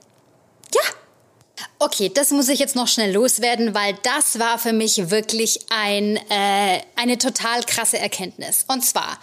Ja. 0.75 0.81
Okay, 1.79 2.11
das 2.13 2.31
muss 2.31 2.49
ich 2.49 2.59
jetzt 2.59 2.75
noch 2.75 2.89
schnell 2.89 3.13
loswerden, 3.13 3.73
weil 3.73 3.97
das 4.03 4.39
war 4.39 4.59
für 4.59 4.73
mich 4.73 5.09
wirklich 5.09 5.61
ein, 5.69 6.17
äh, 6.29 6.81
eine 6.97 7.17
total 7.17 7.63
krasse 7.63 7.97
Erkenntnis. 7.97 8.65
Und 8.67 8.83
zwar, 8.83 9.17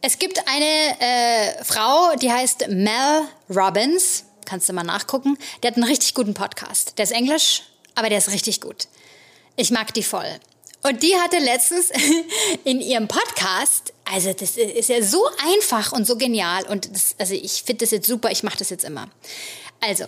es 0.00 0.18
gibt 0.18 0.42
eine 0.48 1.00
äh, 1.00 1.64
Frau, 1.64 2.16
die 2.16 2.32
heißt 2.32 2.66
Mel 2.70 3.28
Robbins. 3.48 4.24
Kannst 4.46 4.68
du 4.68 4.72
mal 4.72 4.82
nachgucken. 4.82 5.38
Der 5.62 5.70
hat 5.70 5.76
einen 5.76 5.86
richtig 5.86 6.14
guten 6.14 6.34
Podcast. 6.34 6.98
Der 6.98 7.04
ist 7.04 7.12
Englisch, 7.12 7.62
aber 7.94 8.08
der 8.08 8.18
ist 8.18 8.32
richtig 8.32 8.60
gut. 8.60 8.88
Ich 9.54 9.70
mag 9.70 9.94
die 9.94 10.02
voll. 10.02 10.40
Und 10.82 11.02
die 11.02 11.14
hatte 11.16 11.38
letztens 11.38 11.90
in 12.64 12.80
ihrem 12.80 13.06
Podcast, 13.06 13.92
also 14.04 14.32
das 14.32 14.56
ist 14.56 14.88
ja 14.88 15.02
so 15.02 15.22
einfach 15.54 15.92
und 15.92 16.06
so 16.06 16.16
genial 16.16 16.64
und 16.68 16.94
das, 16.94 17.14
also 17.18 17.34
ich 17.34 17.62
finde 17.64 17.84
das 17.84 17.90
jetzt 17.90 18.06
super, 18.06 18.30
ich 18.30 18.42
mache 18.42 18.58
das 18.58 18.70
jetzt 18.70 18.84
immer. 18.84 19.08
Also, 19.80 20.04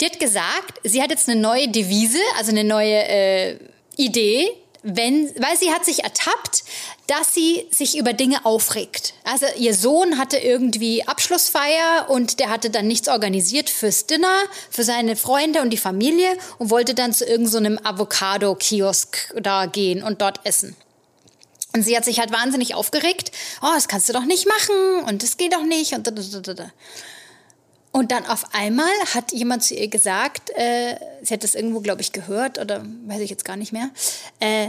die 0.00 0.06
hat 0.06 0.18
gesagt, 0.18 0.80
sie 0.84 1.02
hat 1.02 1.10
jetzt 1.10 1.28
eine 1.28 1.40
neue 1.40 1.68
Devise, 1.68 2.20
also 2.36 2.50
eine 2.50 2.64
neue 2.64 3.08
äh, 3.08 3.58
Idee, 3.96 4.50
wenn, 4.82 5.32
weil 5.38 5.56
sie 5.58 5.70
hat 5.70 5.84
sich 5.84 6.02
ertappt, 6.02 6.64
dass 7.06 7.34
sie 7.34 7.66
sich 7.70 7.96
über 7.96 8.12
Dinge 8.12 8.44
aufregt. 8.44 9.14
Also 9.24 9.46
ihr 9.56 9.74
Sohn 9.74 10.18
hatte 10.18 10.38
irgendwie 10.38 11.06
Abschlussfeier 11.06 12.06
und 12.08 12.40
der 12.40 12.50
hatte 12.50 12.70
dann 12.70 12.86
nichts 12.86 13.08
organisiert 13.08 13.70
fürs 13.70 14.06
Dinner, 14.06 14.42
für 14.70 14.82
seine 14.82 15.16
Freunde 15.16 15.62
und 15.62 15.70
die 15.70 15.76
Familie 15.76 16.36
und 16.58 16.70
wollte 16.70 16.94
dann 16.94 17.12
zu 17.12 17.24
irgendeinem 17.24 17.78
so 17.78 17.88
Avocado-Kiosk 17.88 19.34
da 19.40 19.66
gehen 19.66 20.02
und 20.02 20.20
dort 20.20 20.40
essen. 20.44 20.76
Und 21.74 21.82
sie 21.84 21.96
hat 21.96 22.04
sich 22.04 22.18
halt 22.18 22.32
wahnsinnig 22.32 22.74
aufgeregt. 22.74 23.32
Oh, 23.62 23.70
das 23.74 23.88
kannst 23.88 24.08
du 24.08 24.12
doch 24.12 24.24
nicht 24.24 24.46
machen 24.46 25.04
und 25.08 25.22
das 25.22 25.36
geht 25.36 25.54
doch 25.54 25.64
nicht 25.64 25.94
und 25.94 26.06
da, 26.06 26.10
da, 26.10 26.22
da, 26.22 26.54
da. 26.54 26.72
Und 27.92 28.10
dann 28.10 28.26
auf 28.26 28.54
einmal 28.54 28.90
hat 29.14 29.32
jemand 29.32 29.62
zu 29.62 29.74
ihr 29.74 29.88
gesagt, 29.88 30.50
äh, 30.56 30.96
sie 31.22 31.34
hat 31.34 31.44
das 31.44 31.54
irgendwo, 31.54 31.80
glaube 31.80 32.00
ich, 32.00 32.12
gehört 32.12 32.58
oder 32.58 32.84
weiß 33.06 33.20
ich 33.20 33.30
jetzt 33.30 33.44
gar 33.44 33.56
nicht 33.56 33.72
mehr, 33.72 33.90
äh, 34.40 34.68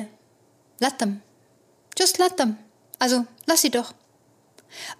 let 0.79 0.99
them. 0.99 1.21
Just 1.97 2.17
let 2.17 2.37
them. 2.37 2.57
Also 2.99 3.25
lass 3.45 3.61
sie 3.61 3.69
doch. 3.69 3.93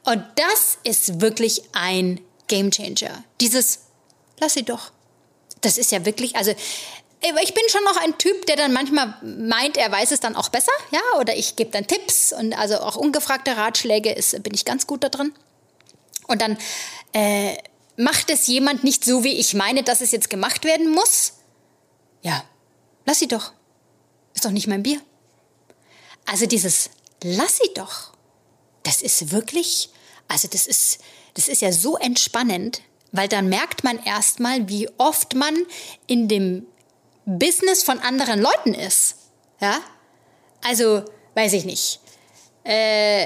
Und 0.06 0.24
das 0.36 0.78
ist 0.84 1.20
wirklich 1.20 1.64
ein 1.74 2.22
Game 2.48 2.72
Changer. 2.72 3.24
Dieses 3.42 3.80
lass 4.40 4.54
sie 4.54 4.64
doch. 4.64 4.92
Das 5.62 5.78
ist 5.78 5.92
ja 5.92 6.06
wirklich, 6.06 6.36
also 6.36 6.52
ich 6.52 7.54
bin 7.54 7.64
schon 7.70 7.84
noch 7.86 7.98
ein 7.98 8.18
Typ, 8.18 8.46
der 8.48 8.58
dann 8.58 8.74
manchmal 8.74 9.16
meint, 9.22 9.78
er 9.78 9.90
weiß 9.90 10.12
es 10.12 10.20
dann 10.20 10.36
auch 10.36 10.50
besser, 10.50 10.74
ja, 10.92 11.00
oder 11.20 11.36
ich 11.36 11.56
gebe 11.56 11.72
dann 11.72 11.88
Tipps 11.88 12.34
und 12.34 12.54
also 12.54 12.80
auch 12.80 12.98
ungefragte 12.98 13.56
Ratschläge 13.56 14.12
ist, 14.12 14.44
bin 14.44 14.54
ich 14.54 14.66
ganz 14.66 14.88
gut 14.88 15.04
da 15.04 15.10
drin. 15.10 15.34
Und 16.28 16.42
dann 16.42 16.58
äh, 17.14 17.56
macht 17.98 18.30
es 18.30 18.48
jemand 18.48 18.84
nicht 18.84 19.06
so, 19.06 19.24
wie 19.24 19.34
ich 19.34 19.54
meine, 19.54 19.84
dass 19.84 20.02
es 20.02 20.12
jetzt 20.12 20.30
gemacht 20.30 20.66
werden 20.66 20.90
muss? 20.92 21.34
Ja, 22.22 22.44
lass 23.06 23.20
sie 23.20 23.28
doch. 23.28 23.54
Ist 24.34 24.46
doch 24.46 24.52
nicht 24.52 24.68
mein 24.68 24.84
Bier. 24.84 25.02
Also 26.26 26.46
dieses 26.46 26.90
lass 27.24 27.58
sie 27.58 27.74
doch. 27.76 28.14
Das 28.84 29.02
ist 29.02 29.32
wirklich, 29.32 29.90
also 30.28 30.48
das 30.48 30.68
ist, 30.68 31.00
das 31.36 31.48
ist 31.48 31.62
ja 31.62 31.72
so 31.72 31.98
entspannend, 31.98 32.82
weil 33.12 33.28
dann 33.28 33.48
merkt 33.50 33.84
man 33.84 34.04
erstmal, 34.04 34.68
wie 34.68 34.90
oft 34.98 35.36
man 35.36 35.56
in 36.08 36.28
dem 36.28 36.66
Business 37.26 37.84
von 37.84 38.00
anderen 38.00 38.42
Leuten 38.42 38.74
ist. 38.74 39.16
Ja? 39.62 39.80
Also, 40.62 41.06
weiß 41.36 41.54
ich 41.54 41.66
nicht 41.66 42.03
äh, 42.64 43.26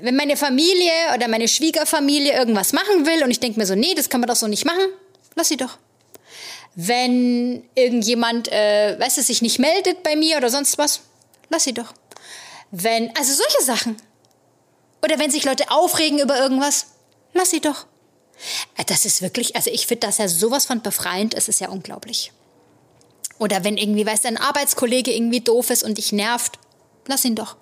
wenn 0.00 0.16
meine 0.16 0.36
Familie 0.36 0.92
oder 1.14 1.28
meine 1.28 1.48
Schwiegerfamilie 1.48 2.32
irgendwas 2.32 2.72
machen 2.72 3.06
will 3.06 3.22
und 3.22 3.30
ich 3.30 3.40
denke 3.40 3.58
mir 3.58 3.66
so, 3.66 3.74
nee, 3.74 3.94
das 3.94 4.08
kann 4.08 4.20
man 4.20 4.28
doch 4.28 4.36
so 4.36 4.46
nicht 4.46 4.64
machen, 4.64 4.92
lass 5.34 5.48
sie 5.48 5.56
doch. 5.56 5.78
Wenn 6.74 7.64
irgendjemand, 7.74 8.50
äh, 8.52 8.98
weißt 8.98 9.18
du, 9.18 9.22
sich 9.22 9.42
nicht 9.42 9.58
meldet 9.58 10.02
bei 10.02 10.16
mir 10.16 10.36
oder 10.36 10.48
sonst 10.48 10.78
was, 10.78 11.00
lass 11.50 11.64
sie 11.64 11.74
doch. 11.74 11.92
Wenn, 12.70 13.14
also 13.16 13.34
solche 13.34 13.62
Sachen. 13.62 13.96
Oder 15.02 15.18
wenn 15.18 15.30
sich 15.30 15.44
Leute 15.44 15.70
aufregen 15.70 16.18
über 16.18 16.38
irgendwas, 16.38 16.86
lass 17.34 17.50
sie 17.50 17.60
doch. 17.60 17.86
Äh, 18.76 18.84
das 18.84 19.04
ist 19.04 19.22
wirklich, 19.22 19.56
also 19.56 19.70
ich 19.70 19.86
finde 19.86 20.06
das 20.06 20.18
ja 20.18 20.28
sowas 20.28 20.66
von 20.66 20.80
befreiend, 20.80 21.34
es 21.34 21.48
ist 21.48 21.60
ja 21.60 21.68
unglaublich. 21.68 22.32
Oder 23.38 23.64
wenn 23.64 23.76
irgendwie, 23.76 24.06
weißt 24.06 24.24
du, 24.24 24.28
ein 24.28 24.36
Arbeitskollege 24.36 25.12
irgendwie 25.12 25.40
doof 25.40 25.70
ist 25.70 25.82
und 25.82 25.98
dich 25.98 26.12
nervt, 26.12 26.58
lass 27.06 27.24
ihn 27.24 27.34
doch. 27.34 27.56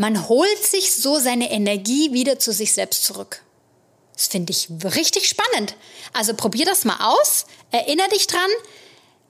Man 0.00 0.30
holt 0.30 0.64
sich 0.64 0.94
so 0.94 1.18
seine 1.18 1.50
Energie 1.50 2.14
wieder 2.14 2.38
zu 2.38 2.54
sich 2.54 2.72
selbst 2.72 3.04
zurück. 3.04 3.42
Das 4.14 4.28
finde 4.28 4.50
ich 4.50 4.70
richtig 4.96 5.28
spannend. 5.28 5.74
Also 6.14 6.32
probier 6.32 6.64
das 6.64 6.86
mal 6.86 6.96
aus. 7.00 7.44
Erinner 7.70 8.08
dich 8.08 8.26
dran, 8.26 8.48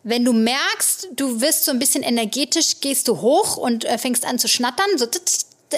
wenn 0.04 0.24
du 0.24 0.32
merkst, 0.32 1.08
du 1.16 1.40
wirst 1.40 1.64
so 1.64 1.72
ein 1.72 1.80
bisschen 1.80 2.04
energetisch, 2.04 2.78
gehst 2.80 3.08
du 3.08 3.20
hoch 3.20 3.56
und 3.56 3.84
äh, 3.84 3.98
fängst 3.98 4.24
an 4.24 4.38
zu 4.38 4.46
schnattern. 4.46 4.86
So, 4.96 5.08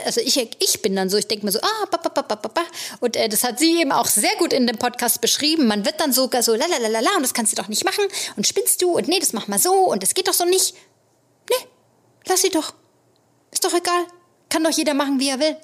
also 0.05 0.20
ich, 0.20 0.36
ich 0.36 0.82
bin 0.82 0.95
dann 0.95 1.09
so, 1.09 1.16
ich 1.16 1.26
denke 1.26 1.47
mir 1.47 1.53
so, 1.53 1.61
ah, 1.62 1.86
ba, 1.90 1.97
ba, 1.97 2.11
ba, 2.11 2.34
ba, 2.34 2.49
ba. 2.49 2.62
und 3.01 3.16
äh, 3.16 3.30
das 3.30 3.45
hat 3.45 3.59
sie 3.59 3.80
eben 3.80 3.93
auch 3.93 4.09
sehr 4.09 4.36
gut 4.36 4.53
in 4.53 4.66
dem 4.66 4.76
Podcast 4.76 5.22
beschrieben. 5.22 5.68
Man 5.68 5.86
wird 5.86 6.03
dann 6.03 6.12
sogar 6.12 6.43
so, 6.43 6.55
la 6.55 6.66
la 6.66 6.76
la 6.76 7.01
la 7.01 7.16
und 7.16 7.22
das 7.22 7.32
kannst 7.32 7.53
du 7.53 7.57
doch 7.57 7.68
nicht 7.68 7.86
machen 7.86 8.05
und 8.36 8.47
spinnst 8.47 8.82
du 8.82 8.99
und 8.99 9.09
nee, 9.09 9.20
das 9.20 9.32
mach 9.32 9.49
mal 9.49 9.59
so 9.59 9.72
und 9.72 10.03
das 10.03 10.12
geht 10.12 10.28
doch 10.28 10.34
so 10.34 10.45
nicht. 10.45 10.74
Nee, 11.49 11.66
lass 12.26 12.43
sie 12.43 12.51
doch. 12.51 12.74
Ist 13.51 13.64
doch 13.64 13.72
egal. 13.72 14.05
Kann 14.53 14.64
doch 14.64 14.70
jeder 14.70 14.92
machen, 14.92 15.18
wie 15.18 15.30
er 15.30 15.40
will. 15.40 15.57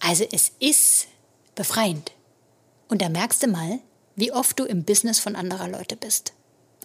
Also 0.00 0.24
es 0.32 0.52
ist 0.58 1.06
befreiend. 1.54 2.12
Und 2.88 3.02
da 3.02 3.10
merkst 3.10 3.42
du 3.42 3.48
mal, 3.48 3.78
wie 4.14 4.32
oft 4.32 4.58
du 4.58 4.64
im 4.64 4.84
Business 4.84 5.18
von 5.18 5.36
anderer 5.36 5.68
Leute 5.68 5.96
bist. 5.96 6.32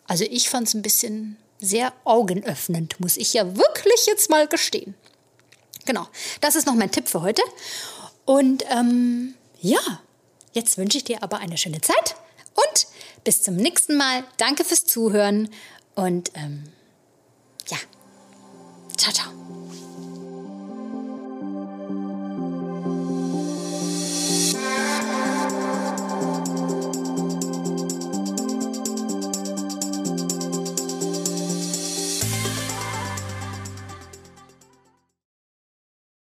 Also 0.07 0.25
ich 0.25 0.49
fand 0.49 0.67
es 0.67 0.73
ein 0.73 0.81
bisschen 0.81 1.37
sehr 1.61 1.93
augenöffnend, 2.03 2.99
muss 2.99 3.15
ich 3.15 3.33
ja 3.33 3.55
wirklich 3.55 4.05
jetzt 4.07 4.29
mal 4.29 4.45
gestehen. 4.45 4.93
Genau, 5.85 6.05
das 6.41 6.55
ist 6.55 6.67
noch 6.67 6.75
mein 6.75 6.91
Tipp 6.91 7.07
für 7.07 7.21
heute. 7.21 7.43
Und 8.25 8.65
ähm, 8.69 9.35
ja, 9.61 9.79
jetzt 10.51 10.77
wünsche 10.77 10.97
ich 10.97 11.05
dir 11.05 11.23
aber 11.23 11.37
eine 11.37 11.57
schöne 11.57 11.79
Zeit 11.79 12.17
und 12.55 12.87
bis 13.23 13.41
zum 13.41 13.55
nächsten 13.55 13.95
Mal. 13.95 14.25
Danke 14.35 14.65
fürs 14.65 14.83
Zuhören 14.83 15.49
und 15.95 16.29
ähm, 16.35 16.65
ja, 17.69 17.77
ciao, 18.97 19.13
ciao. 19.13 19.50